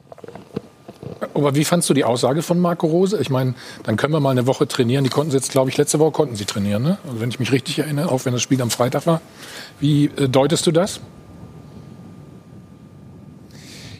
[1.34, 3.18] Aber wie fandst du die Aussage von Marco Rose?
[3.20, 3.54] Ich meine,
[3.84, 5.04] dann können wir mal eine Woche trainieren.
[5.04, 6.82] Die konnten sie jetzt, glaube ich, letzte Woche konnten sie trainieren.
[6.82, 6.98] Ne?
[7.06, 9.20] Also wenn ich mich richtig erinnere, auch wenn das Spiel am Freitag war.
[9.78, 11.00] Wie äh, deutest du das?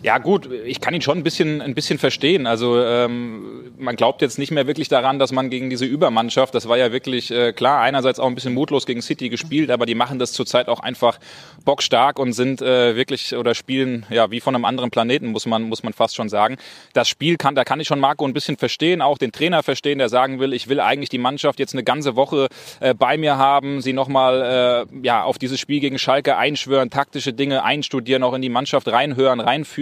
[0.02, 2.46] Ja gut, ich kann ihn schon ein bisschen, ein bisschen verstehen.
[2.46, 6.68] Also ähm, man glaubt jetzt nicht mehr wirklich daran, dass man gegen diese Übermannschaft, das
[6.68, 9.94] war ja wirklich äh, klar, einerseits auch ein bisschen mutlos gegen City gespielt, aber die
[9.94, 11.18] machen das zurzeit auch einfach
[11.66, 15.64] bockstark und sind äh, wirklich oder spielen ja wie von einem anderen Planeten, muss man,
[15.64, 16.56] muss man fast schon sagen.
[16.94, 19.98] Das Spiel kann, da kann ich schon Marco ein bisschen verstehen, auch den Trainer verstehen,
[19.98, 22.48] der sagen will, ich will eigentlich die Mannschaft jetzt eine ganze Woche
[22.80, 27.34] äh, bei mir haben, sie nochmal äh, ja, auf dieses Spiel gegen Schalke einschwören, taktische
[27.34, 29.40] Dinge einstudieren, auch in die Mannschaft reinhören,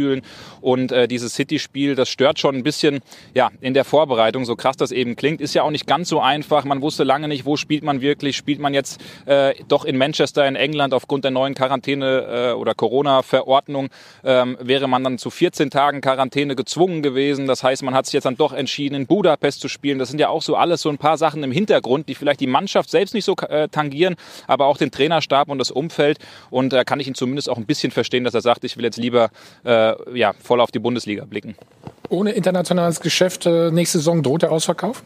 [0.09, 0.23] reinfühlen.
[0.61, 3.01] Und äh, dieses City-Spiel, das stört schon ein bisschen
[3.35, 6.21] ja, in der Vorbereitung, so krass das eben klingt, ist ja auch nicht ganz so
[6.21, 6.65] einfach.
[6.65, 8.37] Man wusste lange nicht, wo spielt man wirklich.
[8.37, 12.75] Spielt man jetzt äh, doch in Manchester in England aufgrund der neuen Quarantäne- äh, oder
[12.75, 13.89] Corona-Verordnung,
[14.25, 17.47] ähm, wäre man dann zu 14 Tagen Quarantäne gezwungen gewesen.
[17.47, 19.99] Das heißt, man hat sich jetzt dann doch entschieden, in Budapest zu spielen.
[19.99, 22.47] Das sind ja auch so alles so ein paar Sachen im Hintergrund, die vielleicht die
[22.47, 24.17] Mannschaft selbst nicht so äh, tangieren,
[24.47, 26.19] aber auch den Trainerstab und das Umfeld.
[26.51, 28.77] Und da äh, kann ich ihn zumindest auch ein bisschen verstehen, dass er sagt, ich
[28.77, 29.31] will jetzt lieber
[29.65, 31.57] äh, ja, voll auf die Bundesliga blicken.
[32.09, 35.03] Ohne internationales Geschäft äh, nächste Saison droht der Ausverkauf?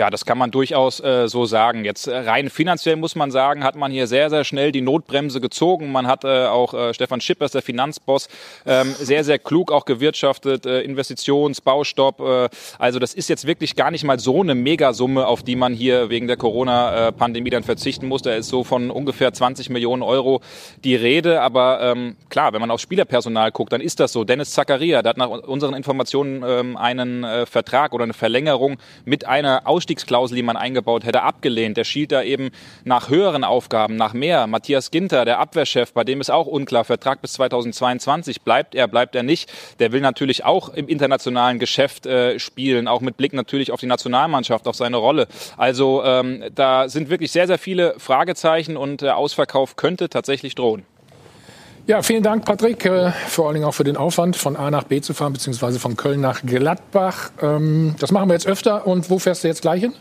[0.00, 1.84] Ja, das kann man durchaus äh, so sagen.
[1.84, 5.42] Jetzt äh, rein finanziell muss man sagen, hat man hier sehr, sehr schnell die Notbremse
[5.42, 5.92] gezogen.
[5.92, 8.30] Man hat äh, auch äh, Stefan Schippers, der Finanzboss,
[8.64, 12.20] ähm, sehr, sehr klug auch gewirtschaftet, äh, Investitions-, Baustopp.
[12.20, 12.48] Äh,
[12.78, 16.08] also das ist jetzt wirklich gar nicht mal so eine Megasumme, auf die man hier
[16.08, 18.22] wegen der Corona-Pandemie dann verzichten muss.
[18.22, 20.40] Da ist so von ungefähr 20 Millionen Euro
[20.82, 21.42] die Rede.
[21.42, 24.24] Aber ähm, klar, wenn man aufs Spielerpersonal guckt, dann ist das so.
[24.24, 29.26] Dennis Zakaria, der hat nach unseren Informationen ähm, einen äh, Vertrag oder eine Verlängerung mit
[29.26, 31.76] einer Aus Ausstiegsklausel, die man eingebaut hätte, abgelehnt.
[31.76, 32.50] Der schielt da eben
[32.84, 34.46] nach höheren Aufgaben, nach mehr.
[34.46, 38.42] Matthias Ginter, der Abwehrchef, bei dem ist auch unklar, Vertrag bis 2022.
[38.42, 39.50] Bleibt er, bleibt er nicht?
[39.80, 43.86] Der will natürlich auch im internationalen Geschäft äh, spielen, auch mit Blick natürlich auf die
[43.86, 45.26] Nationalmannschaft, auf seine Rolle.
[45.56, 50.84] Also ähm, da sind wirklich sehr, sehr viele Fragezeichen und der Ausverkauf könnte tatsächlich drohen.
[51.86, 54.84] Ja, vielen Dank, Patrick, äh, vor allen Dingen auch für den Aufwand, von A nach
[54.84, 57.30] B zu fahren, beziehungsweise von Köln nach Gladbach.
[57.42, 58.86] Ähm, das machen wir jetzt öfter.
[58.86, 59.92] Und wo fährst du jetzt gleich hin?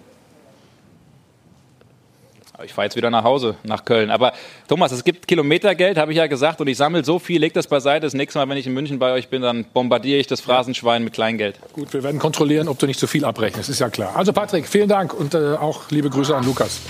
[2.66, 4.12] Ich fahre jetzt wieder nach Hause, nach Köln.
[4.12, 4.34] Aber
[4.68, 7.68] Thomas, es gibt Kilometergeld, habe ich ja gesagt, und ich sammle so viel, leg das
[7.68, 8.06] beiseite.
[8.06, 11.04] Das nächste Mal, wenn ich in München bei euch bin, dann bombardiere ich das Phrasenschwein
[11.04, 11.58] mit Kleingeld.
[11.72, 14.12] Gut, wir werden kontrollieren, ob du nicht zu viel abrechnest, ist ja klar.
[14.16, 16.82] Also Patrick, vielen Dank und äh, auch liebe Grüße an Lukas.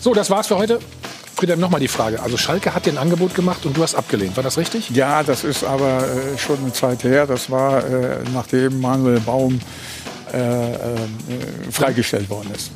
[0.00, 0.78] So, das war's für heute.
[1.34, 2.22] Friedhelm, nochmal die Frage.
[2.22, 4.36] Also Schalke hat dir ein Angebot gemacht und du hast abgelehnt.
[4.36, 4.90] War das richtig?
[4.90, 7.26] Ja, das ist aber äh, schon eine Zeit her.
[7.26, 9.60] Das war, äh, nachdem Manuel Baum
[10.32, 10.76] äh, äh
[11.70, 12.70] freigestellt worden ist.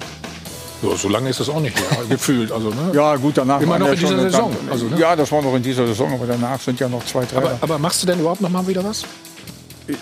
[0.82, 2.52] Ja, so lange ist das auch nicht her, gefühlt.
[2.52, 2.93] Also, ne?
[2.94, 3.60] Ja, gut, danach.
[3.60, 4.55] Immer noch in dieser Saison.
[4.60, 4.98] Dann, also, ne?
[4.98, 7.39] Ja, das war noch in dieser Saison, aber danach sind ja noch zwei, drei.
[7.39, 9.05] Aber, aber machst du denn überhaupt noch mal wieder was?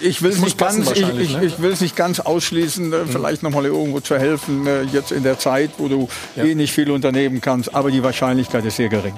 [0.01, 1.45] Ich will es nicht, ganz, ich, ich, ne?
[1.45, 3.09] ich will's nicht ganz ausschließen, äh, mhm.
[3.09, 6.45] vielleicht noch mal irgendwo zu helfen, äh, jetzt in der Zeit, wo du ja.
[6.45, 7.75] eh nicht viel unternehmen kannst.
[7.75, 9.15] Aber die Wahrscheinlichkeit ist sehr gering.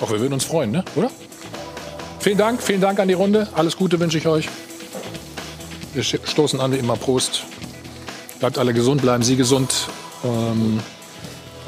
[0.00, 0.84] Auch wir würden uns freuen, ne?
[0.94, 1.10] oder?
[2.20, 3.48] Vielen Dank, vielen Dank an die Runde.
[3.54, 4.48] Alles Gute wünsche ich euch.
[5.94, 6.96] Wir stoßen an wie immer.
[6.96, 7.44] Prost.
[8.38, 9.88] Bleibt alle gesund, bleiben Sie gesund.
[10.24, 10.78] Ähm,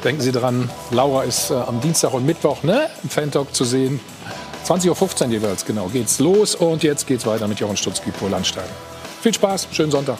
[0.03, 3.99] denken Sie dran, Laura ist äh, am Dienstag und Mittwoch ne, im Fan-Talk zu sehen.
[4.65, 6.55] 20.15 Uhr jeweils, genau, geht's los.
[6.55, 8.65] Und jetzt geht's weiter mit Jochen Stutzki, Pol Landstein.
[9.21, 10.17] Viel Spaß, schönen Sonntag.